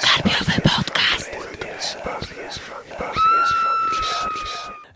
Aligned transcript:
Karpiowy 0.00 0.60
podcast. 0.62 1.30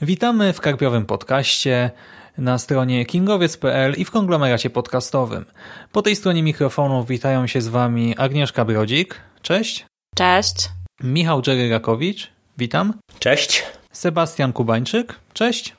Witamy 0.02 0.52
w 0.52 0.60
Karpiowym 0.60 1.06
podcaście 1.06 1.90
na 2.38 2.58
stronie 2.58 3.06
kingowiec.pl 3.06 3.94
i 3.94 4.04
w 4.04 4.10
konglomeracie 4.10 4.70
podcastowym. 4.70 5.44
Po 5.92 6.02
tej 6.02 6.16
stronie 6.16 6.42
mikrofonu 6.42 7.04
witają 7.04 7.46
się 7.46 7.60
z 7.60 7.68
Wami 7.68 8.14
Agnieszka 8.18 8.64
Brodzik. 8.64 9.20
Cześć. 9.42 9.86
Cześć. 10.14 10.68
Michał 11.02 11.42
Dżeryrakowicz. 11.42 12.30
Witam. 12.58 12.94
Cześć. 13.18 13.64
Sebastian 13.92 14.52
Kubańczyk. 14.52 15.20
Cześć. 15.32 15.74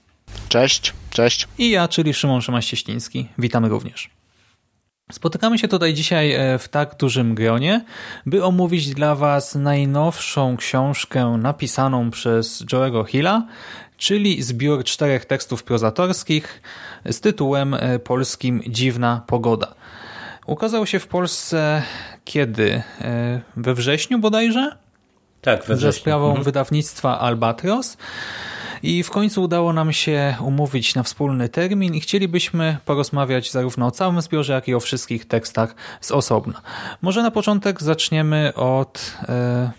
Cześć, 0.49 0.93
cześć. 1.09 1.47
I 1.57 1.69
ja, 1.69 1.87
czyli 1.87 2.13
Szymon 2.13 2.41
Szymaś-Cieśliński. 2.41 3.27
Witamy 3.37 3.69
również. 3.69 4.14
Spotykamy 5.11 5.59
się 5.59 5.67
tutaj 5.67 5.93
dzisiaj 5.93 6.31
e, 6.31 6.59
w 6.59 6.69
tak 6.69 6.95
dużym 6.95 7.35
gronie, 7.35 7.85
by 8.25 8.43
omówić 8.43 8.93
dla 8.93 9.15
Was 9.15 9.55
najnowszą 9.55 10.57
książkę 10.57 11.37
napisaną 11.41 12.11
przez 12.11 12.63
Joe'ego 12.65 13.07
Hilla, 13.07 13.47
czyli 13.97 14.43
zbiór 14.43 14.83
czterech 14.83 15.25
tekstów 15.25 15.63
prozatorskich 15.63 16.61
z 17.05 17.21
tytułem 17.21 17.73
e, 17.73 17.99
polskim 17.99 18.61
Dziwna 18.67 19.21
Pogoda. 19.27 19.75
Ukazał 20.45 20.85
się 20.85 20.99
w 20.99 21.07
Polsce 21.07 21.83
kiedy? 22.23 22.83
E, 23.01 23.41
we 23.57 23.73
wrześniu 23.73 24.19
bodajże? 24.19 24.77
Tak, 25.41 25.59
we 25.65 25.75
wrześniu. 25.75 25.91
Za 25.91 25.99
sprawą 25.99 26.27
mhm. 26.27 26.43
wydawnictwa 26.43 27.19
Albatros. 27.19 27.97
I 28.85 29.03
w 29.03 29.11
końcu 29.11 29.43
udało 29.43 29.73
nam 29.73 29.93
się 29.93 30.35
umówić 30.41 30.95
na 30.95 31.03
wspólny 31.03 31.49
termin 31.49 31.95
i 31.95 32.01
chcielibyśmy 32.01 32.77
porozmawiać 32.85 33.51
zarówno 33.51 33.85
o 33.85 33.91
całym 33.91 34.21
zbiorze, 34.21 34.53
jak 34.53 34.67
i 34.67 34.75
o 34.75 34.79
wszystkich 34.79 35.25
tekstach 35.25 35.75
z 36.01 36.11
osobna. 36.11 36.61
Może 37.01 37.23
na 37.23 37.31
początek 37.31 37.83
zaczniemy 37.83 38.53
od... 38.55 39.17
E, 39.29 39.71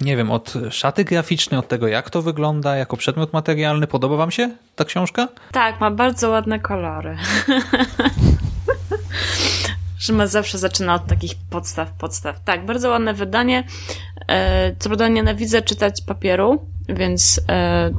nie 0.00 0.16
wiem, 0.16 0.30
od 0.30 0.54
szaty 0.70 1.04
graficznej, 1.04 1.60
od 1.60 1.68
tego 1.68 1.88
jak 1.88 2.10
to 2.10 2.22
wygląda 2.22 2.76
jako 2.76 2.96
przedmiot 2.96 3.32
materialny. 3.32 3.86
Podoba 3.86 4.16
wam 4.16 4.30
się 4.30 4.50
ta 4.76 4.84
książka? 4.84 5.28
Tak, 5.52 5.80
ma 5.80 5.90
bardzo 5.90 6.30
ładne 6.30 6.60
kolory. 6.60 7.16
Szyma 9.98 10.26
zawsze 10.26 10.58
zaczyna 10.58 10.94
od 10.94 11.06
takich 11.06 11.32
podstaw, 11.50 11.92
podstaw. 11.92 12.44
Tak, 12.44 12.66
bardzo 12.66 12.90
ładne 12.90 13.14
wydanie. 13.14 13.64
E, 14.28 14.76
co 14.78 14.88
prawda 14.88 15.08
nienawidzę 15.08 15.62
czytać 15.62 16.02
papieru, 16.06 16.66
więc 16.94 17.40
e, 17.48 17.90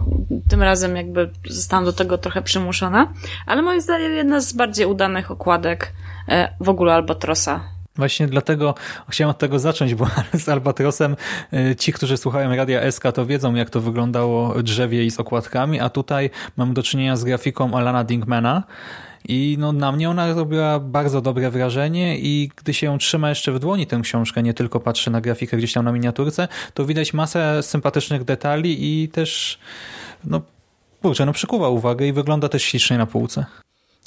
tym 0.50 0.64
razem 0.64 0.96
jakby 0.96 1.30
zostałam 1.50 1.86
do 1.86 1.94
tego 1.94 2.18
trochę 2.18 2.42
przymuszona, 2.42 3.14
ale 3.46 3.62
moim 3.62 3.82
zdaniem 3.82 4.12
jedna 4.12 4.42
z 4.42 4.54
bardziej 4.54 4.86
udanych 4.86 5.32
okładek 5.32 5.94
e, 6.28 6.54
w 6.60 6.70
ogóle 6.70 6.94
Albatrosa. 6.94 7.60
Właśnie 7.96 8.28
dlatego 8.28 8.76
chciałem 9.10 9.30
od 9.30 9.38
tego 9.38 9.60
zacząć, 9.60 9.96
bo 9.96 10.08
z 10.34 10.50
Albatrosem 10.50 11.16
e, 11.54 11.76
ci, 11.76 11.94
którzy 11.94 12.18
słuchają 12.18 12.56
Radia 12.56 12.92
SK, 12.92 13.04
to 13.14 13.26
wiedzą, 13.26 13.56
jak 13.56 13.70
to 13.70 13.82
wyglądało 13.82 14.64
drzewie 14.64 15.06
i 15.06 15.12
z 15.12 15.20
okładkami, 15.20 15.80
a 15.80 15.90
tutaj 15.90 16.30
mamy 16.58 16.74
do 16.74 16.84
czynienia 16.84 17.16
z 17.16 17.24
grafiką 17.24 17.78
Alana 17.78 18.04
Dingmana, 18.04 18.64
i 19.28 19.58
no, 19.60 19.74
na 19.74 19.92
mnie 19.92 20.10
ona 20.10 20.34
robiła 20.34 20.80
bardzo 20.80 21.22
dobre 21.22 21.52
wrażenie 21.52 22.18
i 22.20 22.50
gdy 22.56 22.74
się 22.74 22.86
ją 22.86 22.98
trzyma 22.98 23.30
jeszcze 23.30 23.52
w 23.52 23.60
dłoni 23.60 23.88
tę 23.88 24.00
książkę, 24.04 24.44
nie 24.44 24.54
tylko 24.54 24.80
patrzy 24.80 25.12
na 25.12 25.22
grafikę 25.22 25.58
gdzieś 25.58 25.74
tam 25.74 25.86
na 25.86 25.92
miniaturce, 25.92 26.48
to 26.74 26.86
widać 26.86 27.14
masę 27.14 27.64
sympatycznych 27.64 28.24
detali 28.24 29.04
i 29.04 29.10
też 29.10 29.60
no 30.24 30.42
kurczę, 31.02 31.26
no 31.26 31.34
przykuwa 31.34 31.70
uwagę 31.70 32.08
i 32.08 32.14
wygląda 32.14 32.50
też 32.50 32.64
ślicznie 32.64 32.98
na 32.98 33.06
półce. 33.06 33.46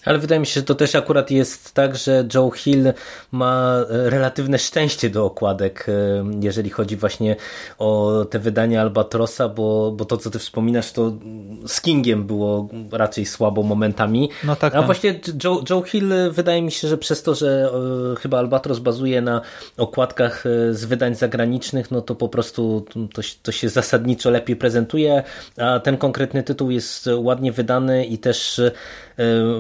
Ale 0.05 0.19
wydaje 0.19 0.41
mi 0.41 0.47
się, 0.47 0.61
że 0.61 0.63
to 0.63 0.75
też 0.75 0.95
akurat 0.95 1.31
jest 1.31 1.75
tak, 1.75 1.97
że 1.97 2.25
Joe 2.35 2.51
Hill 2.51 2.93
ma 3.33 3.77
e, 3.91 4.11
relatywne 4.11 4.59
szczęście 4.59 5.11
do 5.11 5.25
okładek, 5.25 5.87
e, 5.89 6.25
jeżeli 6.41 6.71
chodzi 6.71 6.97
właśnie 6.97 7.37
o 7.79 8.25
te 8.31 8.39
wydania 8.39 8.81
Albatrosa, 8.81 9.49
bo, 9.49 9.93
bo 9.93 10.05
to, 10.05 10.17
co 10.17 10.31
ty 10.31 10.39
wspominasz, 10.39 10.93
to 10.93 11.13
z 11.67 11.81
Kingiem 11.81 12.25
było 12.25 12.69
raczej 12.93 13.27
słabo 13.27 13.63
momentami. 13.63 14.31
No 14.45 14.57
tak, 14.57 14.75
A 14.75 14.77
tak. 14.77 14.87
właśnie 14.87 15.21
Joe, 15.45 15.65
Joe 15.71 15.83
Hill 15.83 16.13
wydaje 16.31 16.63
mi 16.63 16.73
się, 16.73 16.89
że 16.89 16.99
przez 16.99 17.23
to, 17.23 17.35
że 17.35 17.71
e, 18.13 18.21
chyba 18.21 18.39
Albatros 18.39 18.79
bazuje 18.79 19.21
na 19.21 19.41
okładkach 19.77 20.45
z 20.71 20.85
wydań 20.85 21.15
zagranicznych, 21.15 21.91
no 21.91 22.01
to 22.01 22.15
po 22.15 22.29
prostu 22.29 22.87
to, 23.15 23.23
to 23.43 23.53
się 23.53 23.69
zasadniczo 23.69 24.31
lepiej 24.31 24.57
prezentuje, 24.57 25.23
a 25.59 25.81
ten 25.81 25.97
konkretny 25.97 26.43
tytuł 26.43 26.71
jest 26.71 27.09
ładnie 27.17 27.53
wydany 27.53 28.05
i 28.05 28.19
też 28.19 28.61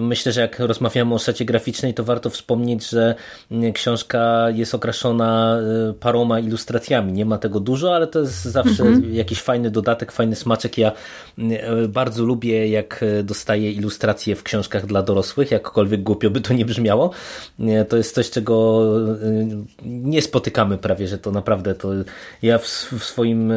myślę, 0.00 0.32
że 0.34 0.40
jak 0.40 0.58
rozmawiamy 0.58 1.14
o 1.14 1.18
szacie 1.18 1.44
graficznej, 1.44 1.94
to 1.94 2.04
warto 2.04 2.30
wspomnieć, 2.30 2.88
że 2.88 3.14
mm, 3.50 3.72
książka 3.72 4.50
jest 4.50 4.74
okraszona 4.74 5.58
y, 5.90 5.94
paroma 5.94 6.40
ilustracjami. 6.40 7.12
Nie 7.12 7.24
ma 7.24 7.38
tego 7.38 7.60
dużo, 7.60 7.94
ale 7.94 8.06
to 8.06 8.20
jest 8.20 8.44
zawsze 8.44 8.82
mhm. 8.82 9.14
jakiś 9.14 9.40
fajny 9.40 9.70
dodatek, 9.70 10.12
fajny 10.12 10.36
smaczek. 10.36 10.78
Ja 10.78 10.92
y, 11.38 11.88
bardzo 11.88 12.24
lubię, 12.24 12.68
jak 12.68 13.02
y, 13.02 13.22
dostaję 13.22 13.72
ilustracje 13.72 14.36
w 14.36 14.42
książkach 14.42 14.86
dla 14.86 15.02
dorosłych, 15.02 15.50
jakkolwiek 15.50 16.02
głupio 16.02 16.30
by 16.30 16.40
to 16.40 16.54
nie 16.54 16.64
brzmiało. 16.64 17.10
To 17.88 17.96
jest 17.96 18.14
coś, 18.14 18.30
czego 18.30 18.82
nie 19.84 20.22
spotykamy 20.22 20.78
prawie, 20.78 21.08
że 21.08 21.18
to 21.18 21.30
naprawdę 21.30 21.74
to 21.74 21.88
ja 22.42 22.58
w, 22.58 22.66
swoim, 22.66 23.52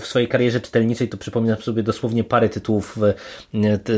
w 0.00 0.06
swojej 0.06 0.28
karierze 0.28 0.60
czytelniczej 0.60 1.08
to 1.08 1.16
przypominam 1.16 1.62
sobie 1.62 1.82
dosłownie 1.82 2.24
parę 2.24 2.48
tytułów 2.48 2.98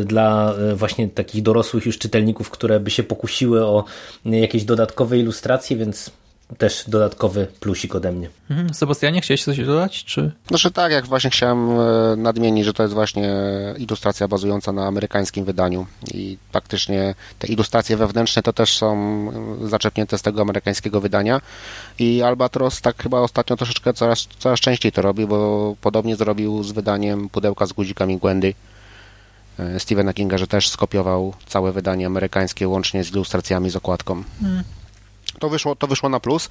dla 0.04 0.54
właśnie 0.74 1.08
takich 1.08 1.42
dorosłych 1.42 1.83
już 1.86 1.98
czytelników, 1.98 2.50
które 2.50 2.80
by 2.80 2.90
się 2.90 3.02
pokusiły 3.02 3.64
o 3.64 3.84
jakieś 4.24 4.64
dodatkowe 4.64 5.18
ilustracje, 5.18 5.76
więc 5.76 6.10
też 6.58 6.84
dodatkowy 6.88 7.46
plusik 7.60 7.94
ode 7.94 8.12
mnie. 8.12 8.28
Mhm. 8.50 8.74
Sebastianie, 8.74 9.20
chciałeś 9.20 9.44
coś 9.44 9.58
dodać? 9.58 10.04
Czy... 10.04 10.32
Znaczy 10.48 10.70
tak, 10.70 10.92
jak 10.92 11.06
właśnie 11.06 11.30
chciałem 11.30 11.70
e, 11.70 12.16
nadmienić, 12.16 12.64
że 12.64 12.72
to 12.72 12.82
jest 12.82 12.94
właśnie 12.94 13.34
ilustracja 13.78 14.28
bazująca 14.28 14.72
na 14.72 14.86
amerykańskim 14.86 15.44
wydaniu 15.44 15.86
i 16.14 16.38
faktycznie 16.52 17.14
te 17.38 17.46
ilustracje 17.46 17.96
wewnętrzne 17.96 18.42
to 18.42 18.52
też 18.52 18.76
są 18.76 18.96
e, 19.64 19.68
zaczepnięte 19.68 20.18
z 20.18 20.22
tego 20.22 20.42
amerykańskiego 20.42 21.00
wydania 21.00 21.40
i 21.98 22.22
Albatros 22.22 22.80
tak 22.80 23.02
chyba 23.02 23.20
ostatnio 23.20 23.56
troszeczkę 23.56 23.92
coraz, 23.92 24.28
coraz 24.38 24.60
częściej 24.60 24.92
to 24.92 25.02
robi, 25.02 25.26
bo 25.26 25.76
podobnie 25.80 26.16
zrobił 26.16 26.62
z 26.62 26.72
wydaniem 26.72 27.28
pudełka 27.28 27.66
z 27.66 27.72
guzikami 27.72 28.18
Gwendy 28.18 28.54
Stephena 29.78 30.12
Kinga, 30.12 30.38
że 30.38 30.46
też 30.46 30.68
skopiował 30.68 31.34
całe 31.46 31.72
wydanie 31.72 32.06
amerykańskie 32.06 32.68
łącznie 32.68 33.04
z 33.04 33.10
ilustracjami 33.12 33.70
z 33.70 33.76
okładką. 33.76 34.22
Hmm. 34.40 34.64
To 35.38 35.48
wyszło, 35.48 35.76
to 35.76 35.86
wyszło 35.86 36.08
na 36.08 36.20
plus. 36.20 36.48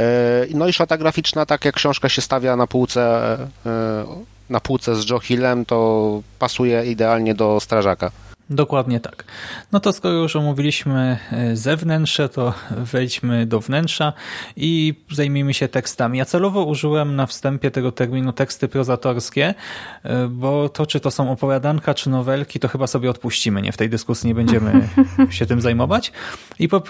E, 0.00 0.46
no 0.54 0.68
i 0.68 0.72
szata 0.72 0.98
graficzna, 0.98 1.46
tak 1.46 1.64
jak 1.64 1.74
książka 1.74 2.08
się 2.08 2.22
stawia 2.22 2.56
na 2.56 2.66
półce 2.66 3.38
e, 3.66 4.04
na 4.50 4.60
półce 4.60 4.96
z 4.96 5.10
Joe 5.10 5.20
Hillem, 5.20 5.64
to 5.64 6.22
pasuje 6.38 6.86
idealnie 6.86 7.34
do 7.34 7.60
strażaka. 7.60 8.10
Dokładnie 8.50 9.00
tak. 9.00 9.24
No 9.72 9.80
to 9.80 9.92
skoro 9.92 10.14
już 10.14 10.36
omówiliśmy 10.36 11.18
e, 11.32 11.56
zewnętrzne, 11.56 12.28
to 12.28 12.54
wejdźmy 12.70 13.46
do 13.46 13.60
wnętrza 13.60 14.12
i 14.56 14.94
zajmijmy 15.10 15.54
się 15.54 15.68
tekstami. 15.68 16.18
Ja 16.18 16.24
celowo 16.24 16.64
użyłem 16.64 17.16
na 17.16 17.26
wstępie 17.26 17.70
tego 17.70 17.92
terminu 17.92 18.32
teksty 18.32 18.68
prozatorskie, 18.68 19.54
e, 20.02 20.28
bo 20.28 20.68
to, 20.68 20.86
czy 20.86 21.00
to 21.00 21.10
są 21.10 21.30
opowiadanka, 21.30 21.94
czy 21.94 22.10
nowelki, 22.10 22.60
to 22.60 22.68
chyba 22.68 22.86
sobie 22.86 23.10
odpuścimy. 23.10 23.62
Nie 23.62 23.72
w 23.72 23.76
tej 23.76 23.90
dyskusji 23.90 24.28
nie 24.28 24.34
będziemy 24.34 24.88
się 25.30 25.46
tym 25.46 25.60
zajmować. 25.60 26.12
I 26.58 26.68
po, 26.68 26.82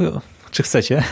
czy 0.51 0.63
chcecie? 0.63 1.03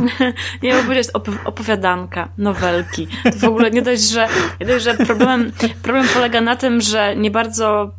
Nie, 0.62 0.82
bo 0.82 0.92
jest 0.92 1.12
opowiadanka, 1.44 2.28
nowelki. 2.38 3.08
To 3.24 3.38
w 3.38 3.44
ogóle 3.44 3.70
nie 3.70 3.82
dość, 3.82 4.02
że, 4.02 4.28
nie 4.60 4.66
dość, 4.66 4.84
że 4.84 4.94
problemem, 4.94 5.52
problem 5.82 6.06
polega 6.14 6.40
na 6.40 6.56
tym, 6.56 6.80
że 6.80 7.16
nie 7.16 7.30
bardzo 7.30 7.92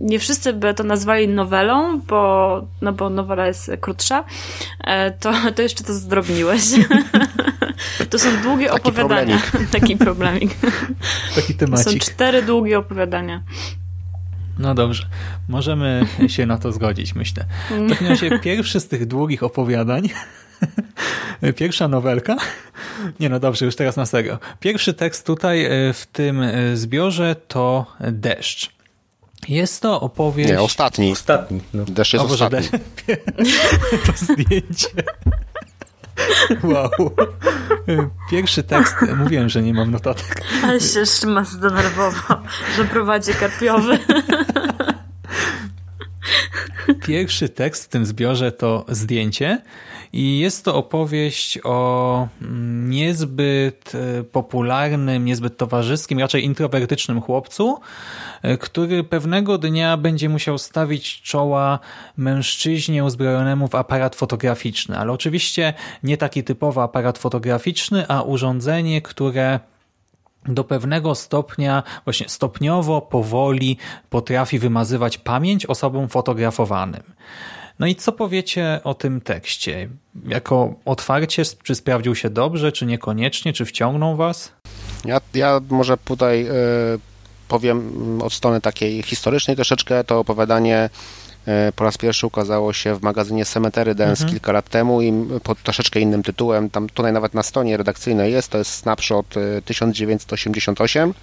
nie 0.00 0.18
wszyscy 0.18 0.52
by 0.52 0.74
to 0.74 0.84
nazwali 0.84 1.28
nowelą, 1.28 2.00
bo, 2.00 2.66
no 2.82 2.92
bo 2.92 3.10
nowela 3.10 3.46
jest 3.46 3.70
krótsza, 3.80 4.24
e, 4.84 5.10
to, 5.10 5.32
to 5.54 5.62
jeszcze 5.62 5.84
to 5.84 5.94
zdrobniłeś. 5.94 6.62
To 8.10 8.18
są 8.18 8.42
długie 8.42 8.68
Taki 8.68 8.80
opowiadania. 8.80 9.38
Problemik. 9.38 9.70
Taki 9.80 9.96
problemik. 9.96 10.50
Taki 11.34 11.54
temacik. 11.54 11.84
To 11.84 11.92
są 11.92 11.98
cztery 11.98 12.42
długie 12.42 12.78
opowiadania. 12.78 13.42
No 14.58 14.74
dobrze, 14.74 15.06
możemy 15.48 16.06
się 16.26 16.46
na 16.46 16.58
to 16.58 16.72
zgodzić, 16.72 17.14
myślę. 17.14 17.44
W 17.70 17.88
takim 17.88 18.06
razie 18.06 18.38
pierwszy 18.38 18.80
z 18.80 18.88
tych 18.88 19.06
długich 19.06 19.42
opowiadań, 19.42 20.08
pierwsza 21.56 21.88
nowelka, 21.88 22.36
nie 23.20 23.28
no 23.28 23.40
dobrze, 23.40 23.64
już 23.64 23.76
teraz 23.76 23.96
na 23.96 24.06
serio. 24.06 24.38
Pierwszy 24.60 24.94
tekst 24.94 25.26
tutaj 25.26 25.64
e, 25.64 25.92
w 25.92 26.06
tym 26.06 26.42
e, 26.42 26.76
zbiorze 26.76 27.36
to 27.48 27.86
Deszcz. 28.00 28.79
Jest 29.50 29.82
to 29.82 30.00
opowieść... 30.00 30.50
Nie, 30.50 30.60
ostatni. 30.60 31.12
Ostatni. 31.12 31.60
No. 31.74 31.84
Deszcz 31.84 32.12
jest 32.12 32.24
o 32.24 32.28
Boże, 32.28 32.44
ostatni. 32.44 32.78
to 34.06 34.12
zdjęcie. 34.16 34.88
Wow. 36.62 36.90
Pierwszy 38.30 38.62
tekst, 38.62 38.94
mówiłem, 39.16 39.48
że 39.48 39.62
nie 39.62 39.74
mam 39.74 39.90
notatek. 39.90 40.42
Ale 40.64 40.80
się 40.80 41.06
Szyma 41.06 41.44
zdenerwował, 41.44 42.36
że 42.76 42.84
prowadzi 42.84 43.32
karpiowy. 43.34 43.98
Pierwszy 47.06 47.48
tekst 47.48 47.84
w 47.84 47.88
tym 47.88 48.06
zbiorze 48.06 48.52
to 48.52 48.84
zdjęcie 48.88 49.62
i 50.12 50.38
jest 50.38 50.64
to 50.64 50.74
opowieść 50.74 51.58
o 51.64 52.28
mm, 52.42 52.90
niezbyt 52.90 53.92
e, 53.94 54.24
popularnym, 54.24 55.24
niezbyt 55.24 55.56
towarzyskim, 55.56 56.18
raczej 56.18 56.44
introwertycznym 56.44 57.20
chłopcu, 57.20 57.80
e, 58.42 58.58
który 58.58 59.04
pewnego 59.04 59.58
dnia 59.58 59.96
będzie 59.96 60.28
musiał 60.28 60.58
stawić 60.58 61.22
czoła 61.22 61.78
mężczyźnie 62.16 63.04
uzbrojonemu 63.04 63.68
w 63.68 63.74
aparat 63.74 64.16
fotograficzny, 64.16 64.98
ale 64.98 65.12
oczywiście 65.12 65.74
nie 66.02 66.16
taki 66.16 66.44
typowy 66.44 66.80
aparat 66.80 67.18
fotograficzny, 67.18 68.08
a 68.08 68.22
urządzenie, 68.22 69.02
które 69.02 69.60
do 70.44 70.64
pewnego 70.64 71.14
stopnia, 71.14 71.82
właśnie 72.04 72.28
stopniowo, 72.28 73.00
powoli 73.00 73.76
potrafi 74.10 74.58
wymazywać 74.58 75.18
pamięć 75.18 75.66
osobom 75.66 76.08
fotografowanym. 76.08 77.02
No 77.80 77.86
i 77.86 77.94
co 77.94 78.12
powiecie 78.12 78.80
o 78.84 78.94
tym 78.94 79.20
tekście? 79.20 79.88
Jako 80.28 80.74
otwarcie, 80.84 81.42
czy 81.62 81.74
sprawdził 81.74 82.14
się 82.14 82.30
dobrze, 82.30 82.72
czy 82.72 82.86
niekoniecznie, 82.86 83.52
czy 83.52 83.64
wciągnął 83.64 84.16
was? 84.16 84.52
Ja, 85.04 85.20
ja 85.34 85.60
może 85.68 85.96
tutaj 85.96 86.46
y, 86.46 86.50
powiem 87.48 87.92
od 88.22 88.32
strony 88.32 88.60
takiej 88.60 89.02
historycznej 89.02 89.56
troszeczkę, 89.56 90.04
to 90.04 90.18
opowiadanie 90.18 90.90
E, 91.46 91.72
po 91.72 91.84
raz 91.84 91.98
pierwszy 91.98 92.26
ukazało 92.26 92.72
się 92.72 92.94
w 92.94 93.02
magazynie 93.02 93.44
Cemetery 93.44 93.94
Dance 93.94 94.22
mhm. 94.22 94.30
kilka 94.30 94.52
lat 94.52 94.68
temu 94.68 95.02
i 95.02 95.12
pod 95.42 95.62
troszeczkę 95.62 96.00
innym 96.00 96.22
tytułem. 96.22 96.70
Tam 96.70 96.88
tutaj 96.88 97.12
nawet 97.12 97.34
na 97.34 97.42
stronie 97.42 97.76
redakcyjnej 97.76 98.32
jest, 98.32 98.48
to 98.48 98.58
jest 98.58 98.72
snapshot 98.72 99.34
1988 99.64 101.14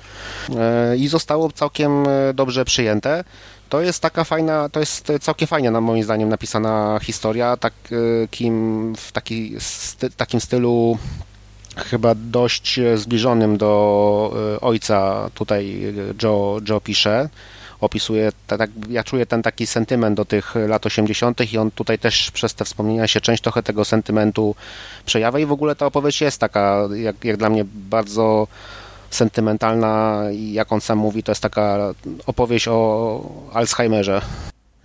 e, 0.49 0.91
e, 0.91 0.97
i 0.97 1.07
zostało 1.07 1.51
całkiem 1.51 2.05
dobrze 2.33 2.65
przyjęte. 2.65 3.23
To 3.69 3.81
jest 3.81 4.01
taka 4.01 4.23
fajna, 4.23 4.69
to 4.69 4.79
jest 4.79 5.11
całkiem 5.21 5.47
fajnie 5.47 5.71
na 5.71 5.81
moim 5.81 6.03
zdaniem 6.03 6.29
napisana 6.29 6.99
historia, 7.01 7.57
takim, 7.57 8.95
w 8.95 9.11
taki, 9.11 9.55
sty, 9.59 10.09
takim 10.09 10.41
stylu 10.41 10.97
chyba 11.75 12.15
dość 12.15 12.79
zbliżonym 12.95 13.57
do 13.57 14.57
ojca 14.61 15.29
tutaj 15.33 15.93
Joe, 16.23 16.59
Joe 16.69 16.81
pisze 16.81 17.29
opisuje, 17.81 18.31
tak, 18.47 18.69
ja 18.89 19.03
czuję 19.03 19.25
ten 19.25 19.43
taki 19.43 19.67
sentyment 19.67 20.17
do 20.17 20.25
tych 20.25 20.55
lat 20.55 20.85
80. 20.85 21.53
i 21.53 21.57
on 21.57 21.71
tutaj 21.71 21.99
też 21.99 22.31
przez 22.31 22.53
te 22.53 22.65
wspomnienia 22.65 23.07
się 23.07 23.21
część 23.21 23.43
trochę 23.43 23.63
tego 23.63 23.85
sentymentu 23.85 24.55
przejawia 25.05 25.39
i 25.39 25.45
w 25.45 25.51
ogóle 25.51 25.75
ta 25.75 25.85
opowieść 25.85 26.21
jest 26.21 26.39
taka, 26.39 26.79
jak, 26.95 27.25
jak 27.25 27.37
dla 27.37 27.49
mnie 27.49 27.65
bardzo 27.65 28.47
sentymentalna 29.09 30.23
i 30.31 30.53
jak 30.53 30.71
on 30.71 30.81
sam 30.81 30.97
mówi, 30.97 31.23
to 31.23 31.31
jest 31.31 31.41
taka 31.41 31.93
opowieść 32.25 32.67
o 32.67 33.21
Alzheimerze. 33.53 34.21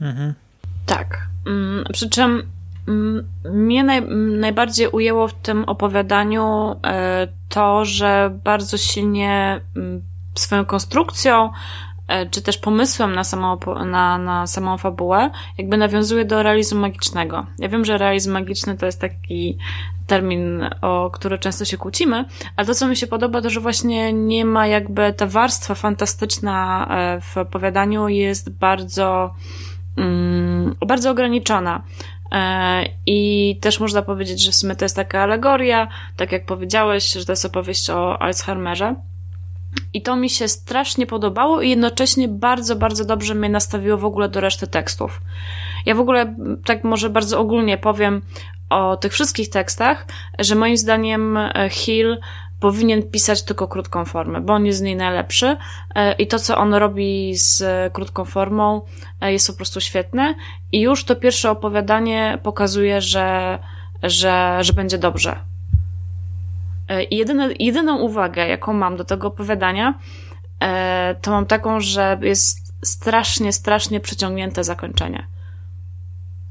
Mhm. 0.01 0.35
Tak. 0.87 1.27
Mm, 1.47 1.85
przy 1.93 2.11
czym 2.11 2.43
mm, 2.89 3.29
mnie 3.45 3.85
naj, 3.85 4.03
najbardziej 4.41 4.89
ujęło 4.89 5.29
w 5.29 5.35
tym 5.35 5.65
opowiadaniu 5.65 6.77
e, 6.87 7.29
to, 7.49 7.85
że 7.85 8.39
bardzo 8.45 8.77
silnie 8.77 9.61
mm, 9.77 10.03
swoją 10.35 10.65
konstrukcją 10.65 11.51
E, 12.13 12.27
czy 12.27 12.43
też 12.43 12.59
pomysłem 12.59 13.15
na 13.15 13.25
samą, 13.25 13.59
na, 13.87 14.19
na 14.19 14.47
samą 14.47 14.79
fabułę, 14.79 15.31
jakby 15.59 15.77
nawiązuje 15.77 16.25
do 16.25 16.43
realizmu 16.43 16.81
magicznego. 16.81 17.47
Ja 17.59 17.69
wiem, 17.69 17.85
że 17.85 17.99
realizm 17.99 18.33
magiczny 18.33 18.77
to 18.77 18.87
jest 18.87 19.01
taki 19.01 19.59
termin, 20.13 20.69
o 20.81 21.11
który 21.11 21.39
często 21.39 21.65
się 21.65 21.77
kłócimy, 21.77 22.25
ale 22.57 22.67
to, 22.67 22.75
co 22.75 22.89
mi 22.89 22.97
się 22.97 23.07
podoba, 23.07 23.43
to, 23.43 23.51
że 23.51 23.61
właśnie 23.61 24.13
nie 24.13 24.45
ma 24.45 24.67
jakby 24.67 25.13
ta 25.13 25.27
warstwa 25.27 25.75
fantastyczna 25.75 26.87
e, 26.91 27.21
w 27.21 27.37
opowiadaniu 27.37 28.09
jest 28.09 28.51
bardzo, 28.51 29.35
mm, 29.97 30.75
bardzo 30.87 31.11
ograniczona. 31.11 31.83
E, 32.33 32.85
I 33.07 33.59
też 33.61 33.81
można 33.81 34.03
powiedzieć, 34.03 34.43
że 34.43 34.53
w 34.53 34.55
sumie 34.55 34.77
to 34.77 34.85
jest 34.85 34.97
taka 34.97 35.21
alegoria, 35.21 35.89
tak 36.17 36.33
jak 36.33 36.47
powiedziałeś, 36.47 37.13
że 37.13 37.25
to 37.25 37.33
jest 37.33 37.45
opowieść 37.45 37.91
o 37.91 38.23
Alzheimerze. 38.23 38.95
I 39.95 40.03
to 40.03 40.17
mi 40.17 40.31
się 40.31 40.49
strasznie 40.49 41.07
podobało 41.07 41.63
i 41.63 41.71
jednocześnie 41.71 42.29
bardzo, 42.29 42.77
bardzo 42.77 43.05
dobrze 43.05 43.35
mnie 43.35 43.49
nastawiło 43.49 43.99
w 43.99 44.05
ogóle 44.05 44.29
do 44.29 44.41
reszty 44.41 44.67
tekstów. 44.67 45.21
Ja 45.87 45.95
w 45.95 46.01
ogóle 46.01 46.35
tak 46.65 46.85
może 46.85 47.11
bardzo 47.11 47.41
ogólnie 47.41 47.79
powiem 47.79 48.23
o 48.73 48.97
tych 48.97 49.13
wszystkich 49.13 49.51
tekstach, 49.51 50.07
że 50.39 50.55
moim 50.55 50.77
zdaniem 50.77 51.37
e, 51.37 51.69
Hill 51.71 52.19
powinien 52.61 53.03
pisać 53.03 53.43
tylko 53.43 53.69
krótką 53.69 54.05
formę, 54.05 54.41
bo 54.41 54.53
on 54.53 54.67
jest 54.67 54.79
z 54.79 54.83
niej 54.83 54.97
najlepszy 54.97 55.57
e, 55.95 56.13
i 56.13 56.27
to, 56.27 56.39
co 56.39 56.59
on 56.59 56.75
robi 56.75 57.35
z 57.37 57.63
krótką 57.93 58.25
formą 58.25 58.83
e, 59.21 59.33
jest 59.33 59.47
po 59.47 59.57
prostu 59.57 59.81
świetne 59.81 60.35
i 60.73 60.81
już 60.81 61.05
to 61.05 61.17
pierwsze 61.17 61.51
opowiadanie 61.51 62.39
pokazuje, 62.43 63.01
że, 63.01 63.59
że, 64.03 64.59
że 64.61 64.73
będzie 64.73 64.99
dobrze, 64.99 65.37
E, 66.93 67.03
I 67.03 67.17
jedyne, 67.17 67.49
jedyną 67.59 67.99
uwagę, 67.99 68.49
jaką 68.49 68.73
mam 68.73 68.97
do 68.97 69.05
tego 69.05 69.29
opowiadania, 69.29 69.95
e, 70.61 71.15
to 71.23 71.31
mam 71.31 71.47
taką, 71.47 71.81
że 71.81 72.19
jest 72.23 72.75
strasznie, 72.85 73.53
strasznie 73.53 74.01
przeciągnięte 74.01 74.65
zakończenie. 74.65 75.27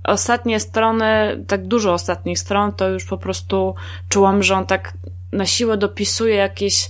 Ostatnie 0.03 0.59
strony, 0.59 1.43
tak 1.47 1.67
dużo 1.67 1.93
ostatnich 1.93 2.39
stron, 2.39 2.71
to 2.73 2.89
już 2.89 3.05
po 3.05 3.17
prostu 3.17 3.75
czułam, 4.09 4.43
że 4.43 4.55
on 4.55 4.65
tak 4.65 4.93
na 5.31 5.45
siłę 5.45 5.77
dopisuje 5.77 6.35
jakieś 6.35 6.89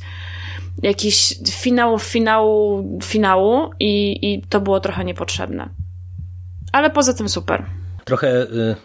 jakiś 0.83 1.35
finał 1.51 1.99
finału 1.99 2.89
finału 3.03 3.71
i, 3.79 4.19
i 4.33 4.41
to 4.41 4.61
było 4.61 4.79
trochę 4.79 5.05
niepotrzebne. 5.05 5.69
Ale 6.71 6.89
poza 6.89 7.13
tym 7.13 7.29
super. 7.29 7.65
Trochę 8.05 8.41
y, 8.41 8.75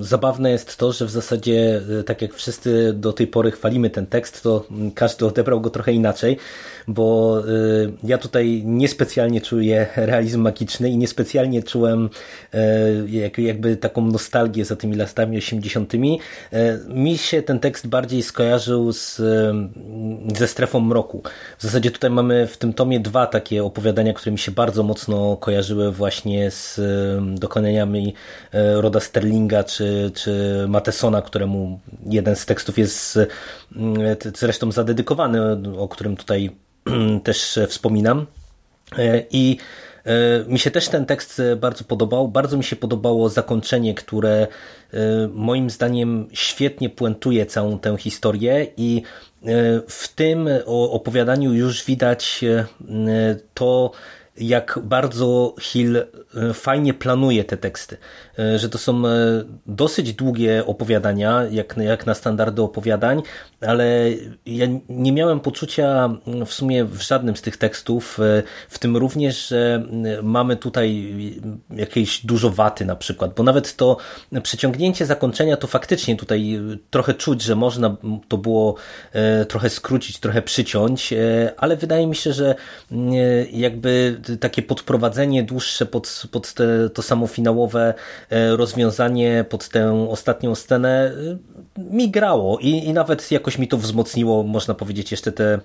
zabawne 0.00 0.50
jest 0.50 0.76
to, 0.76 0.92
że 0.92 1.06
w 1.06 1.10
zasadzie, 1.10 1.80
e, 2.00 2.02
tak 2.02 2.22
jak 2.22 2.34
wszyscy 2.34 2.92
do 2.92 3.12
tej 3.12 3.26
pory 3.26 3.50
chwalimy 3.50 3.90
ten 3.90 4.06
tekst, 4.06 4.42
to 4.42 4.64
mm, 4.70 4.90
każdy 4.90 5.26
odebrał 5.26 5.60
go 5.60 5.70
trochę 5.70 5.92
inaczej, 5.92 6.36
bo 6.88 7.38
e, 7.38 7.42
ja 8.04 8.18
tutaj 8.18 8.62
niespecjalnie 8.64 9.40
czuję 9.40 9.86
realizm 9.96 10.40
magiczny 10.40 10.90
i 10.90 10.96
niespecjalnie 10.96 11.62
czułem 11.62 12.10
e, 12.54 13.42
jakby 13.42 13.76
taką 13.76 14.06
nostalgię 14.06 14.64
za 14.64 14.76
tymi 14.76 14.96
latami 14.96 15.38
80. 15.38 15.92
Mi 16.88 17.18
się 17.18 17.42
ten 17.42 17.60
tekst 17.60 17.86
bardziej 17.86 18.22
skojarzył 18.22 18.92
z, 18.92 19.20
ze 20.36 20.48
strefą 20.48 20.80
mroku. 20.80 21.22
W 21.58 21.62
zasadzie 21.62 21.90
tutaj 21.90 22.10
mamy 22.10 22.46
w 22.46 22.56
tym 22.56 22.72
tomie 22.72 23.00
dwa 23.00 23.26
takie 23.26 23.64
opowiadania, 23.64 24.12
które 24.12 24.32
mi 24.32 24.38
się 24.38 24.52
bardzo 24.52 24.82
mocno 24.82 25.36
kojarzyły 25.36 25.92
właśnie 25.92 26.50
z 26.50 26.80
dokonaniami 27.38 28.14
Roda 28.52 29.00
Sterlinga 29.00 29.33
Sterlinga 29.34 29.64
czy, 29.64 30.10
czy 30.14 30.64
Matesona, 30.68 31.22
któremu 31.22 31.80
jeden 32.06 32.36
z 32.36 32.46
tekstów 32.46 32.78
jest 32.78 33.18
mm, 33.76 34.16
zresztą 34.34 34.72
zadedykowany, 34.72 35.40
o 35.78 35.88
którym 35.88 36.16
tutaj 36.16 36.50
też 37.24 37.58
wspominam. 37.68 38.26
E, 38.98 39.22
I 39.30 39.58
e, 40.04 40.44
mi 40.48 40.58
się 40.58 40.70
też 40.70 40.88
ten 40.88 41.06
tekst 41.06 41.42
bardzo 41.56 41.84
podobał. 41.84 42.28
Bardzo 42.28 42.56
mi 42.56 42.64
się 42.64 42.76
podobało 42.76 43.28
zakończenie, 43.28 43.94
które 43.94 44.46
e, 44.92 44.98
moim 45.32 45.70
zdaniem 45.70 46.28
świetnie 46.32 46.90
puentuje 46.90 47.46
całą 47.46 47.78
tę 47.78 47.96
historię 47.98 48.66
i 48.76 49.02
w 49.88 50.08
tym 50.14 50.48
opowiadaniu 50.66 51.52
już 51.52 51.84
widać 51.84 52.44
to, 53.54 53.90
jak 54.36 54.78
bardzo 54.82 55.54
Hill 55.60 56.06
fajnie 56.54 56.94
planuje 56.94 57.44
te 57.44 57.56
teksty. 57.56 57.96
E, 58.38 58.58
że 58.58 58.68
to 58.68 58.78
są 58.78 59.06
e, 59.06 59.10
dosyć 59.66 60.12
długie 60.12 60.66
opowiadania, 60.66 61.44
jak, 61.50 61.76
jak 61.76 62.06
na 62.06 62.14
standardy 62.14 62.62
opowiadań, 62.62 63.22
ale 63.60 64.10
ja 64.46 64.66
nie 64.88 65.12
miałem 65.12 65.40
poczucia 65.40 66.18
mm, 66.26 66.46
w 66.46 66.52
sumie 66.52 66.84
w 66.84 67.02
żadnym 67.02 67.36
z 67.36 67.42
tych 67.42 67.56
tekstów, 67.56 68.20
e, 68.20 68.42
w 68.68 68.78
tym 68.78 68.96
również, 68.96 69.48
że 69.48 69.74
mm, 69.74 70.26
mamy 70.26 70.56
tutaj 70.56 71.14
jakieś 71.70 72.26
dużo 72.26 72.50
waty 72.50 72.84
na 72.84 72.96
przykład, 72.96 73.34
bo 73.34 73.42
nawet 73.42 73.76
to 73.76 73.96
przeciągnięcie 74.42 75.06
zakończenia 75.06 75.56
to 75.56 75.66
faktycznie 75.66 76.16
tutaj 76.16 76.60
trochę 76.90 77.14
czuć, 77.14 77.42
że 77.42 77.56
można 77.56 77.96
to 78.28 78.38
było 78.38 78.74
trochę 79.48 79.70
skrócić, 79.70 80.18
trochę 80.18 80.42
przyciąć, 80.42 81.14
ale 81.56 81.76
wydaje 81.76 82.06
mi 82.06 82.16
się, 82.16 82.32
że 82.32 82.54
mm, 82.92 83.12
jakby 83.52 84.20
takie 84.40 84.62
podprowadzenie 84.62 85.42
dłuższe 85.42 85.86
pod, 85.86 86.22
pod 86.30 86.54
te, 86.54 86.90
to 86.90 87.02
samo 87.02 87.26
finałowe 87.26 87.94
rozwiązanie 88.56 89.44
pod 89.48 89.68
tę 89.68 90.08
ostatnią 90.10 90.54
scenę 90.54 91.12
e, 91.78 91.82
mi 91.82 92.10
grało 92.10 92.58
i, 92.58 92.68
i 92.68 92.92
nawet 92.92 93.30
jakoś 93.30 93.58
mi 93.58 93.68
to 93.68 93.78
wzmocniło, 93.78 94.42
można 94.42 94.74
powiedzieć, 94.74 95.10
jeszcze 95.10 95.32
te 95.32 95.60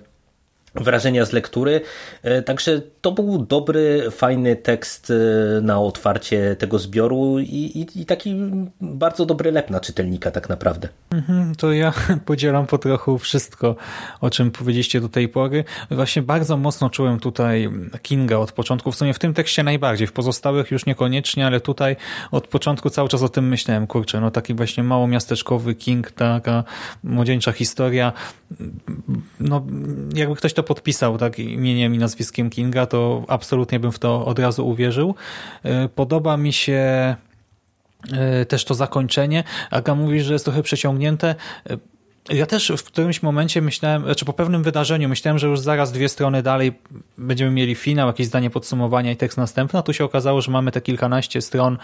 wrażenia 0.74 1.24
z 1.26 1.32
lektury. 1.32 1.80
E, 2.22 2.42
także 2.42 2.82
to 3.00 3.12
był 3.12 3.38
dobry, 3.38 4.10
fajny 4.10 4.56
tekst 4.56 5.10
e, 5.10 5.60
na 5.60 5.80
otwarcie 5.80 6.56
tego 6.58 6.78
zbioru 6.78 7.38
i, 7.38 7.44
i, 7.44 8.00
i 8.00 8.06
taki 8.06 8.36
bardzo 8.80 9.26
dobry 9.26 9.52
lep 9.52 9.70
na 9.70 9.80
czytelnika 9.80 10.30
tak 10.30 10.48
naprawdę. 10.48 10.88
Mhm, 11.10 11.54
to 11.54 11.72
ja 11.72 11.92
podzielam 12.26 12.66
po 12.66 12.78
trochu 12.78 13.18
wszystko, 13.18 13.76
o 14.20 14.30
czym 14.30 14.50
powiedzieliście 14.50 15.00
do 15.00 15.08
tej 15.08 15.28
pory. 15.28 15.64
Właśnie 15.90 16.22
bardzo 16.22 16.56
mocno 16.56 16.90
czułem 16.90 17.20
tutaj 17.20 17.70
Kinga 18.02 18.36
od 18.36 18.52
początku, 18.52 18.92
w 18.92 18.96
sumie 18.96 19.14
w 19.14 19.18
tym 19.18 19.34
tekście 19.34 19.62
najbardziej, 19.62 20.06
w 20.06 20.12
pozostałych 20.12 20.70
już 20.70 20.86
niekoniecznie, 20.86 21.46
ale 21.46 21.60
tutaj 21.60 21.96
od 22.30 22.46
początku 22.46 22.90
cały 22.90 23.08
czas 23.08 23.22
o 23.22 23.28
tym 23.28 23.48
myślałem, 23.48 23.86
kurczę, 23.86 24.20
no 24.20 24.30
taki 24.30 24.54
właśnie 24.54 24.82
mało 24.82 25.06
miasteczkowy 25.06 25.74
King, 25.74 26.10
taka 26.10 26.64
młodzieńcza 27.04 27.52
historia, 27.52 28.12
no 29.40 29.66
jakby 30.14 30.36
ktoś 30.36 30.52
to 30.52 30.59
podpisał 30.62 31.18
tak 31.18 31.38
imieniem 31.38 31.94
i 31.94 31.98
nazwiskiem 31.98 32.50
Kinga, 32.50 32.86
to 32.86 33.24
absolutnie 33.28 33.80
bym 33.80 33.92
w 33.92 33.98
to 33.98 34.26
od 34.26 34.38
razu 34.38 34.68
uwierzył. 34.68 35.14
E, 35.62 35.88
podoba 35.88 36.36
mi 36.36 36.52
się 36.52 37.16
e, 38.12 38.46
też 38.46 38.64
to 38.64 38.74
zakończenie. 38.74 39.44
Aga 39.70 39.94
mówi, 39.94 40.20
że 40.20 40.32
jest 40.32 40.44
trochę 40.44 40.62
przeciągnięte. 40.62 41.34
E, 41.70 41.76
ja 42.30 42.46
też 42.46 42.72
w 42.76 42.82
którymś 42.82 43.22
momencie 43.22 43.62
myślałem, 43.62 44.02
znaczy 44.02 44.24
po 44.24 44.32
pewnym 44.32 44.62
wydarzeniu 44.62 45.08
myślałem, 45.08 45.38
że 45.38 45.46
już 45.46 45.60
zaraz 45.60 45.92
dwie 45.92 46.08
strony 46.08 46.42
dalej 46.42 46.72
będziemy 47.18 47.50
mieli 47.50 47.74
finał, 47.74 48.06
jakieś 48.06 48.26
zdanie 48.26 48.50
podsumowania 48.50 49.12
i 49.12 49.16
tekst 49.16 49.38
następny, 49.38 49.78
a 49.78 49.82
tu 49.82 49.92
się 49.92 50.04
okazało, 50.04 50.40
że 50.40 50.52
mamy 50.52 50.72
te 50.72 50.80
kilkanaście 50.80 51.40
stron 51.42 51.78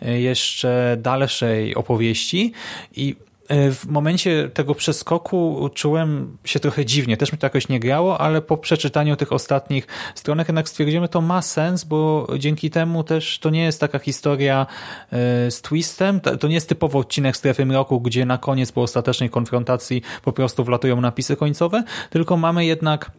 jeszcze 0.00 0.96
dalszej 1.00 1.74
opowieści 1.74 2.52
i 2.96 3.16
w 3.48 3.86
momencie 3.88 4.50
tego 4.54 4.74
przeskoku 4.74 5.70
czułem 5.74 6.38
się 6.44 6.60
trochę 6.60 6.84
dziwnie. 6.84 7.16
Też 7.16 7.32
mi 7.32 7.38
to 7.38 7.46
jakoś 7.46 7.68
nie 7.68 7.80
grało, 7.80 8.20
ale 8.20 8.42
po 8.42 8.56
przeczytaniu 8.56 9.16
tych 9.16 9.32
ostatnich 9.32 9.86
stronek 10.14 10.48
jednak 10.48 10.68
stwierdziłem, 10.68 11.04
że 11.04 11.08
to 11.08 11.20
ma 11.20 11.42
sens, 11.42 11.84
bo 11.84 12.28
dzięki 12.38 12.70
temu 12.70 13.04
też 13.04 13.38
to 13.38 13.50
nie 13.50 13.64
jest 13.64 13.80
taka 13.80 13.98
historia 13.98 14.66
e, 15.12 15.50
z 15.50 15.62
twistem. 15.62 16.20
To 16.20 16.48
nie 16.48 16.54
jest 16.54 16.68
typowo 16.68 16.98
odcinek 16.98 17.36
Strefy 17.36 17.66
Mroku, 17.66 18.00
gdzie 18.00 18.26
na 18.26 18.38
koniec 18.38 18.72
po 18.72 18.82
ostatecznej 18.82 19.30
konfrontacji 19.30 20.02
po 20.22 20.32
prostu 20.32 20.64
wlatują 20.64 21.00
napisy 21.00 21.36
końcowe, 21.36 21.84
tylko 22.10 22.36
mamy 22.36 22.66
jednak 22.66 23.10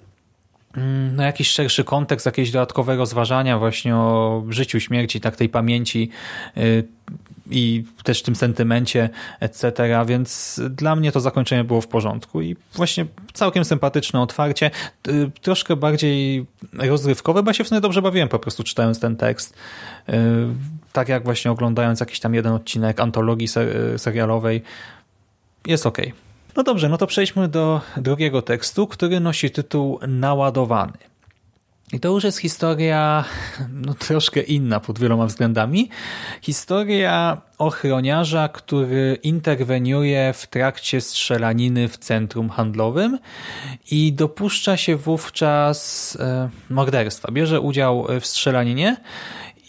mm, 0.78 1.16
no, 1.16 1.24
jakiś 1.24 1.50
szerszy 1.50 1.84
kontekst, 1.84 2.26
jakieś 2.26 2.52
dodatkowe 2.52 2.96
rozważania 2.96 3.60
właśnie 3.60 3.96
o 3.96 4.44
życiu, 4.50 4.80
śmierci, 4.80 5.22
tak 5.22 5.36
tej 5.36 5.50
pamięci 5.50 6.10
e, 6.58 6.62
i 7.50 7.84
też 8.04 8.20
w 8.20 8.24
tym 8.24 8.36
sentymencie, 8.36 9.10
etc., 9.40 9.72
więc 10.06 10.62
dla 10.70 10.96
mnie 10.96 11.12
to 11.12 11.20
zakończenie 11.20 11.64
było 11.64 11.82
w 11.82 11.88
porządku 11.88 12.42
i 12.42 12.56
właśnie 12.74 13.06
całkiem 13.34 13.66
sympatyczne 13.66 14.22
otwarcie, 14.22 14.72
y, 15.08 15.32
troszkę 15.42 15.76
bardziej 15.76 16.46
rozrywkowe, 16.74 17.44
bo 17.44 17.50
ja 17.50 17.54
się 17.54 17.64
w 17.64 17.68
sumie 17.68 17.82
dobrze 17.82 18.02
bawiłem 18.02 18.30
po 18.30 18.40
prostu 18.40 18.64
czytając 18.64 19.00
ten 19.00 19.16
tekst. 19.16 19.54
Y, 20.10 20.14
tak 20.94 21.10
jak 21.10 21.24
właśnie 21.24 21.52
oglądając 21.52 22.00
jakiś 22.00 22.20
tam 22.20 22.34
jeden 22.34 22.54
odcinek 22.54 23.00
antologii 23.00 23.48
serialowej, 23.98 24.64
jest 25.68 25.86
ok. 25.86 25.98
No 26.56 26.64
dobrze, 26.64 26.90
no 26.90 26.98
to 26.98 27.08
przejdźmy 27.08 27.48
do 27.48 27.82
drugiego 27.98 28.42
tekstu, 28.42 28.88
który 28.88 29.20
nosi 29.20 29.52
tytuł 29.52 30.00
Naładowany. 30.08 31.09
I 31.94 32.00
to 32.00 32.10
już 32.10 32.24
jest 32.24 32.38
historia 32.38 33.26
no, 33.74 33.94
troszkę 33.94 34.42
inna 34.42 34.80
pod 34.80 35.00
wieloma 35.00 35.26
względami. 35.26 35.90
Historia 36.42 37.42
ochroniarza, 37.58 38.50
który 38.50 39.18
interweniuje 39.24 40.34
w 40.34 40.48
trakcie 40.48 41.02
strzelaniny 41.02 41.88
w 41.88 41.98
centrum 41.98 42.50
handlowym 42.50 43.20
i 43.92 44.14
dopuszcza 44.14 44.78
się 44.78 44.96
wówczas 44.96 46.18
e, 46.20 46.50
morderstwa. 46.70 47.32
Bierze 47.32 47.62
udział 47.62 48.08
w 48.22 48.26
strzelaninie 48.26 48.98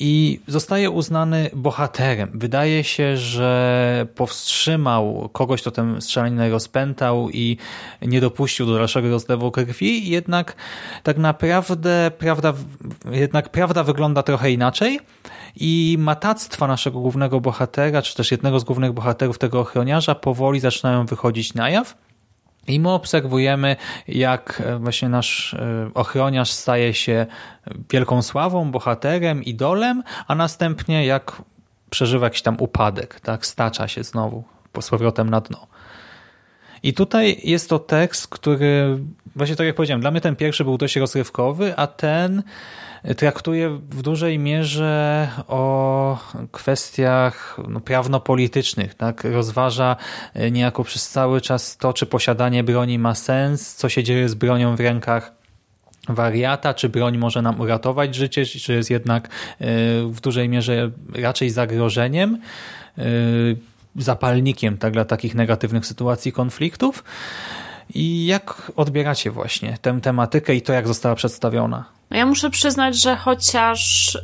i 0.01 0.41
zostaje 0.47 0.91
uznany 0.91 1.51
bohaterem. 1.55 2.31
Wydaje 2.35 2.85
się, 2.85 3.17
że 3.17 4.07
powstrzymał 4.15 5.29
kogoś, 5.33 5.61
kto 5.61 5.71
tę 5.71 6.01
strzelaninę 6.01 6.51
rozpętał 6.51 7.31
i 7.31 7.57
nie 8.03 8.21
dopuścił 8.21 8.67
do 8.67 8.75
dalszego 8.75 9.11
rozlewu 9.11 9.51
krwi, 9.51 10.11
jednak 10.11 10.57
tak 11.03 11.19
naprawdę 11.19 12.11
prawda, 12.19 12.55
jednak 13.11 13.49
prawda 13.49 13.85
wygląda 13.85 14.23
trochę 14.23 14.51
inaczej 14.51 15.01
i 15.57 15.97
matactwa 15.99 16.67
naszego 16.67 17.01
głównego 17.01 17.41
bohatera, 17.41 18.03
czy 18.03 18.17
też 18.17 18.31
jednego 18.31 18.61
z 18.61 18.65
głównych 18.65 18.93
bohaterów 18.93 19.39
tego 19.39 19.61
ochroniarza 19.61 20.15
powoli 20.15 20.61
zaczynają 20.61 21.07
wychodzić 21.07 21.55
na 21.55 21.71
jaw. 21.71 21.95
I 22.67 22.81
my 22.81 22.91
obserwujemy, 22.91 23.77
jak 24.09 24.63
e, 24.67 24.79
właśnie 24.79 25.09
nasz 25.09 25.55
e, 25.55 25.91
ochroniarz 25.95 26.51
staje 26.51 26.95
się 26.95 27.27
wielką 27.91 28.23
sławą, 28.23 28.71
bohaterem, 28.71 29.45
idolem, 29.45 30.03
a 30.27 30.35
następnie 30.35 31.07
jak 31.07 31.43
przeżywa 31.91 32.27
jakiś 32.27 32.43
tam 32.43 32.57
upadek, 32.59 33.21
tak, 33.21 33.47
stacza 33.47 33.89
się 33.89 34.05
znowu 34.05 34.45
z 34.81 34.91
powrotem 34.91 35.31
na 35.31 35.41
dno. 35.41 35.67
I 36.83 36.95
tutaj 36.95 37.41
jest 37.45 37.69
to 37.69 37.79
tekst, 37.79 38.29
który, 38.29 38.99
właśnie 39.37 39.57
tak 39.57 39.67
jak 39.67 39.77
powiedziałem, 39.77 40.01
dla 40.01 40.11
mnie 40.11 40.21
ten 40.21 40.37
pierwszy 40.37 40.65
był 40.65 40.79
dość 40.79 40.97
rozrywkowy, 40.97 41.77
a 41.77 41.87
ten 41.87 42.43
traktuje 43.17 43.71
w 43.71 44.03
dużej 44.03 44.39
mierze 44.39 45.29
o 45.49 46.19
kwestiach 46.53 47.57
no, 47.69 47.81
prawno-politycznych. 47.81 48.95
Tak? 48.95 49.25
Rozważa 49.25 49.97
e, 50.35 50.51
niejako 50.51 50.85
przez 50.85 51.09
cały 51.09 51.41
czas 51.41 51.77
to, 51.77 51.93
czy 51.93 52.07
posiadanie 52.07 52.65
broni 52.65 52.99
ma 52.99 53.15
sens, 53.15 53.75
co 53.75 53.89
się 53.89 54.05
dzieje 54.05 54.29
z 54.29 54.35
bronią 54.35 54.77
w 54.77 54.81
rękach 54.81 55.33
wariata, 56.09 56.75
czy 56.75 56.89
broń 56.89 57.19
może 57.19 57.43
nam 57.43 57.61
uratować 57.61 58.15
życie, 58.15 58.47
czy 58.47 58.73
jest 58.73 58.91
jednak 58.91 59.25
e, 59.25 59.29
w 60.07 60.21
dużej 60.21 60.49
mierze 60.49 60.91
raczej 61.15 61.51
zagrożeniem, 61.51 62.39
e, 62.99 63.03
zapalnikiem 63.97 64.79
tak, 64.79 64.93
dla 64.93 65.05
takich 65.05 65.35
negatywnych 65.35 65.87
sytuacji 65.87 66.33
konfliktów. 66.33 67.05
I 67.95 68.27
jak 68.27 68.73
odbieracie 68.77 69.31
właśnie 69.31 69.79
tę 69.83 70.01
tematykę 70.03 70.55
i 70.55 70.63
to, 70.63 70.73
jak 70.73 70.89
została 70.89 71.15
przedstawiona? 71.15 71.85
No 72.11 72.17
ja 72.17 72.27
muszę 72.27 72.51
przyznać, 72.51 73.03
że 73.03 73.17
chociaż 73.17 74.15
y, 74.15 74.21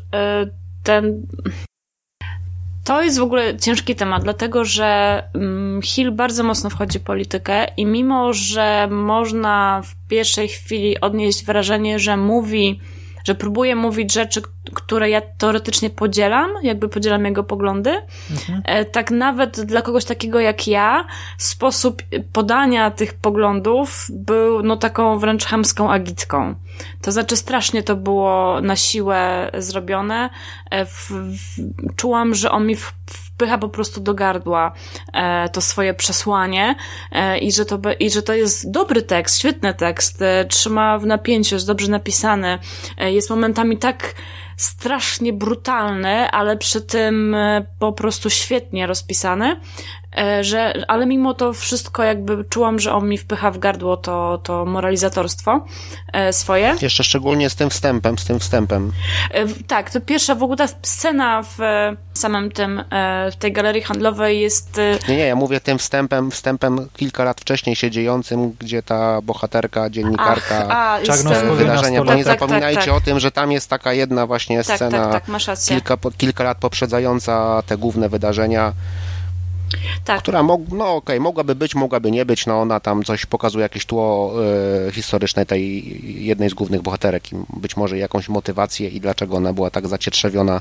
ten. 0.82 1.26
To 2.85 3.02
jest 3.02 3.18
w 3.18 3.23
ogóle 3.23 3.56
ciężki 3.56 3.94
temat, 3.94 4.23
dlatego 4.23 4.64
że 4.64 5.23
mm, 5.35 5.82
Hill 5.82 6.12
bardzo 6.12 6.44
mocno 6.44 6.70
wchodzi 6.70 6.99
w 6.99 7.02
politykę 7.02 7.66
i 7.76 7.87
mimo, 7.87 8.32
że 8.32 8.88
można 8.90 9.82
w 9.85 10.08
pierwszej 10.08 10.49
chwili 10.49 11.00
odnieść 11.00 11.44
wrażenie, 11.44 11.99
że 11.99 12.16
mówi 12.16 12.80
że 13.26 13.35
próbuje 13.35 13.76
mówić 13.76 14.12
rzeczy, 14.12 14.42
które 14.75 15.11
ja 15.11 15.21
teoretycznie 15.38 15.90
podzielam, 15.90 16.50
jakby 16.62 16.88
podzielam 16.88 17.25
jego 17.25 17.45
poglądy. 17.45 17.90
Mhm. 18.30 18.62
E, 18.64 18.85
tak 18.85 19.11
nawet 19.11 19.61
dla 19.61 19.83
kogoś 19.83 20.04
takiego 20.04 20.40
jak 20.40 20.68
ja, 20.68 21.06
sposób 21.38 22.02
podania 22.33 22.90
tych 22.90 23.14
poglądów 23.14 24.06
był 24.11 24.62
no 24.62 24.76
taką 24.76 25.18
wręcz 25.18 25.45
chamską 25.45 25.90
agitką. 25.90 26.54
To 27.02 27.12
znaczy 27.12 27.37
strasznie 27.37 27.83
to 27.83 27.97
było 27.97 28.61
na 28.61 28.76
siłę 28.76 29.50
zrobione. 29.59 30.30
E, 30.71 30.85
w, 30.85 31.11
w, 31.11 31.95
czułam, 31.97 32.35
że 32.35 32.50
on 32.50 32.66
mi 32.66 32.76
w, 32.76 32.95
wpycha 33.37 33.59
po 33.59 33.69
prostu 33.69 34.00
do 34.00 34.14
gardła 34.14 34.73
e, 35.12 35.49
to 35.49 35.61
swoje 35.61 35.95
przesłanie 35.95 36.75
e, 37.12 37.38
i, 37.38 37.52
że 37.52 37.64
to, 37.64 37.78
i 38.00 38.11
że 38.11 38.23
to 38.23 38.35
jest 38.35 38.71
dobry 38.71 39.02
tekst, 39.02 39.38
świetny 39.38 39.75
tekst, 39.75 40.23
e, 40.23 40.45
trzyma 40.45 40.99
w 40.99 41.07
napięciu, 41.07 41.55
jest 41.55 41.66
dobrze 41.66 41.90
napisany, 41.90 42.59
jest 42.99 43.31
momentami 43.31 43.78
tak 43.78 44.14
strasznie 44.57 45.33
brutalny, 45.33 46.31
ale 46.31 46.57
przy 46.57 46.81
tym 46.81 47.37
po 47.78 47.93
prostu 47.93 48.31
świetnie 48.31 48.87
rozpisany, 48.87 49.61
że, 50.40 50.85
ale 50.88 51.06
mimo 51.06 51.35
to 51.35 51.52
wszystko 51.52 52.02
jakby 52.02 52.44
czułam, 52.44 52.78
że 52.78 52.92
on 52.92 53.08
mi 53.08 53.18
wpycha 53.18 53.50
w 53.50 53.58
gardło 53.58 53.96
to, 53.96 54.40
to 54.42 54.64
moralizatorstwo 54.64 55.64
e, 56.12 56.32
swoje. 56.32 56.76
Jeszcze 56.80 57.04
szczególnie 57.04 57.50
z 57.50 57.54
tym 57.54 57.70
wstępem, 57.70 58.18
z 58.18 58.25
tym 58.25 58.40
wstępem. 58.40 58.92
E, 59.30 59.46
tak, 59.66 59.90
to 59.90 60.00
pierwsza 60.00 60.35
w 60.35 60.42
ogóle 60.42 60.56
ta 60.56 60.68
scena 60.82 61.42
w 61.42 61.58
samym 62.14 62.50
tym, 62.50 62.85
w 63.32 63.37
tej 63.37 63.52
galerii 63.52 63.82
handlowej 63.82 64.40
jest... 64.40 64.80
Nie, 65.08 65.16
nie, 65.16 65.26
ja 65.26 65.37
mówię 65.37 65.61
tym 65.61 65.78
wstępem, 65.78 66.30
wstępem 66.30 66.88
kilka 66.96 67.25
lat 67.25 67.40
wcześniej 67.40 67.76
się 67.76 67.90
dziejącym, 67.90 68.52
gdzie 68.58 68.82
ta 68.82 69.23
bohaterka, 69.23 69.90
dziennikarka 69.90 70.66
Ach, 70.68 71.00
a, 71.00 71.52
wydarzenia, 71.54 72.00
bo 72.00 72.06
tak, 72.06 72.16
nie 72.16 72.25
tak, 72.25 72.40
zapominajcie 72.40 72.80
tak, 72.80 72.88
tak. 72.88 72.94
o 72.94 73.00
tym, 73.00 73.20
że 73.20 73.30
tam 73.30 73.52
jest 73.52 73.70
taka 73.70 73.92
jedna 73.92 74.26
właśnie 74.26 74.64
tak, 74.64 74.76
scena 74.76 75.12
tak, 75.12 75.25
kilka, 75.68 75.96
kilka 76.16 76.44
lat 76.44 76.58
poprzedzająca 76.58 77.62
te 77.66 77.76
główne 77.76 78.08
wydarzenia 78.08 78.73
tak. 80.04 80.23
która 80.23 80.42
mog, 80.42 80.61
no 80.70 80.85
okej, 80.85 80.96
okay, 80.96 81.20
mogłaby 81.20 81.54
być, 81.54 81.75
mogłaby 81.75 82.11
nie 82.11 82.26
być, 82.26 82.46
no 82.46 82.61
ona 82.61 82.80
tam 82.80 83.04
coś 83.04 83.26
pokazuje, 83.26 83.62
jakieś 83.62 83.87
tło 83.87 84.35
y, 84.88 84.92
historyczne 84.92 85.46
tej 85.46 86.25
jednej 86.25 86.50
z 86.50 86.54
głównych 86.54 86.82
bohaterek 86.82 87.32
i 87.32 87.37
być 87.56 87.76
może 87.76 87.99
jakąś 87.99 88.28
motywację 88.28 88.88
i 88.88 89.00
dlaczego 89.00 89.37
ona 89.37 89.52
była 89.52 89.70
tak 89.70 89.88
zacietrzewiona 89.88 90.61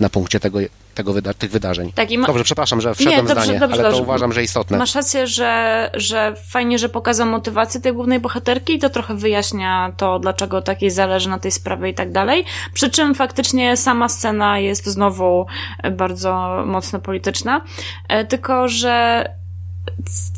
na 0.00 0.08
punkcie 0.08 0.40
tego 0.40 0.58
tego 0.94 1.12
wyda 1.12 1.34
tych 1.34 1.50
wydarzeń. 1.50 1.92
Tak, 1.92 2.10
ma... 2.10 2.26
Dobrze, 2.26 2.44
przepraszam, 2.44 2.80
że 2.80 2.94
wszedłem 2.94 3.16
Nie, 3.16 3.22
dobrze, 3.28 3.44
zdanie, 3.44 3.58
dobrze, 3.60 3.74
ale 3.74 3.82
dobrze. 3.82 3.98
to 3.98 4.02
uważam, 4.02 4.32
że 4.32 4.42
istotne. 4.42 4.78
Masz 4.78 4.94
rację, 4.94 5.26
że, 5.26 5.90
że 5.94 6.34
fajnie, 6.48 6.78
że 6.78 6.88
pokazał 6.88 7.26
motywację 7.26 7.80
tej 7.80 7.92
głównej 7.92 8.20
bohaterki 8.20 8.74
i 8.74 8.78
to 8.78 8.90
trochę 8.90 9.14
wyjaśnia 9.14 9.92
to, 9.96 10.18
dlaczego 10.18 10.62
takiej 10.62 10.90
zależy 10.90 11.28
na 11.28 11.38
tej 11.38 11.50
sprawie 11.50 11.88
i 11.88 11.94
tak 11.94 12.12
dalej. 12.12 12.44
Przy 12.72 12.90
czym 12.90 13.14
faktycznie 13.14 13.76
sama 13.76 14.08
scena 14.08 14.58
jest 14.58 14.86
znowu 14.86 15.46
bardzo 15.92 16.62
mocno 16.66 16.98
polityczna, 16.98 17.60
e, 18.08 18.24
tylko 18.24 18.68
że 18.68 19.24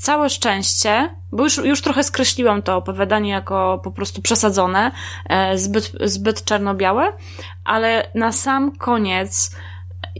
całe 0.01 0.31
szczęście, 0.31 1.11
bo 1.33 1.45
już, 1.45 1.57
już 1.57 1.83
trochę 1.83 2.05
skreśliłam 2.05 2.63
to 2.63 2.77
opowiadanie 2.77 3.31
jako 3.31 3.81
po 3.85 3.91
prostu 3.91 4.23
przesadzone, 4.23 4.93
e, 5.29 5.59
zbyt, 5.59 5.93
zbyt 6.05 6.45
czarno-białe, 6.45 7.13
ale 7.65 8.11
na 8.15 8.33
sam 8.33 8.77
koniec 8.77 9.57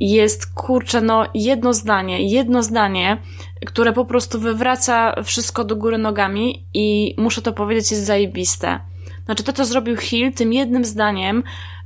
jest, 0.01 0.55
kurczę, 0.55 1.01
no 1.01 1.27
jedno 1.35 1.75
zdanie, 1.75 2.31
jedno 2.31 2.63
zdanie, 2.63 3.19
które 3.67 3.93
po 3.93 4.05
prostu 4.05 4.41
wywraca 4.41 5.23
wszystko 5.23 5.65
do 5.65 5.77
góry 5.77 5.99
nogami 5.99 6.67
i 6.75 7.15
muszę 7.19 7.43
to 7.43 7.53
powiedzieć, 7.53 7.91
jest 7.91 8.05
zajebiste. 8.05 8.81
Znaczy 9.25 9.43
to, 9.43 9.53
co 9.53 9.65
zrobił 9.65 9.97
Hill 9.97 10.33
tym 10.33 10.53
jednym 10.53 10.85
zdaniem, 10.85 11.43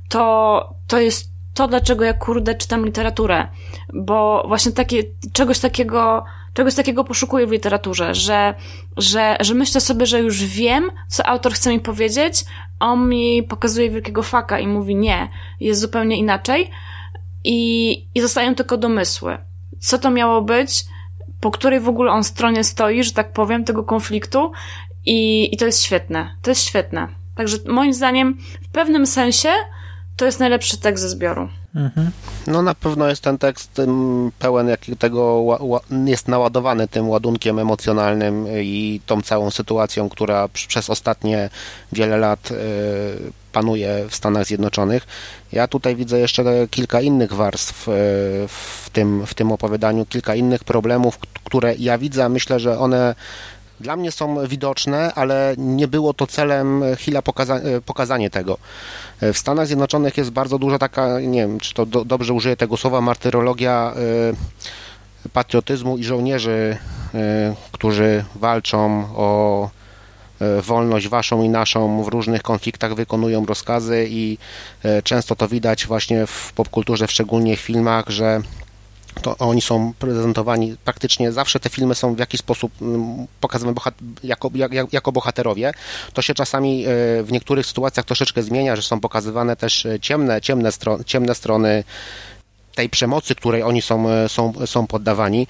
to, 0.09 0.73
to 0.87 0.99
jest 0.99 1.31
to, 1.53 1.67
dlaczego 1.67 2.05
ja 2.05 2.13
kurde 2.13 2.55
czytam 2.55 2.85
literaturę. 2.85 3.47
Bo 3.93 4.43
właśnie 4.47 4.71
takie, 4.71 5.03
czegoś 5.33 5.59
takiego, 5.59 6.23
czegoś 6.53 6.75
takiego 6.75 7.03
poszukuję 7.03 7.47
w 7.47 7.51
literaturze, 7.51 8.15
że, 8.15 8.53
że, 8.97 9.37
że 9.39 9.53
myślę 9.53 9.81
sobie, 9.81 10.05
że 10.05 10.19
już 10.19 10.43
wiem, 10.43 10.91
co 11.07 11.25
autor 11.25 11.53
chce 11.53 11.69
mi 11.69 11.79
powiedzieć, 11.79 12.45
a 12.79 12.87
on 12.87 13.09
mi 13.09 13.43
pokazuje 13.43 13.89
wielkiego 13.89 14.23
faka 14.23 14.59
i 14.59 14.67
mówi 14.67 14.95
nie, 14.95 15.29
jest 15.59 15.81
zupełnie 15.81 16.17
inaczej 16.17 16.71
i, 17.43 17.91
i 18.15 18.21
zostają 18.21 18.55
tylko 18.55 18.77
domysły. 18.77 19.37
Co 19.79 19.97
to 19.97 20.11
miało 20.11 20.41
być, 20.41 20.85
po 21.39 21.51
której 21.51 21.79
w 21.79 21.89
ogóle 21.89 22.11
on 22.11 22.23
stronie 22.23 22.63
stoi, 22.63 23.03
że 23.03 23.11
tak 23.11 23.33
powiem, 23.33 23.63
tego 23.63 23.83
konfliktu 23.83 24.51
i, 25.05 25.49
i 25.53 25.57
to 25.57 25.65
jest 25.65 25.83
świetne. 25.83 26.35
To 26.41 26.51
jest 26.51 26.63
świetne. 26.63 27.07
Także 27.35 27.57
moim 27.67 27.93
zdaniem 27.93 28.37
w 28.61 28.67
pewnym 28.67 29.07
sensie 29.07 29.49
to 30.15 30.25
jest 30.25 30.39
najlepszy 30.39 30.77
tekst 30.77 31.01
ze 31.03 31.09
zbioru. 31.09 31.49
Mhm. 31.75 32.11
No 32.47 32.61
na 32.61 32.75
pewno 32.75 33.07
jest 33.07 33.23
ten 33.23 33.37
tekst 33.37 33.81
pełen 34.39 34.67
jak 34.67 34.79
tego, 34.99 35.43
jest 36.05 36.27
naładowany 36.27 36.87
tym 36.87 37.09
ładunkiem 37.09 37.59
emocjonalnym 37.59 38.47
i 38.61 39.01
tą 39.05 39.21
całą 39.21 39.51
sytuacją, 39.51 40.09
która 40.09 40.47
przez 40.47 40.89
ostatnie 40.89 41.49
wiele 41.91 42.17
lat 42.17 42.51
e, 42.51 42.55
panuje 43.51 44.05
w 44.09 44.15
Stanach 44.15 44.45
Zjednoczonych. 44.45 45.07
Ja 45.51 45.67
tutaj 45.67 45.95
widzę 45.95 46.19
jeszcze 46.19 46.43
kilka 46.71 47.01
innych 47.01 47.33
warstw 47.33 47.87
e, 47.87 47.91
w 48.47 48.89
tym, 48.93 49.25
w 49.25 49.33
tym 49.33 49.51
opowiadaniu, 49.51 50.05
kilka 50.05 50.35
innych 50.35 50.63
problemów, 50.63 51.19
które 51.43 51.75
ja 51.75 51.97
widzę, 51.97 52.29
myślę, 52.29 52.59
że 52.59 52.79
one 52.79 53.15
dla 53.81 53.95
mnie 53.95 54.11
są 54.11 54.47
widoczne, 54.47 55.13
ale 55.13 55.55
nie 55.57 55.87
było 55.87 56.13
to 56.13 56.27
celem 56.27 56.83
Hilla 56.97 57.21
pokaza 57.21 57.55
e, 57.55 57.81
pokazanie 57.81 58.29
tego. 58.29 58.57
W 59.21 59.37
Stanach 59.37 59.67
Zjednoczonych 59.67 60.17
jest 60.17 60.29
bardzo 60.29 60.59
duża 60.59 60.79
taka, 60.79 61.19
nie 61.19 61.39
wiem, 61.39 61.59
czy 61.59 61.73
to 61.73 61.85
do, 61.85 62.05
dobrze 62.05 62.33
użyję 62.33 62.57
tego 62.57 62.77
słowa, 62.77 63.01
martyrologia 63.01 63.93
y, 65.25 65.29
patriotyzmu 65.29 65.97
i 65.97 66.03
żołnierzy, 66.03 66.77
y, 67.15 67.17
którzy 67.71 68.25
walczą 68.35 69.07
o 69.15 69.69
y, 70.41 70.61
wolność 70.61 71.07
waszą 71.07 71.43
i 71.43 71.49
naszą 71.49 72.03
w 72.03 72.07
różnych 72.07 72.41
konfliktach 72.41 72.95
wykonują 72.95 73.45
rozkazy 73.45 74.07
i 74.09 74.37
często 75.03 75.35
to 75.35 75.47
widać 75.47 75.87
właśnie 75.87 76.27
w 76.27 76.53
popkulturze, 76.55 77.07
szczególnie 77.07 77.57
w 77.57 77.59
filmach, 77.59 78.09
że 78.09 78.41
to 79.21 79.37
oni 79.37 79.61
są 79.61 79.93
prezentowani 79.99 80.75
praktycznie 80.85 81.31
zawsze 81.31 81.59
te 81.59 81.69
filmy 81.69 81.95
są 81.95 82.15
w 82.15 82.19
jakiś 82.19 82.39
sposób 82.39 82.71
mm, 82.81 83.27
pokazywane 83.39 83.73
jako, 84.23 84.49
jak, 84.53 84.93
jako 84.93 85.11
bohaterowie. 85.11 85.73
To 86.13 86.21
się 86.21 86.33
czasami 86.33 86.85
e, 86.85 86.87
w 87.23 87.31
niektórych 87.31 87.65
sytuacjach 87.65 88.05
troszeczkę 88.05 88.43
zmienia, 88.43 88.75
że 88.75 88.81
są 88.81 88.99
pokazywane 88.99 89.55
też 89.55 89.85
e, 89.85 89.99
ciemne, 89.99 90.41
ciemne, 90.41 90.71
stro, 90.71 91.03
ciemne 91.03 91.35
strony 91.35 91.83
tej 92.75 92.89
przemocy, 92.89 93.35
której 93.35 93.63
oni 93.63 93.81
są, 93.81 94.09
e, 94.09 94.29
są, 94.29 94.53
są 94.65 94.87
poddawani. 94.87 95.47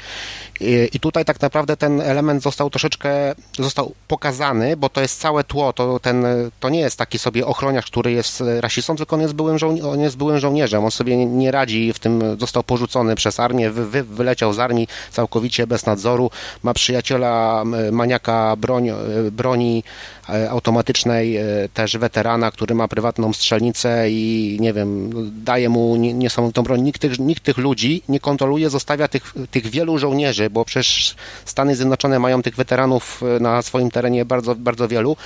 I 0.94 1.00
tutaj 1.00 1.26
tak 1.26 1.42
naprawdę 1.42 1.78
ten 1.78 2.02
element 2.02 2.44
został 2.44 2.70
troszeczkę 2.70 3.36
został 3.58 3.94
pokazany, 4.08 4.78
bo 4.78 4.90
to 4.90 5.02
jest 5.02 5.20
całe 5.20 5.44
tło, 5.44 5.74
to, 5.74 6.00
ten, 6.00 6.26
to 6.60 6.70
nie 6.70 6.80
jest 6.80 6.98
taki 6.98 7.20
sobie 7.20 7.46
ochroniarz, 7.46 7.86
który 7.86 8.12
jest 8.12 8.44
rasistą, 8.60 8.96
tylko 8.96 9.16
on 9.16 9.22
jest 9.22 9.34
byłym, 9.34 9.58
żołni 9.58 9.82
on 9.82 10.00
jest 10.00 10.18
byłym 10.18 10.40
żołnierzem. 10.40 10.84
On 10.84 10.92
sobie 10.92 11.26
nie 11.26 11.52
radzi 11.52 11.94
w 11.94 12.00
tym, 12.00 12.38
został 12.40 12.64
porzucony 12.64 13.16
przez 13.16 13.40
armię, 13.40 13.72
wy, 13.72 13.88
wy, 13.88 14.04
wyleciał 14.04 14.54
z 14.54 14.60
armii 14.60 14.88
całkowicie 15.12 15.68
bez 15.68 15.86
nadzoru, 15.86 16.32
ma 16.64 16.74
przyjaciela 16.74 17.64
maniaka 17.92 18.56
broń, 18.56 18.90
e, 18.90 18.96
broni 19.32 19.84
e, 20.30 20.50
automatycznej, 20.50 21.38
e, 21.38 21.44
też 21.74 21.98
weterana, 21.98 22.52
który 22.52 22.76
ma 22.76 22.88
prywatną 22.88 23.34
strzelnicę 23.34 24.06
i 24.10 24.58
nie 24.60 24.74
wiem, 24.74 25.12
daje 25.44 25.70
mu 25.70 25.96
niesamowitą 25.96 26.64
broń. 26.64 26.82
Nikt 26.82 27.02
tych, 27.02 27.20
nikt 27.20 27.44
tych 27.44 27.58
ludzi 27.58 28.04
nie 28.10 28.20
kontroluje, 28.20 28.70
zostawia 28.70 29.08
tych, 29.08 29.34
tych 29.52 29.68
wielu 29.68 29.98
żołnierzy, 29.98 30.50
bo 30.52 30.66
przecież 30.66 31.16
Stany 31.46 31.76
Zjednoczone 31.76 32.20
mają 32.20 32.42
tych 32.42 32.56
weteranów 32.56 33.24
e, 33.24 33.40
na 33.40 33.62
swoim 33.62 33.92
terenie 33.92 34.26
bardzo, 34.26 34.56
bardzo 34.56 34.88
wielu, 34.88 35.18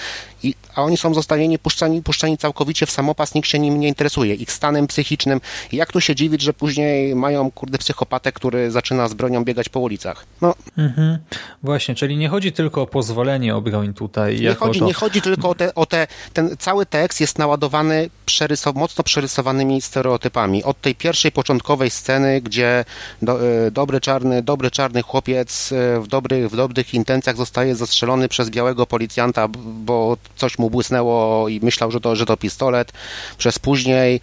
i, 0.44 0.56
a 0.76 0.84
oni 0.84 0.98
są 0.98 1.14
zostawieni, 1.14 1.60
puszczani, 1.60 2.04
puszczani 2.04 2.38
całkowicie 2.38 2.86
w 2.86 2.92
samopas, 2.92 3.34
nikt 3.36 3.50
się 3.50 3.60
nim 3.60 3.80
nie 3.80 3.88
interesuje, 3.88 4.34
ich 4.34 4.52
stanem 4.52 4.88
psychicznym. 4.88 5.42
Jak 5.72 5.92
tu 5.92 6.02
się 6.02 6.16
dziwić, 6.16 6.42
że 6.42 6.54
później 6.54 7.16
mają, 7.16 7.52
kurde, 7.52 7.78
psychopatę, 7.78 8.32
który 8.32 8.72
zaczyna 8.72 9.08
z 9.08 9.14
bronią 9.14 9.44
biegać 9.44 9.70
po 9.70 9.80
ulicach? 9.80 10.26
No. 10.42 10.56
Mhm. 10.78 11.18
Właśnie, 11.64 11.96
czyli 11.96 12.18
nie 12.18 12.30
chodzi 12.30 12.52
tylko 12.52 12.82
o 12.82 12.88
pozwolenie 12.88 13.56
o 13.56 13.62
broń 13.62 13.94
tutaj. 13.94 14.40
Nie, 14.40 14.56
chodzi, 14.56 14.80
to... 14.80 14.86
nie 14.86 14.94
chodzi 14.94 15.22
tylko 15.22 15.50
o 15.50 15.56
te, 15.56 15.76
o 15.76 15.86
te, 15.86 16.08
ten 16.34 16.58
cały 16.60 16.86
tekst 16.86 17.22
jest 17.22 17.40
naładowany 17.40 18.10
przerysow, 18.26 18.76
mocno 18.76 19.04
przerysowanymi 19.04 19.82
stereotypami. 19.82 20.64
Od 20.64 20.82
tej 20.82 20.96
pierwszej, 20.96 21.32
początkowej 21.32 21.90
sceny, 21.90 22.42
gdzie 22.42 22.86
do, 23.22 23.48
e, 23.68 23.72
dobry 23.72 24.02
czarny, 24.02 24.44
dobry 24.44 24.72
czarny 24.72 25.04
chłopiec 25.16 25.72
e, 25.72 26.00
w 26.00 26.08
dobrych, 26.08 26.50
w 26.50 26.56
dobrych 26.56 26.94
intencjach 26.94 27.38
zostaje 27.38 27.76
zastrzelony 27.76 28.28
przez 28.28 28.50
białego 28.50 28.86
policjanta, 28.86 29.48
bo 29.48 30.18
coś 30.36 30.60
mu 30.60 30.70
błysnęło 30.70 31.50
i 31.50 31.60
myślał, 31.64 31.92
że 31.92 32.00
to, 32.00 32.16
że 32.16 32.26
to 32.26 32.38
pistolet. 32.38 32.92
Przez 33.38 33.60
później 33.60 34.22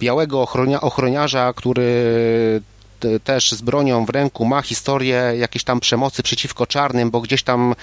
białego 0.00 0.42
ochronia, 0.42 0.80
ochroniarza, 0.80 1.52
który 1.52 1.92
też 3.24 3.52
z 3.52 3.62
bronią 3.62 4.04
w 4.04 4.10
ręku 4.10 4.44
ma 4.44 4.62
historię 4.62 5.32
jakiejś 5.38 5.64
tam 5.64 5.80
przemocy 5.80 6.22
przeciwko 6.22 6.66
czarnym, 6.66 7.10
bo 7.10 7.20
gdzieś 7.20 7.42
tam 7.42 7.74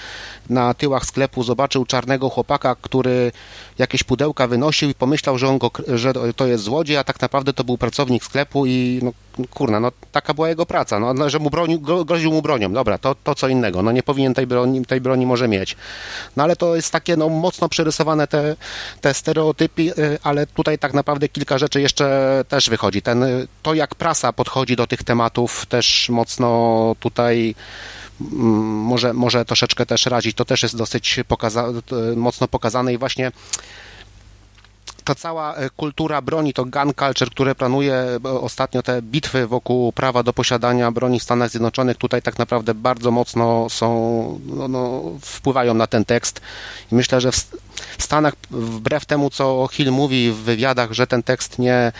na 0.50 0.74
tyłach 0.74 1.06
sklepu 1.06 1.42
zobaczył 1.42 1.84
czarnego 1.84 2.30
chłopaka, 2.30 2.76
który 2.80 3.32
jakieś 3.78 4.02
pudełka 4.02 4.46
wynosił 4.46 4.90
i 4.90 4.94
pomyślał, 4.94 5.38
że, 5.38 5.48
on 5.48 5.58
go, 5.58 5.70
że 5.88 6.12
to 6.36 6.46
jest 6.46 6.64
złodziej, 6.64 6.96
a 6.96 7.04
tak 7.04 7.20
naprawdę 7.20 7.52
to 7.52 7.64
był 7.64 7.78
pracownik 7.78 8.24
sklepu 8.24 8.66
i 8.66 9.00
no, 9.02 9.12
kurna, 9.50 9.80
no 9.80 9.92
taka 10.12 10.34
była 10.34 10.48
jego 10.48 10.66
praca, 10.66 11.00
no, 11.00 11.30
że 11.30 11.38
mu 11.38 11.50
broni, 11.50 11.80
groził 12.06 12.32
mu 12.32 12.42
bronią, 12.42 12.72
dobra, 12.72 12.98
to, 12.98 13.14
to 13.24 13.34
co 13.34 13.48
innego, 13.48 13.82
no 13.82 13.92
nie 13.92 14.02
powinien 14.02 14.34
tej 14.34 14.46
broni, 14.46 14.86
tej 14.86 15.00
broni 15.00 15.26
może 15.26 15.48
mieć. 15.48 15.76
No 16.36 16.42
ale 16.42 16.56
to 16.56 16.76
jest 16.76 16.92
takie 16.92 17.16
no, 17.16 17.28
mocno 17.28 17.68
przerysowane 17.68 18.26
te, 18.26 18.56
te 19.00 19.14
stereotypy, 19.14 19.82
y, 19.82 20.18
ale 20.22 20.46
tutaj 20.46 20.78
tak 20.78 20.94
naprawdę 20.94 21.28
kilka 21.28 21.58
rzeczy 21.58 21.80
jeszcze 21.80 22.44
też 22.48 22.70
wychodzi. 22.70 23.02
Ten, 23.02 23.24
to 23.62 23.74
jak 23.74 23.94
prasa 23.94 24.32
podchodzi 24.32 24.76
do 24.76 24.86
tych 24.86 25.04
tematów 25.04 25.66
też 25.66 26.08
mocno 26.08 26.96
tutaj 27.00 27.54
może, 28.20 29.12
może 29.12 29.44
troszeczkę 29.44 29.86
też 29.86 30.06
razić. 30.06 30.36
To 30.36 30.44
też 30.44 30.62
jest 30.62 30.76
dosyć 30.76 31.20
pokaza 31.28 31.66
mocno 32.16 32.48
pokazane 32.48 32.94
i 32.94 32.98
właśnie 32.98 33.32
ta 35.04 35.14
cała 35.14 35.54
e, 35.54 35.70
kultura 35.70 36.22
broni, 36.22 36.52
to 36.52 36.64
gun 36.64 36.94
culture, 36.94 37.30
które 37.30 37.54
planuje 37.54 37.94
e, 37.94 38.28
ostatnio 38.28 38.82
te 38.82 39.02
bitwy 39.02 39.46
wokół 39.46 39.92
prawa 39.92 40.22
do 40.22 40.32
posiadania 40.32 40.90
broni 40.90 41.20
w 41.20 41.22
Stanach 41.22 41.50
Zjednoczonych, 41.50 41.96
tutaj 41.96 42.22
tak 42.22 42.38
naprawdę 42.38 42.74
bardzo 42.74 43.10
mocno 43.10 43.70
są, 43.70 44.40
no, 44.46 44.68
no, 44.68 45.02
wpływają 45.20 45.74
na 45.74 45.86
ten 45.86 46.04
tekst. 46.04 46.40
I 46.92 46.94
myślę, 46.94 47.20
że 47.20 47.32
w, 47.32 47.46
Stanach, 47.98 48.34
wbrew 48.50 49.06
temu, 49.06 49.30
co 49.30 49.68
Hill 49.72 49.92
mówi 49.92 50.30
w 50.30 50.36
wywiadach, 50.36 50.92
że 50.92 51.06
ten 51.06 51.22
tekst 51.22 51.58
nie 51.58 51.74
e, 51.74 51.92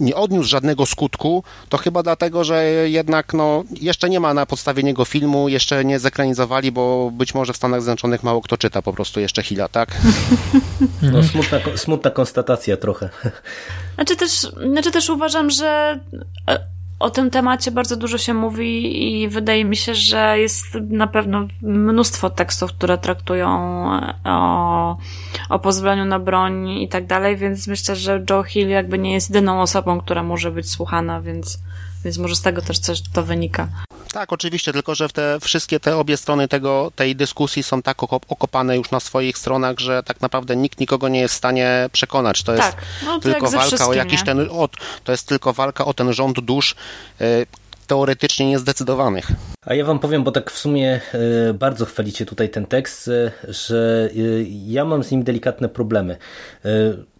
nie 0.00 0.16
odniósł 0.16 0.48
żadnego 0.48 0.86
skutku, 0.86 1.44
to 1.68 1.78
chyba 1.78 2.02
dlatego, 2.02 2.44
że 2.44 2.64
jednak 2.90 3.34
no, 3.34 3.64
jeszcze 3.80 4.10
nie 4.10 4.20
ma 4.20 4.34
na 4.34 4.46
podstawie 4.46 4.82
niego 4.82 5.04
filmu, 5.04 5.48
jeszcze 5.48 5.84
nie 5.84 5.98
zekranizowali, 5.98 6.72
bo 6.72 7.10
być 7.12 7.34
może 7.34 7.52
w 7.52 7.56
Stanach 7.56 7.82
Zjednoczonych 7.82 8.22
mało 8.22 8.42
kto 8.42 8.56
czyta 8.56 8.82
po 8.82 8.92
prostu 8.92 9.20
jeszcze 9.20 9.42
Hila, 9.42 9.68
tak? 9.68 9.96
No 11.02 11.22
smutna, 11.22 11.58
smutna 11.76 12.10
konstatacja 12.10 12.76
trochę. 12.76 13.08
Znaczy 13.94 14.16
też, 14.16 14.30
znaczy 14.72 14.90
też 14.90 15.10
uważam, 15.10 15.50
że 15.50 16.00
e, 16.50 16.77
o 16.98 17.10
tym 17.10 17.30
temacie 17.30 17.70
bardzo 17.70 17.96
dużo 17.96 18.18
się 18.18 18.34
mówi 18.34 19.22
i 19.22 19.28
wydaje 19.28 19.64
mi 19.64 19.76
się, 19.76 19.94
że 19.94 20.38
jest 20.38 20.64
na 20.74 21.06
pewno 21.06 21.46
mnóstwo 21.62 22.30
tekstów, 22.30 22.72
które 22.72 22.98
traktują 22.98 23.48
o, 24.24 24.96
o 25.48 25.58
pozwoleniu 25.58 26.04
na 26.04 26.18
broń 26.18 26.68
i 26.68 26.88
tak 26.88 27.06
dalej, 27.06 27.36
więc 27.36 27.66
myślę, 27.66 27.96
że 27.96 28.24
Joe 28.30 28.42
Hill 28.42 28.68
jakby 28.68 28.98
nie 28.98 29.12
jest 29.12 29.30
jedyną 29.30 29.62
osobą, 29.62 30.00
która 30.00 30.22
może 30.22 30.50
być 30.50 30.70
słuchana, 30.70 31.20
więc, 31.20 31.62
więc 32.04 32.18
może 32.18 32.36
z 32.36 32.42
tego 32.42 32.62
też 32.62 32.78
coś 32.78 33.02
to 33.12 33.22
wynika. 33.22 33.68
Tak, 34.12 34.32
oczywiście, 34.32 34.72
tylko 34.72 34.94
że 34.94 35.08
te 35.08 35.38
wszystkie 35.40 35.80
te 35.80 35.96
obie 35.96 36.16
strony 36.16 36.48
tego, 36.48 36.92
tej 36.96 37.16
dyskusji 37.16 37.62
są 37.62 37.82
tak 37.82 38.02
okopane 38.02 38.76
już 38.76 38.90
na 38.90 39.00
swoich 39.00 39.38
stronach, 39.38 39.78
że 39.78 40.02
tak 40.02 40.20
naprawdę 40.20 40.56
nikt 40.56 40.80
nikogo 40.80 41.08
nie 41.08 41.20
jest 41.20 41.34
w 41.34 41.36
stanie 41.36 41.88
przekonać. 41.92 42.42
To 42.42 42.52
jest 42.52 42.70
tak. 42.70 42.82
no, 43.04 43.20
tylko 43.20 43.50
walka 43.50 43.88
o 43.88 43.94
jakiś 43.94 44.20
nie? 44.20 44.26
ten, 44.26 44.48
o, 44.50 44.68
to 45.04 45.12
jest 45.12 45.28
tylko 45.28 45.52
walka 45.52 45.84
o 45.84 45.94
ten 45.94 46.12
rząd 46.12 46.40
dusz, 46.40 46.74
y, 47.20 47.46
teoretycznie 47.86 48.48
niezdecydowanych. 48.48 49.26
A 49.66 49.74
ja 49.74 49.84
wam 49.84 49.98
powiem, 49.98 50.24
bo 50.24 50.32
tak 50.32 50.50
w 50.50 50.58
sumie 50.58 51.00
y, 51.50 51.54
bardzo 51.54 51.86
chwalicie 51.86 52.26
tutaj 52.26 52.50
ten 52.50 52.66
tekst, 52.66 53.08
y, 53.08 53.32
że 53.48 54.10
ja 54.66 54.84
mam 54.84 55.04
z 55.04 55.10
nim 55.10 55.22
delikatne 55.22 55.68
problemy 55.68 56.16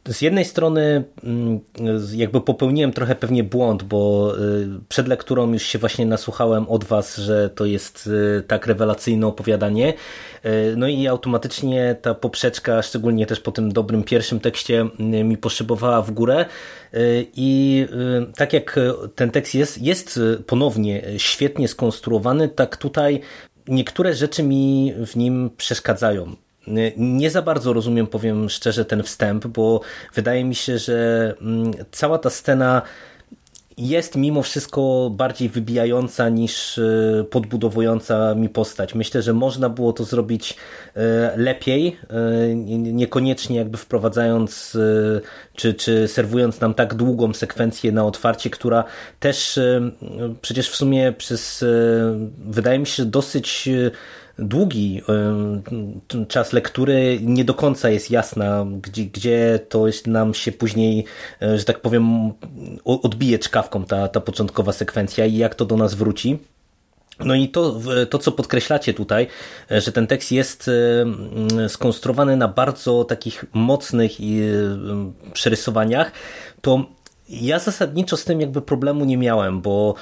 z 0.09 0.21
jednej 0.23 0.45
strony 0.45 1.05
mm, 1.25 1.61
jakby 2.15 2.41
popełniłem 2.41 2.93
trochę 2.93 3.15
pewnie 3.15 3.45
błąd, 3.45 3.83
bo 3.83 4.33
y, 4.39 4.69
przed 4.89 5.09
lekturą 5.09 5.53
już 5.53 5.63
się 5.63 5.79
właśnie 5.79 6.07
nasłuchałem 6.07 6.69
od 6.69 6.85
was, 6.85 7.17
że 7.17 7.51
to 7.51 7.65
jest 7.65 8.07
y, 8.07 8.43
tak 8.47 8.67
rewelacyjne 8.67 9.27
opowiadanie. 9.27 9.95
Y, 10.45 10.75
no 10.77 10.89
i 10.89 11.07
automatycznie 11.07 11.97
ta 12.03 12.15
poprzeczka, 12.15 12.83
szczególnie 12.83 13.27
też 13.27 13.41
po 13.41 13.53
tym 13.53 13.73
dobrym 13.73 14.05
pierwszym 14.05 14.41
tekście, 14.41 14.89
mi 14.99 15.37
poszybowała 15.37 16.03
w 16.03 16.11
górę. 16.11 16.45
I 17.37 17.87
tak 18.37 18.53
jak 18.53 18.81
ten 19.15 19.31
tekst 19.31 19.55
jest, 19.55 19.83
jest 19.83 20.21
ponownie 20.47 21.03
świetnie 21.17 21.69
skonstruowany, 21.69 22.49
tak 22.49 22.77
tutaj 22.77 23.21
niektóre 23.69 24.15
rzeczy 24.15 24.43
mi 24.43 24.95
w 25.07 25.17
nim 25.17 25.51
przeszkadzają. 25.57 26.37
Nie 26.97 27.31
za 27.31 27.43
bardzo 27.43 27.73
rozumiem, 27.73 28.07
powiem 28.07 28.49
szczerze, 28.49 28.85
ten 28.85 29.03
wstęp, 29.03 29.47
bo 29.47 29.81
wydaje 30.15 30.45
mi 30.45 30.55
się, 30.55 30.79
że 30.79 31.35
mm, 31.41 31.73
cała 31.91 32.19
ta 32.19 32.31
scena 32.31 32.83
jest 33.79 34.17
mimo 34.17 34.43
wszystko 34.43 35.11
bardziej 35.13 35.49
wybijająca 35.49 36.29
niż 36.29 36.79
e, 36.79 37.25
podbudowująca 37.31 38.35
mi 38.35 38.49
postać. 38.49 38.95
Myślę, 38.95 39.23
że 39.23 39.33
można 39.33 39.69
było 39.69 39.93
to 39.93 40.05
zrobić 40.05 40.57
e, 40.97 41.33
lepiej, 41.37 41.97
niekoniecznie 42.69 43.57
jakby 43.57 43.77
wprowadzając 43.77 44.79
czy, 45.55 45.75
czy 45.75 46.09
serwując 46.09 46.61
nam 46.61 46.75
tak 46.75 46.95
długą 46.95 47.35
sekwencję 47.35 47.93
na 47.93 48.05
otwarcie, 48.05 48.51
która 48.51 48.85
też 49.21 49.61
przecież 50.41 50.71
w 50.71 50.77
sumie 50.77 51.13
przez 51.13 51.65
wydaje 52.39 52.79
mi 52.79 52.87
się 52.87 53.05
dosyć 53.05 53.69
długi 54.39 55.03
czas 56.29 56.53
lektury 56.53 57.19
nie 57.23 57.45
do 57.45 57.55
końca 57.55 57.91
jest 57.91 58.11
jasna, 58.11 58.67
gdzie, 58.83 59.05
gdzie 59.05 59.61
to 59.69 59.87
jest 59.87 60.07
nam 60.07 60.35
się 60.35 60.53
później, 60.53 61.05
e, 61.43 61.59
że 61.59 61.65
tak 61.65 61.81
powiem, 61.81 62.33
odbije 62.85 63.39
czkawką 63.39 63.85
ta, 63.85 64.09
ta 64.09 64.21
początkowa 64.21 64.73
sekwencja 64.73 65.27
i 65.27 65.37
jak 65.37 65.55
to 65.55 65.65
do 65.65 65.77
nas 65.77 65.95
wróci. 65.95 66.39
No 67.25 67.35
i 67.35 67.49
to, 67.49 67.81
to, 68.11 68.19
co 68.19 68.33
podkreślacie 68.33 68.95
tutaj, 68.95 69.27
e, 69.71 69.81
że 69.81 69.93
ten 69.93 70.07
tekst 70.07 70.33
jest 70.33 70.71
e, 71.59 71.69
skonstruowany 71.69 72.37
na 72.37 72.49
bardzo 72.49 73.05
takich 73.05 73.45
mocnych 73.53 74.13
przerysowaniach, 75.33 76.13
to 76.61 76.87
ja 77.29 77.59
zasadniczo 77.59 78.17
z 78.17 78.25
tym 78.25 78.41
jakby 78.41 78.63
problemu 78.63 79.05
nie 79.05 79.17
miałem, 79.17 79.61
bo 79.61 79.95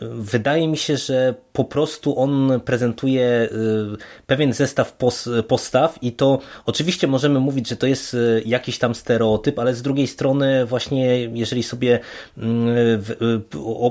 wydaje 0.00 0.68
mi 0.68 0.76
się, 0.76 0.96
że 0.96 1.34
po 1.58 1.64
prostu 1.64 2.18
on 2.18 2.60
prezentuje 2.64 3.24
y, 3.24 4.26
pewien 4.26 4.52
zestaw 4.52 4.92
pos, 4.92 5.28
postaw 5.48 5.98
i 6.02 6.12
to 6.12 6.38
oczywiście 6.66 7.06
możemy 7.06 7.40
mówić, 7.40 7.68
że 7.68 7.76
to 7.76 7.86
jest 7.86 8.14
y, 8.14 8.42
jakiś 8.46 8.78
tam 8.78 8.94
stereotyp, 8.94 9.58
ale 9.58 9.74
z 9.74 9.82
drugiej 9.82 10.06
strony 10.06 10.66
właśnie 10.66 11.24
jeżeli 11.24 11.62
sobie 11.62 12.00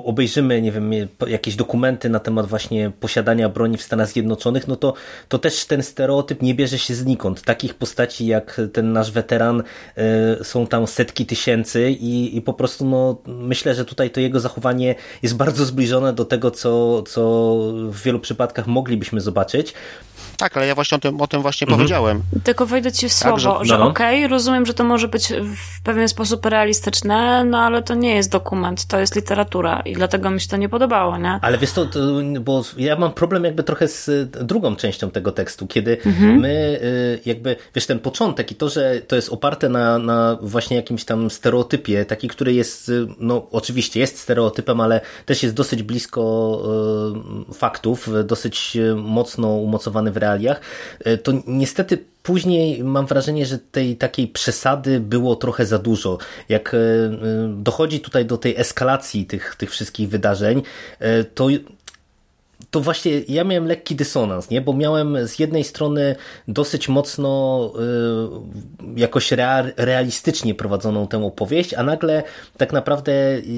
obejrzymy, 0.04 0.62
nie 0.62 0.72
wiem, 0.72 0.92
jakieś 1.28 1.56
dokumenty 1.56 2.10
na 2.10 2.20
temat 2.20 2.48
właśnie 2.48 2.92
posiadania 3.00 3.50
broni 3.50 3.78
w 3.78 3.84
Stanach 3.84 4.10
Zjednoczonych, 4.10 4.68
no 4.68 4.76
to, 4.76 4.94
to 5.28 5.40
też 5.40 5.66
ten 5.66 5.84
stereotyp 5.84 6.42
nie 6.42 6.56
bierze 6.56 6.78
się 6.78 6.96
znikąd. 6.96 7.42
Takich 7.42 7.74
postaci 7.74 8.28
jak 8.28 8.62
ten 8.74 8.94
nasz 8.94 9.12
weteran 9.12 9.64
są 10.44 10.68
tam 10.68 10.88
setki 10.88 11.26
tysięcy 11.26 11.92
i 11.92 12.38
i 12.38 12.42
po 12.42 12.54
prostu 12.54 12.86
no, 12.86 13.18
myślę, 13.26 13.76
że 13.76 13.86
tutaj 13.86 14.10
to 14.10 14.20
jego 14.20 14.40
zachowanie 14.40 14.96
jest 15.24 15.36
bardzo 15.36 15.66
zbliżone 15.66 16.14
do 16.14 16.26
tego, 16.26 16.52
co, 16.52 17.04
co 17.04 17.57
w 17.92 18.02
wielu 18.02 18.20
przypadkach 18.20 18.68
moglibyśmy 18.68 19.22
zobaczyć. 19.22 19.74
Tak, 20.38 20.58
ale 20.58 20.68
ja 20.68 20.76
właśnie 20.76 20.96
o 20.96 21.00
tym, 21.00 21.22
o 21.22 21.28
tym 21.28 21.42
właśnie 21.42 21.66
mhm. 21.66 21.78
powiedziałem. 21.78 22.22
Tylko 22.44 22.66
wejdę 22.66 22.92
ci 22.92 23.10
w 23.10 23.14
słowo, 23.14 23.36
tak, 23.36 23.66
że, 23.66 23.66
że 23.66 23.78
no. 23.78 23.88
okej, 23.88 24.18
okay, 24.18 24.28
rozumiem, 24.28 24.66
że 24.66 24.74
to 24.74 24.84
może 24.84 25.08
być 25.08 25.34
w 25.56 25.82
pewien 25.84 26.08
sposób 26.08 26.46
realistyczne, 26.46 27.44
no 27.44 27.60
ale 27.60 27.84
to 27.84 27.96
nie 27.96 28.16
jest 28.16 28.32
dokument, 28.32 28.86
to 28.86 29.00
jest 29.00 29.16
literatura 29.16 29.80
i 29.80 29.94
dlatego 29.94 30.30
mi 30.30 30.42
się 30.42 30.48
to 30.48 30.58
nie 30.58 30.70
podobało, 30.70 31.18
nie? 31.18 31.40
Ale 31.42 31.58
wiesz 31.58 31.72
to, 31.72 31.86
to 31.86 32.00
bo 32.42 32.64
ja 32.78 32.96
mam 32.96 33.12
problem 33.12 33.44
jakby 33.44 33.64
trochę 33.64 33.88
z 33.88 34.30
drugą 34.46 34.76
częścią 34.76 35.12
tego 35.12 35.32
tekstu, 35.32 35.68
kiedy 35.68 35.98
mhm. 36.06 36.40
my 36.40 36.80
y, 36.84 37.20
jakby, 37.26 37.56
wiesz, 37.76 37.86
ten 37.86 38.00
początek 38.00 38.52
i 38.52 38.56
to, 38.56 38.70
że 38.70 39.02
to 39.08 39.16
jest 39.16 39.30
oparte 39.30 39.70
na, 39.70 39.98
na 39.98 40.38
właśnie 40.42 40.78
jakimś 40.78 41.06
tam 41.06 41.30
stereotypie, 41.30 42.06
taki, 42.06 42.28
który 42.28 42.54
jest, 42.54 42.90
y, 42.90 43.08
no 43.20 43.48
oczywiście 43.52 44.00
jest 44.00 44.20
stereotypem, 44.20 44.82
ale 44.82 45.02
też 45.26 45.44
jest 45.44 45.56
dosyć 45.56 45.84
blisko 45.84 46.62
y, 47.50 47.54
faktów, 47.54 48.10
dosyć 48.26 48.78
mocno 48.96 49.48
umocowany 49.48 50.12
w 50.12 50.18
realiach, 50.28 50.62
e, 51.06 51.18
to 51.18 51.34
niestety 51.48 51.98
później 52.24 52.84
mam 52.84 53.06
wrażenie, 53.06 53.46
że 53.46 53.58
tej 53.60 53.96
takiej 53.96 54.28
przesady 54.28 55.00
było 55.00 55.36
trochę 55.36 55.66
za 55.66 55.80
dużo. 55.80 56.18
Jak 56.50 56.74
e, 56.74 56.78
e, 56.78 57.12
dochodzi 57.58 58.00
tutaj 58.00 58.26
do 58.26 58.38
tej 58.38 58.56
eskalacji 58.58 59.26
tych, 59.26 59.56
tych 59.56 59.72
wszystkich 59.72 60.10
wydarzeń, 60.10 60.62
to 61.36 61.48
to 62.72 62.80
właśnie 62.80 63.12
ja 63.28 63.44
miałem 63.44 63.68
lekki 63.68 63.96
dysonans, 63.96 64.50
nie? 64.50 64.62
bo 64.62 64.74
miałem 64.74 65.28
z 65.28 65.40
jednej 65.40 65.64
strony 65.64 66.16
dosyć 66.48 66.90
mocno 66.90 67.74
y, 68.96 69.00
jakoś 69.00 69.34
realistycznie 69.78 70.56
prowadzoną 70.56 71.08
tę 71.08 71.26
opowieść, 71.26 71.74
a 71.74 71.84
nagle 71.84 72.24
tak 72.58 72.74
naprawdę 72.74 73.14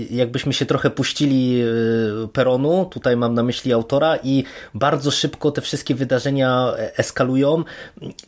jakbyśmy 0.09 0.53
się 0.53 0.65
trochę 0.65 0.89
puścili 0.89 1.61
y, 1.61 2.27
peronu, 2.33 2.85
tutaj 2.85 3.17
mam 3.17 3.33
na 3.33 3.43
myśli 3.43 3.73
autora 3.73 4.17
i 4.23 4.43
bardzo 4.73 5.11
szybko 5.11 5.51
te 5.51 5.61
wszystkie 5.61 5.95
wydarzenia 5.95 6.73
eskalują 6.77 7.63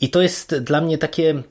i 0.02 0.10
to 0.10 0.22
jest 0.22 0.56
dla 0.60 0.82
mnie 0.82 0.98
takie 0.98 1.44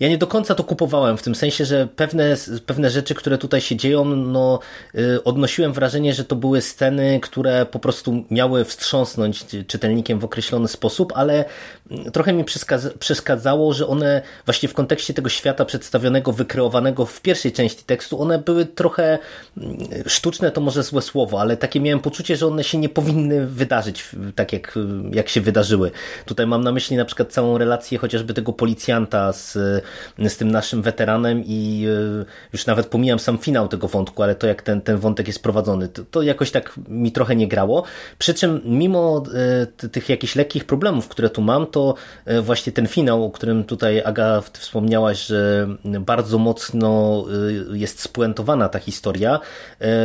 ja 0.00 0.08
nie 0.08 0.18
do 0.18 0.26
końca 0.26 0.54
to 0.54 0.64
kupowałem, 0.64 1.16
w 1.16 1.22
tym 1.22 1.34
sensie, 1.34 1.64
że 1.64 1.88
pewne, 1.96 2.36
pewne 2.66 2.90
rzeczy, 2.90 3.14
które 3.14 3.38
tutaj 3.38 3.60
się 3.60 3.76
dzieją, 3.76 4.04
no, 4.04 4.58
y, 4.94 5.24
odnosiłem 5.24 5.72
wrażenie, 5.72 6.14
że 6.14 6.24
to 6.24 6.36
były 6.36 6.60
sceny, 6.60 7.20
które 7.22 7.66
po 7.66 7.78
prostu 7.78 8.24
miały 8.30 8.64
wstrząsnąć 8.64 9.44
czytelnikiem 9.66 10.18
w 10.18 10.24
określony 10.24 10.68
sposób, 10.68 11.12
ale 11.16 11.44
mm, 11.90 12.12
trochę 12.12 12.32
mi 12.32 12.44
przeszkadzało, 12.98 13.72
że 13.72 13.86
one 13.86 14.22
właśnie 14.46 14.68
w 14.68 14.74
kontekście 14.74 15.14
tego 15.14 15.28
świata 15.28 15.64
przedstawionego, 15.64 16.32
wykreowanego 16.32 17.06
w 17.06 17.20
pierwszej 17.20 17.52
części 17.52 17.84
tekstu, 17.84 18.22
one 18.22 18.38
były 18.38 18.66
trochę 18.66 19.18
mm, 19.56 19.78
sztuczne, 20.06 20.50
to 20.50 20.60
może 20.60 20.82
złe 20.82 21.02
słowo, 21.02 21.40
ale 21.40 21.56
takie 21.56 21.80
miałem 21.80 22.00
poczucie, 22.00 22.36
że 22.36 22.46
one 22.46 22.64
się 22.64 22.78
nie 22.78 22.88
powinny 22.88 23.46
wydarzyć 23.46 24.08
tak, 24.34 24.52
jak, 24.52 24.78
jak 25.12 25.28
się 25.28 25.40
wydarzyły. 25.40 25.90
Tutaj 26.24 26.46
mam 26.46 26.64
na 26.64 26.72
myśli 26.72 26.96
na 26.96 27.04
przykład 27.04 27.32
całą 27.32 27.58
relację 27.58 27.98
chociażby 27.98 28.34
tego 28.34 28.52
policjanta 28.52 29.32
z 29.32 29.83
z 30.28 30.36
tym 30.36 30.50
naszym 30.50 30.82
weteranem 30.82 31.42
i 31.46 31.86
e, 32.22 32.24
już 32.52 32.66
nawet 32.66 32.86
pomijam 32.86 33.18
sam 33.18 33.38
finał 33.38 33.68
tego 33.68 33.88
wątku, 33.88 34.22
ale 34.22 34.34
to 34.34 34.46
jak 34.46 34.62
ten, 34.62 34.80
ten 34.80 34.96
wątek 34.96 35.26
jest 35.26 35.42
prowadzony, 35.42 35.88
to, 35.88 36.02
to 36.10 36.22
jakoś 36.22 36.50
tak 36.50 36.74
mi 36.88 37.12
trochę 37.12 37.36
nie 37.36 37.48
grało. 37.48 37.84
Przy 38.18 38.34
czym 38.34 38.60
mimo 38.64 39.22
e, 39.82 39.88
tych 39.88 40.08
jakichś 40.08 40.36
lekkich 40.36 40.64
problemów, 40.64 41.08
które 41.08 41.30
tu 41.30 41.42
mam, 41.42 41.66
to 41.66 41.94
e, 42.24 42.40
właśnie 42.40 42.72
ten 42.72 42.86
finał, 42.86 43.24
o 43.24 43.30
którym 43.30 43.64
tutaj 43.64 44.02
Aga 44.04 44.42
wspomniałaś, 44.52 45.26
że 45.26 45.68
bardzo 45.84 46.38
mocno 46.38 47.24
jest 47.72 48.00
spuentowana 48.00 48.68
ta 48.68 48.78
historia, 48.78 49.40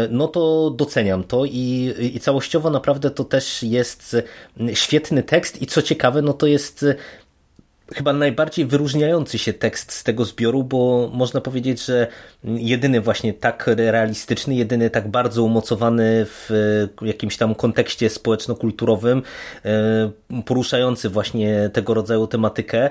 no 0.09 0.27
to 0.27 0.71
doceniam 0.77 1.23
to 1.23 1.45
i, 1.45 1.93
i 1.99 2.19
całościowo 2.19 2.69
naprawdę 2.69 3.11
to 3.11 3.23
też 3.23 3.63
jest 3.63 4.15
świetny 4.73 5.23
tekst 5.23 5.61
i 5.61 5.67
co 5.67 5.81
ciekawe, 5.81 6.21
no 6.21 6.33
to 6.33 6.47
jest 6.47 6.85
chyba 7.95 8.13
najbardziej 8.13 8.65
wyróżniający 8.65 9.37
się 9.37 9.53
tekst 9.53 9.91
z 9.91 10.03
tego 10.03 10.25
zbioru, 10.25 10.63
bo 10.63 11.09
można 11.13 11.41
powiedzieć, 11.41 11.85
że 11.85 12.07
jedyny 12.43 13.01
właśnie 13.01 13.33
tak 13.33 13.67
realistyczny, 13.67 14.55
jedyny 14.55 14.89
tak 14.89 15.07
bardzo 15.07 15.43
umocowany 15.43 16.25
w 16.25 16.49
jakimś 17.01 17.37
tam 17.37 17.55
kontekście 17.55 18.09
społeczno-kulturowym, 18.09 19.21
e, 19.65 20.11
poruszający 20.45 21.09
właśnie 21.09 21.69
tego 21.73 21.93
rodzaju 21.93 22.27
tematykę. 22.27 22.89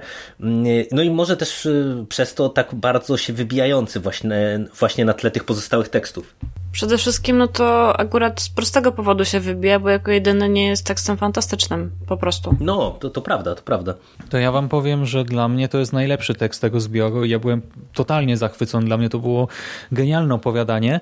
No 0.92 1.02
i 1.02 1.11
może 1.11 1.37
też 1.37 1.68
przez 2.08 2.34
to 2.34 2.48
tak 2.48 2.74
bardzo 2.74 3.16
się 3.16 3.32
wybijający 3.32 4.00
właśnie, 4.00 4.61
właśnie 4.78 5.04
na 5.04 5.14
tle 5.14 5.30
tych 5.30 5.44
pozostałych 5.44 5.88
tekstów. 5.88 6.37
Przede 6.78 6.98
wszystkim, 6.98 7.38
no 7.38 7.48
to 7.48 8.00
akurat 8.00 8.40
z 8.40 8.48
prostego 8.48 8.92
powodu 8.92 9.24
się 9.24 9.40
wybija, 9.40 9.80
bo 9.80 9.88
jako 9.88 10.10
jedyny 10.10 10.48
nie 10.48 10.66
jest 10.66 10.86
tekstem 10.86 11.16
fantastycznym, 11.16 11.90
po 12.06 12.16
prostu. 12.16 12.56
No, 12.60 12.90
to, 12.90 13.10
to 13.10 13.22
prawda, 13.22 13.54
to 13.54 13.62
prawda. 13.62 13.94
To 14.30 14.38
ja 14.38 14.52
wam 14.52 14.68
powiem, 14.68 15.06
że 15.06 15.24
dla 15.24 15.48
mnie 15.48 15.68
to 15.68 15.78
jest 15.78 15.92
najlepszy 15.92 16.34
tekst 16.34 16.60
tego 16.60 16.80
zbioru 16.80 17.24
i 17.24 17.30
ja 17.30 17.38
byłem 17.38 17.62
totalnie 17.94 18.36
zachwycony. 18.36 18.86
Dla 18.86 18.96
mnie 18.96 19.08
to 19.08 19.18
było 19.18 19.48
genialne 19.92 20.34
opowiadanie. 20.34 21.00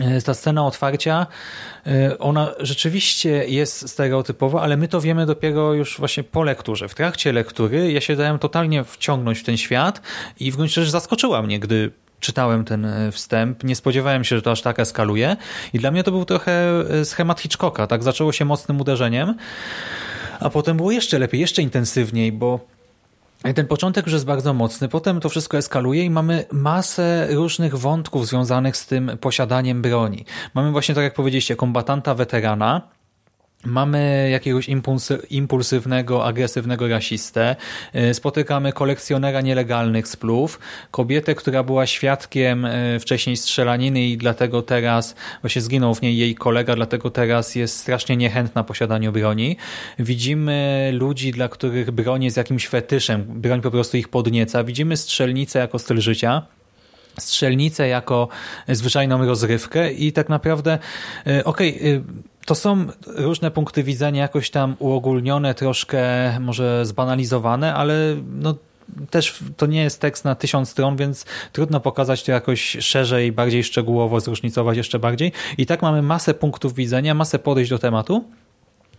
E, 0.00 0.22
ta 0.22 0.34
scena 0.34 0.66
otwarcia, 0.66 1.26
e, 1.86 2.18
ona 2.18 2.54
rzeczywiście 2.60 3.44
jest 3.48 3.88
stereotypowa, 3.88 4.62
ale 4.62 4.76
my 4.76 4.88
to 4.88 5.00
wiemy 5.00 5.26
dopiero 5.26 5.74
już 5.74 5.98
właśnie 5.98 6.22
po 6.24 6.42
lekturze. 6.42 6.88
W 6.88 6.94
trakcie 6.94 7.32
lektury 7.32 7.92
ja 7.92 8.00
się 8.00 8.16
dałem 8.16 8.38
totalnie 8.38 8.84
wciągnąć 8.84 9.38
w 9.38 9.44
ten 9.44 9.56
świat 9.56 10.00
i 10.40 10.52
w 10.52 10.56
gruncie 10.56 10.80
rzeczy 10.80 10.90
zaskoczyła 10.90 11.42
mnie, 11.42 11.60
gdy 11.60 11.92
czytałem 12.26 12.64
ten 12.64 12.84
e, 12.84 13.12
wstęp. 13.12 13.64
Nie 13.64 13.76
spodziewałem 13.76 14.24
się, 14.24 14.36
że 14.36 14.42
to 14.42 14.50
aż 14.50 14.62
tak 14.62 14.80
eskaluje 14.80 15.36
i 15.72 15.78
dla 15.78 15.90
mnie 15.90 16.04
to 16.04 16.10
był 16.10 16.24
trochę 16.24 16.84
schemat 17.04 17.40
Hitchcocka. 17.40 17.86
Tak 17.86 18.02
zaczęło 18.02 18.32
się 18.32 18.44
mocnym 18.44 18.80
uderzeniem, 18.80 19.34
a 20.40 20.50
potem 20.50 20.76
było 20.76 20.90
jeszcze 20.90 21.18
lepiej, 21.18 21.40
jeszcze 21.40 21.62
intensywniej, 21.62 22.32
bo 22.32 22.60
ten 23.54 23.66
początek 23.66 24.06
już 24.06 24.12
jest 24.12 24.24
bardzo 24.24 24.54
mocny, 24.54 24.88
potem 24.88 25.20
to 25.20 25.28
wszystko 25.28 25.58
eskaluje 25.58 26.04
i 26.04 26.10
mamy 26.10 26.44
masę 26.52 27.28
różnych 27.30 27.78
wątków 27.78 28.26
związanych 28.26 28.76
z 28.76 28.86
tym 28.86 29.18
posiadaniem 29.20 29.82
broni. 29.82 30.24
Mamy 30.54 30.72
właśnie, 30.72 30.94
tak 30.94 31.04
jak 31.04 31.14
powiedzieliście, 31.14 31.56
kombatanta 31.56 32.14
weterana, 32.14 32.95
Mamy 33.66 34.28
jakiegoś 34.32 34.68
impulsywnego, 35.30 36.26
agresywnego 36.26 36.88
rasistę, 36.88 37.56
y, 37.94 38.14
spotykamy 38.14 38.72
kolekcjonera 38.72 39.40
nielegalnych 39.40 40.08
splów, 40.08 40.58
kobietę, 40.90 41.34
która 41.34 41.62
była 41.62 41.86
świadkiem 41.86 42.64
y, 42.64 43.00
wcześniej 43.00 43.36
strzelaniny 43.36 44.04
i 44.04 44.16
dlatego 44.16 44.62
teraz 44.62 45.14
właśnie 45.40 45.62
zginął 45.62 45.94
w 45.94 46.02
niej 46.02 46.16
jej 46.16 46.34
kolega, 46.34 46.74
dlatego 46.76 47.10
teraz 47.10 47.54
jest 47.54 47.78
strasznie 47.78 48.16
niechętna 48.16 48.64
posiadaniu 48.64 49.12
broni. 49.12 49.56
Widzimy 49.98 50.90
ludzi, 50.94 51.32
dla 51.32 51.48
których 51.48 51.90
broń 51.90 52.24
jest 52.24 52.36
jakimś 52.36 52.68
fetyszem, 52.68 53.24
broń 53.28 53.60
po 53.60 53.70
prostu 53.70 53.96
ich 53.96 54.08
podnieca. 54.08 54.64
Widzimy 54.64 54.96
strzelnicę 54.96 55.58
jako 55.58 55.78
styl 55.78 56.00
życia 56.00 56.42
strzelnicę 57.20 57.88
jako 57.88 58.28
zwyczajną 58.68 59.26
rozrywkę 59.26 59.92
i 59.92 60.12
tak 60.12 60.28
naprawdę 60.28 60.78
y, 61.26 61.44
okej, 61.44 61.76
okay, 61.76 62.02
to 62.46 62.54
są 62.54 62.86
różne 63.06 63.50
punkty 63.50 63.82
widzenia 63.82 64.22
jakoś 64.22 64.50
tam 64.50 64.76
uogólnione, 64.78 65.54
troszkę 65.54 66.00
może 66.40 66.86
zbanalizowane, 66.86 67.74
ale 67.74 68.16
no 68.32 68.54
też 69.10 69.38
to 69.56 69.66
nie 69.66 69.82
jest 69.82 70.00
tekst 70.00 70.24
na 70.24 70.34
tysiąc 70.34 70.68
stron, 70.68 70.96
więc 70.96 71.24
trudno 71.52 71.80
pokazać 71.80 72.22
to 72.22 72.32
jakoś 72.32 72.76
szerzej, 72.80 73.32
bardziej 73.32 73.64
szczegółowo, 73.64 74.20
zróżnicować 74.20 74.76
jeszcze 74.76 74.98
bardziej. 74.98 75.32
I 75.58 75.66
tak 75.66 75.82
mamy 75.82 76.02
masę 76.02 76.34
punktów 76.34 76.74
widzenia, 76.74 77.14
masę 77.14 77.38
podejść 77.38 77.70
do 77.70 77.78
tematu. 77.78 78.24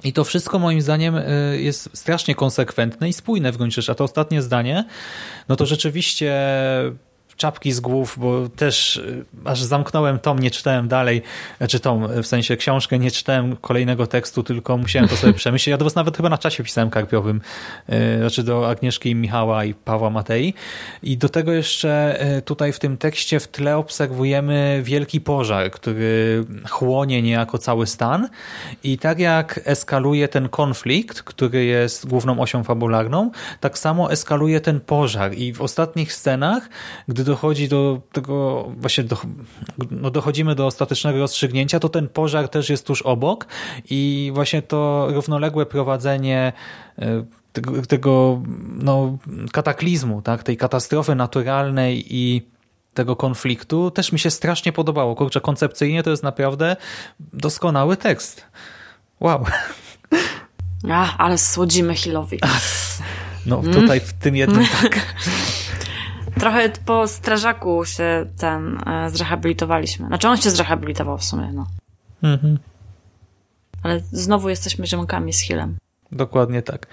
I 0.03 0.13
to 0.13 0.23
wszystko 0.23 0.59
moim 0.59 0.81
zdaniem 0.81 1.15
y, 1.15 1.57
jest 1.61 1.89
strasznie 1.93 2.35
konsekwentne 2.35 3.09
i 3.09 3.13
spójne 3.13 3.51
w 3.51 3.57
gruncie 3.57 3.81
rzeczy. 3.81 3.91
A 3.91 3.95
to 3.95 4.03
ostatnie 4.03 4.41
zdanie, 4.41 4.85
no 5.49 5.55
to 5.55 5.65
rzeczywiście 5.65 6.33
czapki 7.37 7.71
z 7.71 7.79
głów, 7.79 8.15
bo 8.19 8.49
też 8.49 8.97
y, 8.97 9.25
aż 9.45 9.61
zamknąłem 9.61 10.19
tom, 10.19 10.39
nie 10.39 10.51
czytałem 10.51 10.87
dalej, 10.87 11.21
czy 11.21 11.57
znaczy 11.57 11.79
tom, 11.79 12.07
w 12.23 12.27
sensie 12.27 12.57
książkę, 12.57 12.99
nie 12.99 13.11
czytałem 13.11 13.55
kolejnego 13.55 14.07
tekstu, 14.07 14.43
tylko 14.43 14.77
musiałem 14.77 15.09
to 15.09 15.15
sobie 15.15 15.33
przemyśleć. 15.43 15.71
Ja 15.71 15.77
do 15.77 15.85
was 15.85 15.95
nawet 15.95 16.17
chyba 16.17 16.29
na 16.29 16.37
czasie 16.37 16.63
pisałem 16.63 16.89
karpiowym, 16.89 17.41
znaczy 18.19 18.43
do 18.43 18.69
Agnieszki 18.69 19.15
Michała 19.15 19.65
i 19.65 19.73
Pawła 19.73 20.09
Matei. 20.09 20.53
I 21.03 21.17
do 21.17 21.29
tego 21.29 21.53
jeszcze 21.53 22.19
tutaj 22.45 22.73
w 22.73 22.79
tym 22.79 22.97
tekście 22.97 23.39
w 23.39 23.47
tle 23.47 23.77
obserwujemy 23.77 24.81
wielki 24.83 25.21
pożar, 25.21 25.71
który 25.71 26.45
chłonie 26.69 27.21
niejako 27.21 27.57
cały 27.57 27.87
stan 27.87 28.29
i 28.83 28.97
tak 28.97 29.19
jak 29.19 29.59
eskaluje 29.65 30.27
ten 30.27 30.49
konflikt, 30.49 31.21
który 31.21 31.65
jest 31.65 32.07
główną 32.07 32.39
osią 32.39 32.63
fabularną, 32.63 33.31
tak 33.59 33.77
samo 33.77 34.11
eskaluje 34.11 34.59
ten 34.61 34.79
pożar 34.79 35.33
i 35.33 35.53
w 35.53 35.61
ostatnich 35.61 36.13
scenach, 36.13 36.69
gdy 37.07 37.23
dochodzi 37.27 37.67
do 37.67 38.01
tego, 38.11 38.67
właśnie 38.77 39.03
do, 39.03 39.17
no 39.91 40.11
dochodzimy 40.11 40.55
do 40.55 40.65
ostatecznego 40.65 41.19
rozstrzygnięcia, 41.19 41.79
to 41.79 41.89
ten 41.89 42.07
pożar 42.07 42.49
też 42.49 42.69
jest 42.69 42.87
tuż 42.87 43.01
obok 43.01 43.47
i 43.89 44.31
właśnie 44.33 44.61
to 44.61 45.07
równoległe 45.11 45.65
prowadzenie 45.65 46.53
e, 46.99 47.25
tego, 47.53 47.81
tego 47.81 48.41
no, 48.75 49.17
kataklizmu, 49.51 50.21
tak, 50.21 50.43
tej 50.43 50.57
katastrofy 50.57 51.15
naturalnej 51.15 52.15
i 52.15 52.41
tego 52.93 53.15
konfliktu 53.15 53.91
też 53.91 54.11
mi 54.11 54.19
się 54.19 54.31
strasznie 54.31 54.73
podobało. 54.73 55.15
Kurczę, 55.15 55.41
koncepcyjnie 55.41 56.03
to 56.03 56.09
jest 56.09 56.23
naprawdę 56.23 56.75
doskonały 57.19 57.97
tekst. 57.97 58.45
Wow. 59.19 59.45
A, 60.91 61.17
ale 61.17 61.37
słodzimy 61.37 61.95
Hillowi. 61.95 62.39
No 63.45 63.61
tutaj 63.73 63.99
w 63.99 64.13
tym 64.13 64.35
jednym 64.35 64.65
tak. 64.81 65.15
Trochę 66.39 66.69
po 66.85 67.07
strażaku 67.07 67.85
się 67.85 68.25
ten 68.37 68.77
e, 68.87 69.09
zrehabilitowaliśmy. 69.09 70.07
Znaczy 70.07 70.27
on 70.27 70.37
się 70.37 70.49
zrehabilitował 70.49 71.17
w 71.17 71.23
sumie, 71.23 71.51
no. 71.53 71.67
Mhm. 72.23 72.59
Ale 73.83 73.99
znowu 74.11 74.49
jesteśmy 74.49 74.87
ziomkami 74.87 75.33
z 75.33 75.39
Hillem. 75.39 75.77
Dokładnie 76.11 76.61
tak. 76.61 76.87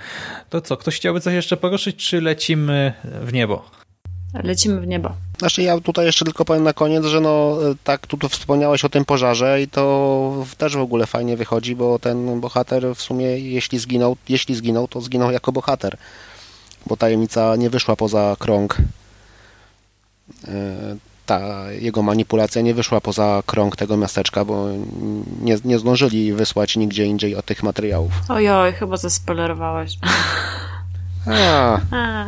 To 0.50 0.60
co, 0.60 0.76
ktoś 0.76 0.96
chciałby 0.96 1.20
coś 1.20 1.34
jeszcze 1.34 1.56
poruszyć, 1.56 1.96
czy 1.96 2.20
lecimy 2.20 2.92
w 3.22 3.32
niebo? 3.32 3.64
Lecimy 4.42 4.80
w 4.80 4.86
niebo. 4.86 5.10
Znaczy 5.38 5.62
ja 5.62 5.80
tutaj 5.80 6.06
jeszcze 6.06 6.24
tylko 6.24 6.44
powiem 6.44 6.62
na 6.62 6.72
koniec, 6.72 7.04
że 7.04 7.20
no 7.20 7.58
tak, 7.84 8.06
tu, 8.06 8.16
tu 8.16 8.28
wspomniałeś 8.28 8.84
o 8.84 8.88
tym 8.88 9.04
pożarze 9.04 9.62
i 9.62 9.68
to 9.68 10.44
też 10.58 10.76
w 10.76 10.80
ogóle 10.80 11.06
fajnie 11.06 11.36
wychodzi, 11.36 11.76
bo 11.76 11.98
ten 11.98 12.40
bohater 12.40 12.94
w 12.94 13.02
sumie 13.02 13.26
jeśli 13.26 13.78
zginął, 13.78 14.16
jeśli 14.28 14.54
zginął, 14.54 14.88
to 14.88 15.00
zginął 15.00 15.30
jako 15.30 15.52
bohater. 15.52 15.96
Bo 16.86 16.96
tajemnica 16.96 17.56
nie 17.56 17.70
wyszła 17.70 17.96
poza 17.96 18.36
krąg 18.38 18.78
E, 18.78 19.03
ta 21.26 21.72
jego 21.72 22.02
manipulacja 22.02 22.62
nie 22.62 22.74
wyszła 22.74 23.00
poza 23.00 23.42
krąg 23.46 23.76
tego 23.76 23.96
miasteczka, 23.96 24.44
bo 24.44 24.66
nie, 25.40 25.58
nie 25.64 25.78
zdążyli 25.78 26.32
wysłać 26.32 26.76
nigdzie 26.76 27.06
indziej 27.06 27.36
od 27.36 27.44
tych 27.44 27.62
materiałów. 27.62 28.12
Ojoj, 28.28 28.72
chyba 28.72 28.96
zaspoilerowałeś. 28.96 29.98
A. 31.26 31.80
A. 31.90 32.26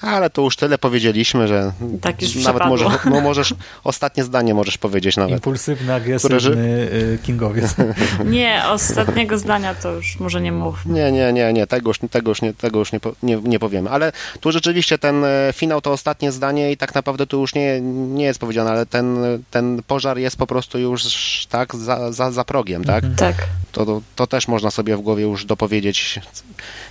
Ale 0.00 0.30
to 0.30 0.42
już 0.42 0.56
tyle 0.56 0.78
powiedzieliśmy, 0.78 1.48
że 1.48 1.72
tak 2.00 2.22
już 2.22 2.44
nawet 2.44 2.66
możesz, 2.66 2.88
no 3.04 3.20
możesz, 3.20 3.54
ostatnie 3.84 4.24
zdanie 4.24 4.54
możesz 4.54 4.78
powiedzieć 4.78 5.16
nawet. 5.16 5.34
Impulsywny, 5.34 5.94
agresywny 5.94 6.38
które... 6.38 6.56
Y, 6.56 7.18
kingowiec. 7.22 7.74
Nie, 8.24 8.62
ostatniego 8.68 9.38
zdania 9.38 9.74
to 9.74 9.92
już 9.92 10.20
może 10.20 10.40
nie 10.40 10.52
mów. 10.52 10.86
Nie, 10.86 11.12
nie, 11.12 11.32
nie, 11.32 11.52
nie, 11.52 11.66
tego 11.66 11.90
już, 11.90 11.98
tego 12.10 12.30
już, 12.30 12.42
nie, 12.42 12.52
tego 12.52 12.78
już 12.78 12.92
nie, 12.92 13.00
nie, 13.22 13.36
nie 13.36 13.58
powiemy. 13.58 13.90
Ale 13.90 14.12
tu 14.40 14.52
rzeczywiście 14.52 14.98
ten 14.98 15.24
e, 15.24 15.52
finał 15.52 15.80
to 15.80 15.92
ostatnie 15.92 16.32
zdanie 16.32 16.72
i 16.72 16.76
tak 16.76 16.94
naprawdę 16.94 17.26
tu 17.26 17.40
już 17.40 17.54
nie, 17.54 17.80
nie 17.80 18.24
jest 18.24 18.40
powiedziane, 18.40 18.70
ale 18.70 18.86
ten, 18.86 19.18
ten 19.50 19.82
pożar 19.86 20.18
jest 20.18 20.36
po 20.36 20.46
prostu 20.46 20.78
już 20.78 21.46
tak 21.50 21.76
za, 21.76 22.12
za, 22.12 22.30
za 22.30 22.44
progiem, 22.44 22.84
tak? 22.84 23.04
Tak. 23.16 23.34
To, 23.72 23.86
to, 23.86 24.02
to 24.16 24.26
też 24.26 24.48
można 24.48 24.70
sobie 24.70 24.96
w 24.96 25.00
głowie 25.00 25.22
już 25.22 25.44
dopowiedzieć, 25.44 26.20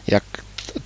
jak 0.07 0.23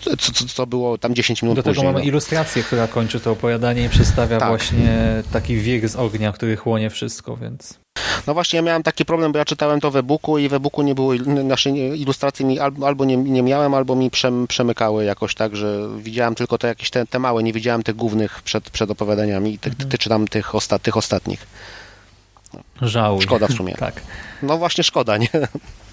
co, 0.01 0.17
co, 0.17 0.45
co 0.45 0.67
było 0.67 0.97
tam 0.97 1.15
10 1.15 1.41
minut 1.41 1.55
Do 1.55 1.63
tego 1.63 1.73
później, 1.73 1.85
mamy 1.85 1.99
no. 1.99 2.05
ilustrację, 2.05 2.63
która 2.63 2.87
kończy 2.87 3.19
to 3.19 3.31
opowiadanie 3.31 3.85
i 3.85 3.89
przedstawia 3.89 4.37
tak. 4.37 4.49
właśnie 4.49 5.23
taki 5.33 5.57
wiek 5.57 5.89
z 5.89 5.95
ognia, 5.95 6.31
który 6.31 6.55
chłonie 6.55 6.89
wszystko, 6.89 7.37
więc... 7.37 7.79
No 8.27 8.33
właśnie, 8.33 8.57
ja 8.57 8.63
miałem 8.63 8.83
taki 8.83 9.05
problem, 9.05 9.31
bo 9.31 9.39
ja 9.39 9.45
czytałem 9.45 9.79
to 9.79 9.91
w 9.91 9.95
e-booku 9.95 10.37
i 10.37 10.49
w 10.49 10.53
e-booku 10.53 10.81
nie 10.81 10.95
było, 10.95 11.13
nasze 11.25 11.69
ilustracje 11.69 12.45
mi 12.45 12.59
albo 12.59 13.05
nie, 13.05 13.17
nie 13.17 13.43
miałem, 13.43 13.73
albo 13.73 13.95
mi 13.95 14.11
przemykały 14.47 15.05
jakoś 15.05 15.35
tak, 15.35 15.55
że 15.55 15.89
widziałem 15.97 16.35
tylko 16.35 16.57
te 16.57 16.67
jakieś 16.67 16.89
te, 16.89 17.05
te 17.05 17.19
małe, 17.19 17.43
nie 17.43 17.53
widziałem 17.53 17.83
tych 17.83 17.95
głównych 17.95 18.41
przed, 18.41 18.69
przed 18.69 18.91
opowiadaniami, 18.91 19.59
ty, 19.59 19.71
ty, 19.71 19.85
ty 19.85 19.97
czytam 19.97 20.27
tych, 20.27 20.55
osta, 20.55 20.79
tych 20.79 20.97
ostatnich. 20.97 21.47
Żałuję. 22.81 23.21
Szkoda 23.21 23.47
w 23.47 23.53
sumie. 23.53 23.75
tak. 23.87 24.01
No 24.43 24.57
właśnie 24.57 24.83
szkoda, 24.83 25.17
nie? 25.17 25.29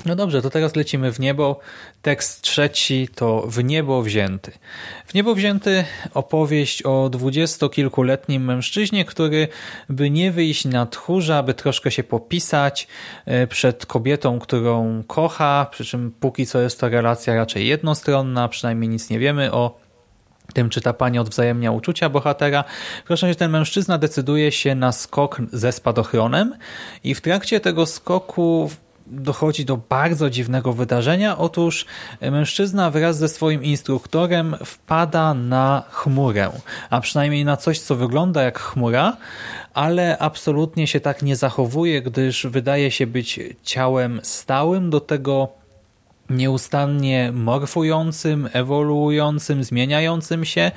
No 0.04 0.16
dobrze, 0.16 0.42
to 0.42 0.50
teraz 0.50 0.76
lecimy 0.76 1.12
w 1.12 1.20
niebo. 1.20 1.60
Tekst 2.02 2.42
trzeci 2.42 3.08
to 3.14 3.44
W 3.46 3.64
niebo 3.64 4.02
wzięty. 4.02 4.52
W 5.06 5.14
niebo 5.14 5.34
wzięty 5.34 5.84
opowieść 6.14 6.82
o 6.82 7.08
dwudziestokilkuletnim 7.08 8.44
mężczyźnie, 8.44 9.04
który 9.04 9.48
by 9.88 10.10
nie 10.10 10.32
wyjść 10.32 10.64
na 10.64 10.86
tchórza, 10.86 11.42
by 11.42 11.54
troszkę 11.54 11.90
się 11.90 12.02
popisać 12.02 12.88
e, 13.26 13.46
przed 13.46 13.86
kobietą, 13.86 14.38
którą 14.38 15.02
kocha, 15.06 15.66
przy 15.70 15.84
czym 15.84 16.12
póki 16.20 16.46
co 16.46 16.60
jest 16.60 16.80
to 16.80 16.88
relacja 16.88 17.34
raczej 17.34 17.66
jednostronna, 17.66 18.48
przynajmniej 18.48 18.88
nic 18.88 19.10
nie 19.10 19.18
wiemy 19.18 19.52
o 19.52 19.83
tym, 20.54 20.68
czy 20.70 20.80
ta 20.80 20.92
pani 20.92 21.18
odwzajemnia 21.18 21.72
uczucia 21.72 22.08
bohatera. 22.08 22.64
Proszę 23.06 23.28
się, 23.28 23.34
ten 23.34 23.50
mężczyzna 23.50 23.98
decyduje 23.98 24.52
się 24.52 24.74
na 24.74 24.92
skok 24.92 25.42
ze 25.52 25.72
spadochronem 25.72 26.54
i 27.04 27.14
w 27.14 27.20
trakcie 27.20 27.60
tego 27.60 27.86
skoku 27.86 28.70
dochodzi 29.06 29.64
do 29.64 29.76
bardzo 29.76 30.30
dziwnego 30.30 30.72
wydarzenia. 30.72 31.38
Otóż 31.38 31.86
mężczyzna 32.20 32.90
wraz 32.90 33.18
ze 33.18 33.28
swoim 33.28 33.64
instruktorem 33.64 34.56
wpada 34.64 35.34
na 35.34 35.82
chmurę, 35.90 36.50
a 36.90 37.00
przynajmniej 37.00 37.44
na 37.44 37.56
coś, 37.56 37.80
co 37.80 37.96
wygląda 37.96 38.42
jak 38.42 38.58
chmura, 38.58 39.16
ale 39.74 40.18
absolutnie 40.18 40.86
się 40.86 41.00
tak 41.00 41.22
nie 41.22 41.36
zachowuje, 41.36 42.02
gdyż 42.02 42.46
wydaje 42.46 42.90
się 42.90 43.06
być 43.06 43.40
ciałem 43.62 44.20
stałym 44.22 44.90
do 44.90 45.00
tego 45.00 45.48
nieustannie 46.30 47.32
morfującym, 47.32 48.48
ewoluującym, 48.52 49.64
zmieniającym 49.64 50.44
się 50.44 50.70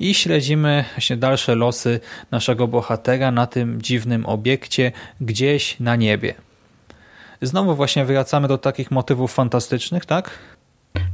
i 0.00 0.14
śledzimy 0.14 0.84
właśnie 0.94 1.16
dalsze 1.16 1.54
losy 1.54 2.00
naszego 2.30 2.68
bohatera 2.68 3.30
na 3.30 3.46
tym 3.46 3.82
dziwnym 3.82 4.26
obiekcie 4.26 4.92
gdzieś 5.20 5.80
na 5.80 5.96
niebie. 5.96 6.34
Znowu 7.42 7.74
właśnie 7.74 8.04
wracamy 8.04 8.48
do 8.48 8.58
takich 8.58 8.90
motywów 8.90 9.34
fantastycznych, 9.34 10.06
tak? 10.06 10.30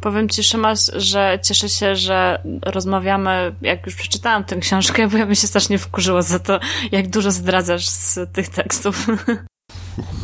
Powiem 0.01 0.29
ci, 0.29 0.43
Szymas, 0.43 0.91
że 0.97 1.39
cieszę 1.43 1.69
się, 1.69 1.97
że 1.97 2.43
rozmawiamy, 2.63 3.55
jak 3.63 3.87
już 3.87 3.95
przeczytałam 3.95 4.45
tę 4.45 4.57
książkę, 4.57 5.09
bo 5.09 5.19
ja 5.19 5.27
bym 5.27 5.35
się 5.35 5.47
strasznie 5.47 5.79
wkurzyła 5.79 6.23
za 6.23 6.39
to, 6.39 6.61
jak 6.93 7.09
dużo 7.09 7.31
zdradzasz 7.31 7.89
z 7.89 8.33
tych 8.33 8.49
tekstów. 8.49 9.07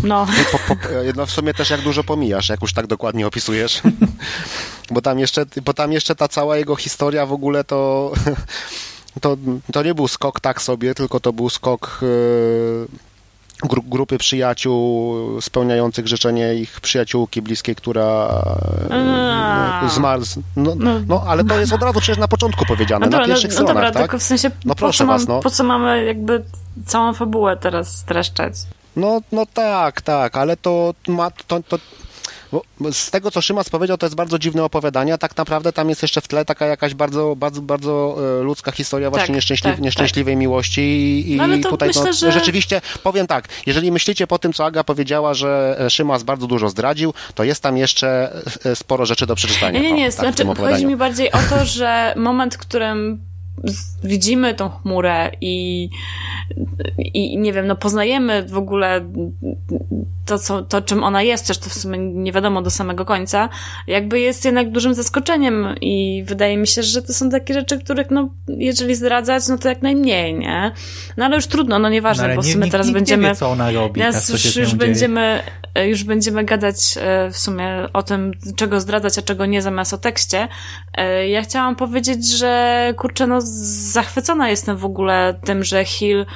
No. 0.04 0.26
Po, 0.52 0.58
po, 0.58 0.80
no 1.16 1.26
w 1.26 1.30
sumie 1.30 1.54
też 1.54 1.70
jak 1.70 1.80
dużo 1.80 2.04
pomijasz, 2.04 2.48
jak 2.48 2.62
już 2.62 2.72
tak 2.72 2.86
dokładnie 2.86 3.26
opisujesz. 3.26 3.82
bo, 4.90 5.02
tam 5.02 5.18
jeszcze, 5.18 5.46
bo 5.64 5.74
tam 5.74 5.92
jeszcze 5.92 6.14
ta 6.14 6.28
cała 6.28 6.56
jego 6.56 6.76
historia 6.76 7.26
w 7.26 7.32
ogóle 7.32 7.64
to... 7.64 8.12
To, 9.20 9.36
to 9.72 9.82
nie 9.82 9.94
był 9.94 10.08
skok 10.08 10.40
tak 10.40 10.62
sobie, 10.62 10.94
tylko 10.94 11.20
to 11.20 11.32
był 11.32 11.50
skok 11.50 12.00
e, 12.02 13.66
gru, 13.68 13.82
grupy 13.82 14.18
przyjaciół 14.18 15.14
spełniających 15.40 16.08
życzenie 16.08 16.54
ich 16.54 16.80
przyjaciółki 16.80 17.42
bliskiej, 17.42 17.76
która 17.76 18.28
e, 19.84 19.88
zmarł. 19.90 20.22
No, 20.56 20.74
no, 20.78 21.00
no, 21.08 21.24
ale 21.26 21.44
to 21.44 21.60
jest 21.60 21.72
od 21.72 21.82
razu 21.82 22.00
przecież 22.00 22.18
na 22.18 22.28
początku 22.28 22.66
powiedziane, 22.66 23.06
no 23.06 23.10
dobra, 23.10 23.26
na 23.26 23.26
pierwszych 23.26 23.50
no, 23.50 23.54
no 23.54 23.66
stronach, 23.66 23.74
dobra, 23.74 23.90
tak? 23.90 24.02
tylko 24.02 24.18
w 24.18 24.22
sensie, 24.22 24.50
no 24.64 24.74
proszę 24.74 25.04
po 25.04 25.12
was, 25.12 25.26
no. 25.28 25.40
Po 25.40 25.50
co 25.50 25.64
mamy 25.64 26.04
jakby 26.04 26.44
całą 26.86 27.14
fabułę 27.14 27.56
teraz 27.56 27.96
streszczać? 27.96 28.54
No, 28.96 29.20
no 29.32 29.46
tak, 29.46 30.00
tak, 30.00 30.37
ale 30.37 30.56
to 30.56 30.94
ma, 31.09 31.30
to, 31.30 31.62
to 31.62 31.78
z 32.92 33.11
tego, 33.11 33.30
co 33.30 33.42
Szymas 33.42 33.70
powiedział, 33.70 33.98
to 33.98 34.06
jest 34.06 34.16
bardzo 34.16 34.38
dziwne 34.38 34.64
opowiadanie, 34.64 35.14
a 35.14 35.18
tak 35.18 35.37
naprawdę 35.37 35.72
tam 35.72 35.88
jest 35.88 36.02
jeszcze 36.02 36.20
w 36.20 36.28
tle 36.28 36.44
taka 36.44 36.66
jakaś 36.66 36.94
bardzo, 36.94 37.37
bardzo, 37.37 37.62
bardzo 37.62 38.16
e, 38.40 38.42
ludzka 38.42 38.72
historia 38.72 39.11
właśnie 39.11 39.26
tak, 39.26 39.35
nieszczęśli 39.35 39.70
tak, 39.70 39.80
nieszczęśliwej 39.80 40.35
tak. 40.35 40.40
miłości 40.40 40.80
i, 41.32 41.37
no, 41.37 41.70
tutaj 41.70 41.88
myślę, 41.88 42.04
no, 42.04 42.12
że... 42.12 42.32
rzeczywiście, 42.32 42.80
powiem 43.02 43.26
tak, 43.26 43.48
jeżeli 43.66 43.92
myślicie 43.92 44.26
po 44.26 44.38
tym, 44.38 44.52
co 44.52 44.64
Aga 44.64 44.85
powiedziała, 44.85 45.35
że 45.35 45.76
e, 45.80 45.90
Szymas 45.90 46.22
bardzo 46.22 46.46
dużo 46.46 46.68
zdradził, 46.68 47.14
to 47.35 47.44
jest 47.44 47.62
tam 47.62 47.76
jeszcze 47.76 48.32
e, 48.64 48.76
sporo 48.76 49.06
rzeczy 49.06 49.26
do 49.26 49.35
przeczytania. 49.35 49.80
Nie, 49.80 49.92
nie, 49.92 49.96
nie, 49.96 50.09
o, 50.09 50.12
tak, 50.12 50.35
znaczy, 50.35 50.61
chodzi 50.61 50.87
mi 50.87 50.96
bardziej 50.96 51.32
o 51.32 51.38
to, 51.50 51.64
że 51.64 52.14
moment, 52.16 52.54
w 52.54 52.59
którym 52.59 53.20
widzimy 54.05 54.55
tą 54.55 54.69
chmurę 54.69 55.31
i, 55.40 55.88
i 56.99 57.38
nie 57.38 57.53
wiem, 57.53 57.66
no 57.66 57.77
poznajemy 57.77 58.42
w 58.42 58.57
ogóle 58.57 59.01
to, 60.27 60.38
co, 60.38 60.62
to, 60.62 60.83
czym 60.83 61.05
ona 61.05 61.23
jest, 61.23 61.47
też 61.47 61.59
to 61.59 61.71
w 61.71 61.75
sumie 61.75 61.99
nie 61.99 62.33
wiadomo 62.33 62.62
do 62.62 62.71
samego 62.71 63.05
końca, 63.05 63.49
jakby 63.87 64.21
jest 64.21 64.45
jednak 64.45 64.71
dużym 64.71 64.95
zaskoczeniem 64.95 65.75
i 65.81 66.25
wydaje 66.27 66.57
mi 66.57 66.66
się, 66.66 66.83
że 66.83 67.03
to 67.03 67.12
są 67.12 67.31
takie 67.31 67.55
rzeczy, 67.55 67.79
których 67.79 68.11
no, 68.11 68.29
jeżeli 68.49 68.95
zdradzać, 68.95 69.49
no 69.49 69.59
to 69.59 69.69
jak 69.69 69.83
najmniej, 69.83 70.35
nie? 70.35 70.73
No 71.16 71.25
ale 71.25 71.37
już 71.37 71.47
trudno, 71.47 71.79
no 71.79 71.88
nieważne, 71.88 72.29
no, 72.29 72.35
bo 72.35 72.42
w 72.42 72.47
sumie 72.47 72.71
teraz 72.71 72.90
będziemy... 72.90 73.23
Nie 73.23 73.29
wie, 73.29 73.35
co 73.35 73.51
ona 73.51 73.73
robi, 73.73 74.01
teraz 74.01 74.29
już, 74.29 74.57
już 74.57 74.75
będziemy, 74.75 75.42
już 75.85 76.05
będziemy 76.05 76.45
gadać 76.45 76.77
e, 77.01 77.31
w 77.31 77.38
sumie 77.38 77.88
o 77.92 78.03
tym, 78.03 78.33
czego 78.57 78.81
zdradzać, 78.81 79.19
a 79.19 79.23
czego 79.23 79.47
nie, 79.47 79.62
zamiast 79.62 79.95
o 79.95 79.99
tekście. 79.99 80.49
E, 80.95 81.29
ja 81.29 81.42
chciałam 81.42 81.77
powiedzieć, 81.77 82.29
że 82.29 82.95
kurczę, 82.97 83.27
no 83.27 83.40
zachwycona 83.92 84.50
jestem 84.50 84.76
w 84.76 84.85
ogóle 84.85 85.40
tym, 85.44 85.64
że 85.64 85.85
Hill 85.85 86.26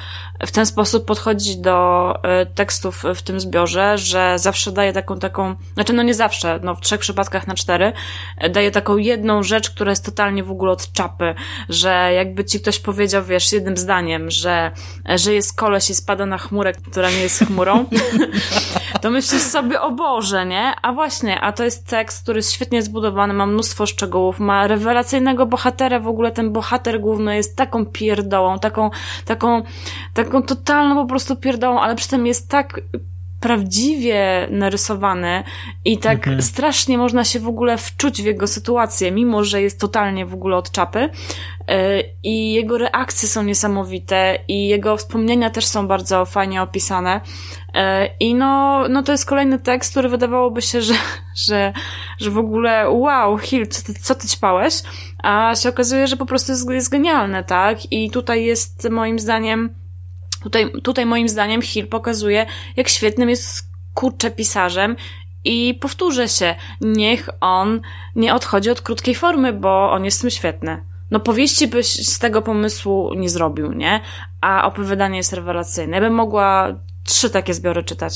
w 0.45 0.51
ten 0.51 0.65
sposób 0.65 1.05
podchodzi 1.05 1.57
do 1.57 2.13
e, 2.23 2.45
tekstów 2.45 3.03
w 3.15 3.21
tym 3.21 3.39
zbiorze, 3.39 3.97
że 3.97 4.39
zawsze 4.39 4.71
daje 4.71 4.93
taką, 4.93 5.19
taką, 5.19 5.55
znaczy 5.73 5.93
no 5.93 6.03
nie 6.03 6.13
zawsze, 6.13 6.59
no 6.63 6.75
w 6.75 6.81
trzech 6.81 6.99
przypadkach 6.99 7.47
na 7.47 7.55
cztery, 7.55 7.93
e, 8.37 8.49
daje 8.49 8.71
taką 8.71 8.97
jedną 8.97 9.43
rzecz, 9.43 9.69
która 9.69 9.89
jest 9.89 10.05
totalnie 10.05 10.43
w 10.43 10.51
ogóle 10.51 10.71
od 10.71 10.91
czapy, 10.91 11.35
że 11.69 12.13
jakby 12.13 12.45
ci 12.45 12.59
ktoś 12.59 12.79
powiedział, 12.79 13.23
wiesz, 13.23 13.51
jednym 13.51 13.77
zdaniem, 13.77 14.31
że, 14.31 14.71
że 15.15 15.33
jest 15.33 15.57
koleś 15.57 15.89
i 15.89 15.95
spada 15.95 16.25
na 16.25 16.37
chmurę, 16.37 16.73
która 16.73 17.11
nie 17.11 17.21
jest 17.21 17.39
chmurą, 17.39 17.85
to 19.01 19.11
myślisz 19.11 19.41
sobie, 19.41 19.81
o 19.81 19.91
Boże, 19.91 20.45
nie? 20.45 20.73
A 20.81 20.93
właśnie, 20.93 21.41
a 21.41 21.51
to 21.51 21.63
jest 21.63 21.87
tekst, 21.87 22.23
który 22.23 22.39
jest 22.39 22.51
świetnie 22.51 22.81
zbudowany, 22.81 23.33
ma 23.33 23.45
mnóstwo 23.45 23.85
szczegółów, 23.85 24.39
ma 24.39 24.67
rewelacyjnego 24.67 25.45
bohatera, 25.45 25.99
w 25.99 26.07
ogóle 26.07 26.31
ten 26.31 26.51
bohater 26.51 27.00
główny 27.01 27.35
jest 27.35 27.55
taką 27.55 27.85
pierdołą, 27.85 28.59
taką, 28.59 28.89
taką, 29.25 29.61
taką 30.13 30.43
totalną 30.43 30.95
po 30.95 31.05
prostu 31.05 31.35
pierdołą, 31.35 31.81
ale 31.81 31.95
przy 31.95 32.09
tym 32.09 32.27
jest 32.27 32.49
tak 32.49 32.81
prawdziwie 33.41 34.47
narysowany 34.51 35.43
i 35.85 35.97
tak 35.97 36.17
mhm. 36.17 36.41
strasznie 36.41 36.97
można 36.97 37.23
się 37.23 37.39
w 37.39 37.47
ogóle 37.47 37.77
wczuć 37.77 38.21
w 38.21 38.25
jego 38.25 38.47
sytuację, 38.47 39.11
mimo 39.11 39.43
że 39.43 39.61
jest 39.61 39.79
totalnie 39.79 40.25
w 40.25 40.33
ogóle 40.33 40.57
od 40.57 40.71
czapy. 40.71 41.09
E, 41.67 42.03
I 42.23 42.53
jego 42.53 42.77
reakcje 42.77 43.29
są 43.29 43.43
niesamowite 43.43 44.37
i 44.47 44.67
jego 44.67 44.97
wspomnienia 44.97 45.49
też 45.49 45.65
są 45.65 45.87
bardzo 45.87 46.25
fajnie 46.25 46.61
opisane. 46.61 47.21
E, 47.73 48.09
I 48.19 48.35
no, 48.35 48.83
no 48.89 49.03
to 49.03 49.11
jest 49.11 49.25
kolejny 49.25 49.59
tekst, 49.59 49.91
który 49.91 50.09
wydawałoby 50.09 50.61
się, 50.61 50.81
że, 50.81 50.93
że, 51.47 51.73
że 52.19 52.31
w 52.31 52.37
ogóle 52.37 52.89
wow, 52.89 53.37
Hill, 53.37 53.67
co 53.67 53.83
ty, 53.83 53.93
co 53.93 54.15
ty 54.15 54.27
ćpałeś? 54.27 54.73
A 55.23 55.55
się 55.55 55.69
okazuje, 55.69 56.07
że 56.07 56.17
po 56.17 56.25
prostu 56.25 56.51
jest, 56.51 56.69
jest 56.69 56.89
genialne, 56.89 57.43
tak? 57.43 57.91
I 57.91 58.11
tutaj 58.11 58.45
jest 58.45 58.89
moim 58.89 59.19
zdaniem 59.19 59.80
Tutaj, 60.43 60.71
tutaj 60.83 61.05
moim 61.05 61.29
zdaniem 61.29 61.61
Hill 61.61 61.87
pokazuje, 61.87 62.45
jak 62.75 62.89
świetnym 62.89 63.29
jest 63.29 63.63
kurczę 63.93 64.31
pisarzem 64.31 64.95
i 65.43 65.77
powtórzę 65.81 66.27
się, 66.27 66.55
niech 66.81 67.29
on 67.41 67.81
nie 68.15 68.35
odchodzi 68.35 68.69
od 68.69 68.81
krótkiej 68.81 69.15
formy, 69.15 69.53
bo 69.53 69.91
on 69.91 70.05
jest 70.05 70.17
w 70.17 70.21
tym 70.21 70.29
świetny. 70.29 70.85
No 71.11 71.19
powieści 71.19 71.67
byś 71.67 72.07
z 72.07 72.19
tego 72.19 72.41
pomysłu 72.41 73.13
nie 73.13 73.29
zrobił, 73.29 73.71
nie? 73.71 74.01
A 74.41 74.65
opowiadanie 74.65 75.17
jest 75.17 75.33
rewelacyjne. 75.33 75.95
Ja 75.95 76.01
bym 76.01 76.13
mogła 76.13 76.67
trzy 77.05 77.29
takie 77.29 77.53
zbiory 77.53 77.83
czytać. 77.83 78.13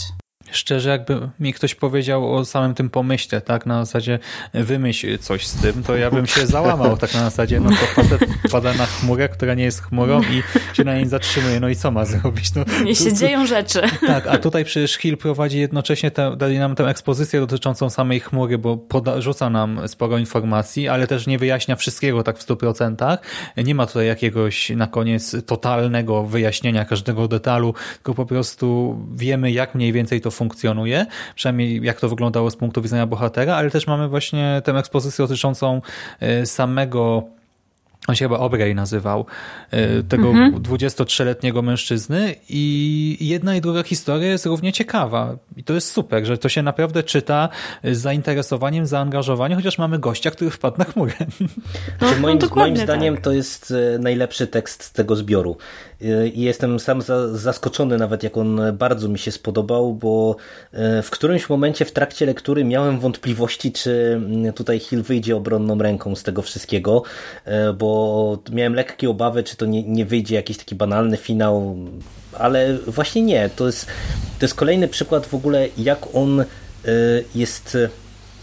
Szczerze, 0.52 0.90
jakby 0.90 1.30
mi 1.40 1.54
ktoś 1.54 1.76
powiedział 1.76 2.36
o 2.36 2.46
samym 2.46 2.74
tym 2.74 2.90
pomyśle, 2.90 3.42
tak, 3.42 3.66
na 3.66 3.86
zasadzie 3.86 4.20
wymyśl 4.54 5.18
coś 5.18 5.48
z 5.48 5.62
tym, 5.62 5.84
to 5.84 5.96
ja 5.96 6.12
bym 6.12 6.28
się 6.28 6.48
załamał, 6.56 6.98
tak 6.98 7.14
na 7.14 7.20
zasadzie, 7.20 7.60
no 7.60 7.70
to 7.70 7.76
facet 7.76 8.26
wpada 8.48 8.74
na 8.74 8.86
chmurę, 8.86 9.30
która 9.30 9.54
nie 9.54 9.64
jest 9.64 9.82
chmurą 9.82 10.22
i 10.22 10.44
się 10.76 10.84
na 10.84 10.96
niej 10.96 11.08
zatrzymuje, 11.08 11.60
no 11.60 11.70
i 11.70 11.76
co 11.76 11.92
ma 11.92 12.06
zrobić? 12.06 12.54
No, 12.56 12.64
nie 12.84 12.96
się 12.96 13.10
tu, 13.10 13.16
dzieją 13.16 13.46
rzeczy. 13.46 13.82
Tak, 14.08 14.28
a 14.28 14.38
tutaj 14.38 14.66
przecież 14.66 14.98
Hill 14.98 15.18
prowadzi 15.18 15.60
jednocześnie, 15.60 16.12
te, 16.12 16.36
dali 16.36 16.60
nam 16.60 16.76
tę 16.76 16.88
ekspozycję 16.88 17.40
dotyczącą 17.40 17.90
samej 17.90 18.20
chmury, 18.20 18.58
bo 18.58 18.78
poda, 18.78 19.22
rzuca 19.22 19.50
nam 19.50 19.88
sporo 19.88 20.18
informacji, 20.18 20.88
ale 20.88 21.08
też 21.08 21.28
nie 21.28 21.38
wyjaśnia 21.38 21.76
wszystkiego 21.76 22.24
tak 22.24 22.38
w 22.38 22.42
stu 22.42 22.58
procentach. 22.58 23.20
Nie 23.58 23.76
ma 23.76 23.86
tutaj 23.86 24.08
jakiegoś 24.08 24.70
na 24.70 24.88
koniec 24.88 25.36
totalnego 25.46 26.24
wyjaśnienia 26.24 26.86
każdego 26.86 27.28
detalu, 27.28 27.74
tylko 27.94 28.14
po 28.14 28.26
prostu 28.26 28.98
wiemy, 29.16 29.52
jak 29.52 29.76
mniej 29.76 29.94
więcej 29.94 30.22
to 30.22 30.32
funkcjonuje, 30.36 31.06
przynajmniej 31.36 31.84
jak 31.84 32.00
to 32.00 32.10
wyglądało 32.10 32.52
z 32.52 32.56
punktu 32.56 32.82
widzenia 32.82 33.08
bohatera, 33.08 33.56
ale 33.56 33.72
też 33.72 33.88
mamy 33.88 34.08
właśnie 34.08 34.62
tę 34.64 34.78
ekspozycję 34.78 35.24
dotyczącą 35.24 35.82
e, 36.20 36.46
samego 36.46 37.24
on 38.08 38.16
się 38.16 38.26
chyba 38.26 38.40
Obrej 38.40 38.76
nazywał, 38.76 39.26
e, 39.72 40.04
tego 40.04 40.28
mhm. 40.28 40.64
23-letniego 40.64 41.62
mężczyzny 41.62 42.36
i 42.50 43.18
jedna 43.22 43.56
i 43.56 43.62
druga 43.62 43.84
historia 43.84 44.28
jest 44.28 44.46
równie 44.46 44.74
ciekawa. 44.74 45.38
I 45.58 45.64
to 45.64 45.74
jest 45.74 45.92
super, 45.92 46.26
że 46.26 46.38
to 46.38 46.50
się 46.50 46.64
naprawdę 46.64 47.04
czyta 47.04 47.50
z 47.84 47.98
zainteresowaniem, 47.98 48.86
zaangażowaniem, 48.86 49.58
chociaż 49.58 49.78
mamy 49.78 50.00
gościa, 50.00 50.32
który 50.32 50.52
wpadł 50.52 50.78
na 50.78 50.86
chmurę. 50.86 51.14
No, 52.02 52.08
moim, 52.22 52.40
no 52.42 52.56
moim 52.56 52.78
zdaniem 52.78 53.16
tak. 53.16 53.24
to 53.24 53.32
jest 53.32 53.74
e, 53.96 54.00
najlepszy 54.00 54.48
tekst 54.48 54.84
z 54.84 54.92
tego 54.92 55.16
zbioru. 55.16 55.58
E, 56.06 56.28
I 56.28 56.42
jestem 56.42 56.80
sam 56.80 57.02
zaskoczony 57.34 57.98
nawet, 57.98 58.24
jak 58.24 58.38
on 58.38 58.62
bardzo 58.74 59.10
mi 59.10 59.20
się 59.20 59.32
spodobał, 59.32 59.94
bo 59.94 60.36
w 61.04 61.10
którymś 61.10 61.50
momencie 61.50 61.86
w 61.86 61.92
trakcie 61.92 62.26
lektury 62.26 62.64
miałem 62.64 63.00
wątpliwości, 63.00 63.72
czy 63.72 64.22
tutaj 64.56 64.80
Hill 64.80 65.04
wyjdzie 65.04 65.36
obronną 65.36 65.78
ręką 65.78 66.16
z 66.16 66.24
tego 66.24 66.42
wszystkiego, 66.42 67.04
bo 67.78 68.40
miałem 68.52 68.76
lekkie 68.76 69.10
obawy, 69.10 69.44
czy 69.44 69.58
to 69.58 69.66
nie, 69.66 69.84
nie 69.84 70.06
wyjdzie 70.06 70.36
jakiś 70.36 70.58
taki 70.58 70.76
banalny 70.76 71.18
finał, 71.18 71.78
ale 72.34 72.78
właśnie 72.88 73.22
nie. 73.22 73.50
To 73.56 73.66
jest, 73.66 73.86
to 74.40 74.46
jest 74.46 74.56
kolejny 74.56 74.88
przykład 74.88 75.26
w 75.26 75.34
ogóle, 75.34 75.68
jak 75.78 76.16
on 76.16 76.46
jest 77.36 77.78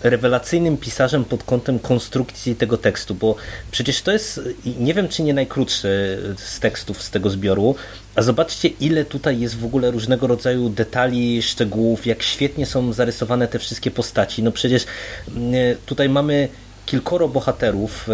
rewelacyjnym 0.02 0.76
pisarzem 0.76 1.24
pod 1.24 1.44
kątem 1.44 1.78
konstrukcji 1.78 2.56
tego 2.56 2.78
tekstu, 2.78 3.14
bo 3.14 3.34
przecież 3.70 4.02
to 4.02 4.12
jest, 4.12 4.40
nie 4.78 4.94
wiem 4.94 5.08
czy 5.08 5.22
nie 5.22 5.34
najkrótszy 5.34 6.18
z 6.36 6.60
tekstów 6.60 7.02
z 7.02 7.10
tego 7.10 7.30
zbioru, 7.30 7.74
a 8.14 8.22
zobaczcie 8.22 8.68
ile 8.68 9.04
tutaj 9.04 9.40
jest 9.40 9.58
w 9.58 9.64
ogóle 9.64 9.90
różnego 9.90 10.26
rodzaju 10.26 10.68
detali, 10.68 11.42
szczegółów, 11.42 12.06
jak 12.06 12.22
świetnie 12.22 12.66
są 12.66 12.92
zarysowane 12.92 13.48
te 13.48 13.58
wszystkie 13.58 13.90
postaci. 13.90 14.42
No 14.42 14.52
przecież 14.52 14.86
mm, 15.28 15.54
tutaj 15.86 16.08
mamy 16.08 16.48
kilkoro 16.86 17.28
bohaterów, 17.28 18.08
e, 18.08 18.12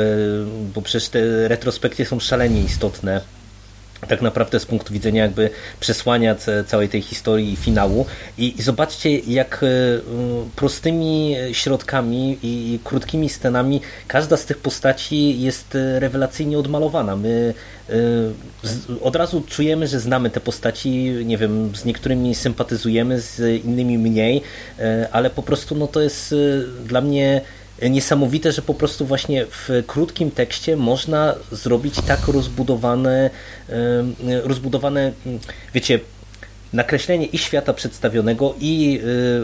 bo 0.75 0.83
przecież 0.83 1.09
te 1.09 1.49
retrospekcje 1.49 2.07
są 2.07 2.21
szalenie 2.21 2.63
istotne 2.63 3.38
tak 4.09 4.23
naprawdę 4.23 4.61
z 4.61 4.67
punktu 4.67 4.93
widzenia 4.93 5.23
jakby 5.23 5.51
przesłania 5.81 6.37
całej 6.67 6.89
tej 6.89 7.03
historii 7.03 7.53
i 7.53 7.57
finału 7.57 8.07
i, 8.39 8.59
i 8.59 8.63
zobaczcie 8.63 9.19
jak 9.19 9.61
e, 9.63 9.67
prostymi 10.57 11.37
środkami 11.53 12.39
i 12.43 12.79
krótkimi 12.85 13.29
scenami 13.29 13.81
każda 14.09 14.37
z 14.37 14.47
tych 14.47 14.59
postaci 14.59 15.41
jest 15.41 15.75
e, 15.75 16.01
rewelacyjnie 16.01 16.59
odmalowana. 16.59 17.17
My 17.17 17.55
od 19.03 19.17
razu 19.17 19.43
czujemy, 19.47 19.87
że 19.87 20.01
znamy 20.01 20.31
te 20.31 20.41
postaci, 20.41 20.91
nie 21.25 21.39
wiem, 21.39 21.73
z 21.77 21.85
niektórymi 21.85 22.35
sympatyzujemy, 22.35 23.21
z 23.21 23.65
innymi 23.65 23.99
mniej, 23.99 24.43
ale 25.13 25.31
po 25.31 25.43
prostu 25.43 25.75
no 25.75 25.87
to 25.87 26.01
jest 26.01 26.35
dla 26.85 27.01
mnie 27.01 27.41
niesamowite, 27.83 28.53
że 28.53 28.63
po 28.63 28.75
prostu 28.75 29.07
właśnie 29.07 29.47
w 29.47 29.83
krótkim 29.87 30.31
tekście 30.31 30.77
można 30.77 31.35
zrobić 31.53 31.95
tak 32.07 32.29
rozbudowane, 32.29 33.31
rozbudowane 34.45 35.13
wiecie, 35.75 36.01
nakreślenie 36.73 37.27
i 37.27 37.39
świata 37.39 37.73
przedstawionego 37.73 38.55
i 38.61 39.01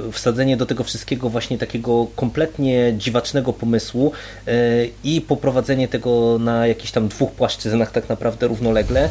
y, 0.08 0.12
wsadzenie 0.12 0.56
do 0.56 0.66
tego 0.66 0.84
wszystkiego 0.84 1.28
właśnie 1.28 1.58
takiego 1.58 2.06
kompletnie 2.16 2.94
dziwacznego 2.98 3.52
pomysłu 3.52 4.12
y, 4.48 4.90
i 5.04 5.20
poprowadzenie 5.20 5.88
tego 5.88 6.38
na 6.38 6.66
jakichś 6.66 6.92
tam 6.92 7.08
dwóch 7.08 7.32
płaszczyznach 7.32 7.92
tak 7.92 8.08
naprawdę 8.08 8.46
równolegle 8.46 9.08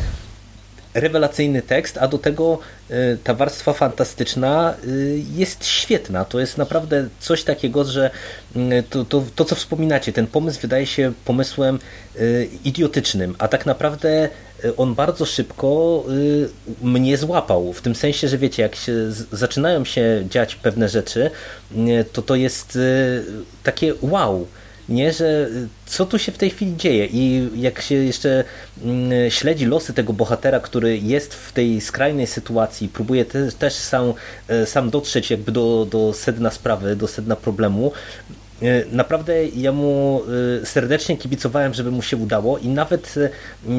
rewelacyjny 0.93 1.61
tekst, 1.61 1.97
a 1.97 2.07
do 2.07 2.17
tego 2.17 2.59
y, 2.91 3.17
ta 3.23 3.33
warstwa 3.33 3.73
fantastyczna 3.73 4.73
y, 4.87 5.21
jest 5.35 5.65
świetna. 5.65 6.25
To 6.25 6.39
jest 6.39 6.57
naprawdę 6.57 7.07
coś 7.19 7.43
takiego, 7.43 7.83
że 7.83 8.11
y, 8.55 8.83
to, 8.89 9.05
to, 9.05 9.23
to 9.35 9.45
co 9.45 9.55
wspominacie, 9.55 10.13
ten 10.13 10.27
pomysł 10.27 10.61
wydaje 10.61 10.85
się 10.85 11.13
pomysłem 11.25 11.79
idiotycznym, 12.63 13.35
a 13.37 13.47
tak 13.47 13.65
naprawdę 13.65 14.29
on 14.77 14.95
bardzo 14.95 15.25
szybko 15.25 16.03
mnie 16.81 17.17
złapał. 17.17 17.73
W 17.73 17.81
tym 17.81 17.95
sensie, 17.95 18.27
że 18.27 18.37
wiecie, 18.37 18.63
jak 18.63 18.75
się, 18.75 18.93
zaczynają 19.31 19.85
się 19.85 20.25
dziać 20.29 20.55
pewne 20.55 20.89
rzeczy, 20.89 21.31
to 22.13 22.21
to 22.21 22.35
jest 22.35 22.79
takie 23.63 23.93
wow 24.01 24.47
nie, 24.89 25.13
że 25.13 25.49
co 25.85 26.05
tu 26.05 26.19
się 26.19 26.31
w 26.31 26.37
tej 26.37 26.49
chwili 26.49 26.77
dzieje? 26.77 27.05
I 27.05 27.49
jak 27.55 27.81
się 27.81 27.95
jeszcze 27.95 28.43
mm, 28.83 29.31
śledzi 29.31 29.65
losy 29.65 29.93
tego 29.93 30.13
bohatera, 30.13 30.59
który 30.59 30.97
jest 30.97 31.33
w 31.33 31.51
tej 31.51 31.81
skrajnej 31.81 32.27
sytuacji, 32.27 32.89
próbuje 32.89 33.25
też 33.59 33.73
sam, 33.73 34.13
e, 34.47 34.65
sam 34.65 34.89
dotrzeć 34.89 35.31
jakby 35.31 35.51
do, 35.51 35.87
do 35.91 36.13
sedna 36.13 36.51
sprawy, 36.51 36.95
do 36.95 37.07
sedna 37.07 37.35
problemu, 37.35 37.91
naprawdę 38.91 39.45
ja 39.47 39.71
mu 39.71 40.21
e, 40.61 40.65
serdecznie 40.65 41.17
kibicowałem, 41.17 41.73
żeby 41.73 41.91
mu 41.91 42.01
się 42.01 42.17
udało 42.17 42.57
i 42.57 42.67
nawet 42.67 43.15
e, 43.17 43.29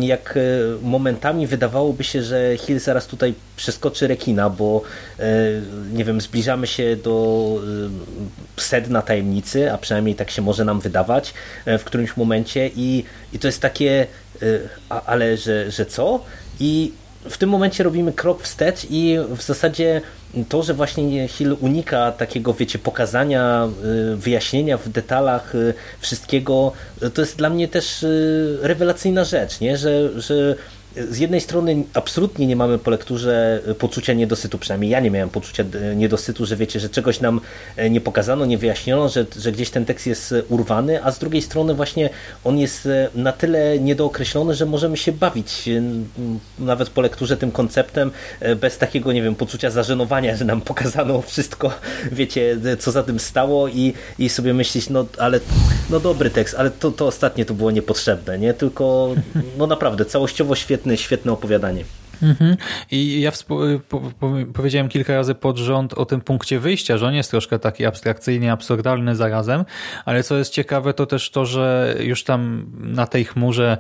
jak 0.01 0.39
momentami 0.83 1.47
wydawałoby 1.47 2.05
się, 2.05 2.23
że 2.23 2.57
Hill 2.57 2.81
zaraz 2.81 3.07
tutaj 3.07 3.35
przeskoczy 3.57 4.07
rekina, 4.07 4.51
bo 4.51 4.83
nie 5.93 6.05
wiem, 6.05 6.21
zbliżamy 6.21 6.67
się 6.67 6.97
do 6.97 7.49
sedna 8.57 9.03
tajemnicy, 9.03 9.73
a 9.73 9.79
przynajmniej 9.79 10.15
tak 10.15 10.31
się 10.31 10.43
może 10.43 10.65
nam 10.65 10.81
wydawać 10.81 11.35
w 11.67 11.85
którymś 11.85 12.17
momencie 12.17 12.71
i, 12.77 13.05
i 13.33 13.39
to 13.39 13.49
jest 13.49 13.61
takie 13.61 14.07
ale 15.07 15.37
że, 15.37 15.71
że 15.71 15.87
co? 15.87 16.25
I 16.61 16.93
w 17.31 17.39
tym 17.39 17.51
momencie 17.51 17.85
robimy 17.85 18.13
krok 18.13 18.43
wstecz 18.43 18.87
i 18.91 19.17
w 19.29 19.43
zasadzie 19.43 20.01
to, 20.49 20.63
że 20.63 20.75
właśnie 20.75 21.29
Hill 21.29 21.57
unika 21.61 22.13
takiego, 22.13 22.55
wiecie, 22.55 22.79
pokazania, 22.79 23.69
y, 24.13 24.17
wyjaśnienia 24.17 24.79
w 24.79 24.89
detalach 24.89 25.55
y, 25.55 25.75
wszystkiego, 26.01 26.73
to 27.15 27.23
jest 27.23 27.37
dla 27.39 27.51
mnie 27.51 27.69
też 27.69 28.03
y, 28.03 28.59
rewelacyjna 28.63 29.25
rzecz, 29.25 29.61
nie? 29.61 29.77
Że, 29.77 30.21
że 30.21 30.57
z 30.97 31.19
jednej 31.19 31.41
strony 31.41 31.85
absolutnie 31.95 32.47
nie 32.47 32.57
mamy 32.57 32.79
po 32.79 32.91
lekturze 32.91 33.63
poczucia 33.79 34.13
niedosytu, 34.13 34.59
przynajmniej 34.59 34.91
ja 34.91 35.01
nie 35.01 35.11
miałem 35.11 35.31
poczucia 35.31 35.65
niedosytu, 35.97 36.47
że 36.47 36.57
wiecie, 36.57 36.81
że 36.81 36.89
czegoś 36.89 37.21
nam 37.21 37.41
e, 37.77 37.91
nie 37.91 38.01
pokazano, 38.01 38.47
nie 38.47 38.59
wyjaśniono, 38.59 39.09
że, 39.09 39.27
że 39.39 39.53
gdzieś 39.53 39.71
ten 39.71 39.85
tekst 39.85 40.07
jest 40.07 40.35
urwany, 40.49 41.05
a 41.05 41.11
z 41.11 41.19
drugiej 41.19 41.43
strony 41.43 41.75
właśnie 41.75 42.11
on 42.45 42.59
jest 42.59 42.87
e, 42.87 43.09
na 43.15 43.33
tyle 43.33 43.79
niedookreślony, 43.79 44.55
że 44.55 44.67
możemy 44.67 44.97
się 44.97 45.13
bawić 45.13 45.69
e, 45.69 45.83
nawet 46.59 46.91
po 46.91 47.01
lekturze 47.01 47.37
tym 47.37 47.51
konceptem 47.51 48.11
bez 48.61 48.79
takiego, 48.79 49.13
nie 49.13 49.23
wiem, 49.23 49.35
poczucia 49.35 49.71
zażenowania, 49.71 50.37
że 50.37 50.45
nam 50.45 50.61
pokazano 50.61 51.23
wszystko, 51.23 51.71
wiecie, 52.13 52.59
co 52.79 52.93
za 52.93 53.03
tym 53.03 53.21
stało 53.21 53.69
i, 53.69 53.93
i 54.19 54.29
sobie 54.29 54.55
myśleć, 54.55 54.91
no 54.91 55.07
ale 55.19 55.41
no 55.91 56.01
dobry 56.01 56.31
tekst, 56.31 56.55
ale 56.59 56.71
to, 56.71 56.91
to 56.91 57.07
ostatnie 57.07 57.45
to 57.45 57.55
było 57.55 57.71
niepotrzebne, 57.71 58.39
nie? 58.39 58.55
Tylko 58.55 59.15
no 59.59 59.67
naprawdę 59.67 60.05
całościowo 60.05 60.55
świetny 60.55 60.84
świetne, 60.97 61.33
opowiadanie. 61.33 61.85
Mhm. 62.23 62.57
I 62.91 63.21
ja 63.21 63.33
po 63.89 64.01
po 64.19 64.33
powiedziałem 64.55 64.89
kilka 64.89 65.15
razy 65.15 65.35
pod 65.35 65.59
rząd 65.59 65.95
o 65.95 66.07
tym 66.07 66.21
punkcie 66.21 66.61
wyjścia, 66.61 66.99
że 66.99 67.07
on 67.07 67.15
jest 67.15 67.31
troszkę 67.31 67.59
taki 67.59 67.87
abstrakcyjnie 67.87 68.53
absurdalny 68.53 69.17
zarazem, 69.17 69.65
ale 70.05 70.23
co 70.23 70.37
jest 70.37 70.53
ciekawe 70.53 70.95
to 70.95 71.07
też 71.07 71.31
to, 71.31 71.47
że 71.47 71.95
już 72.01 72.25
tam 72.25 72.67
na 72.81 73.07
tej 73.07 73.25
chmurze 73.25 73.79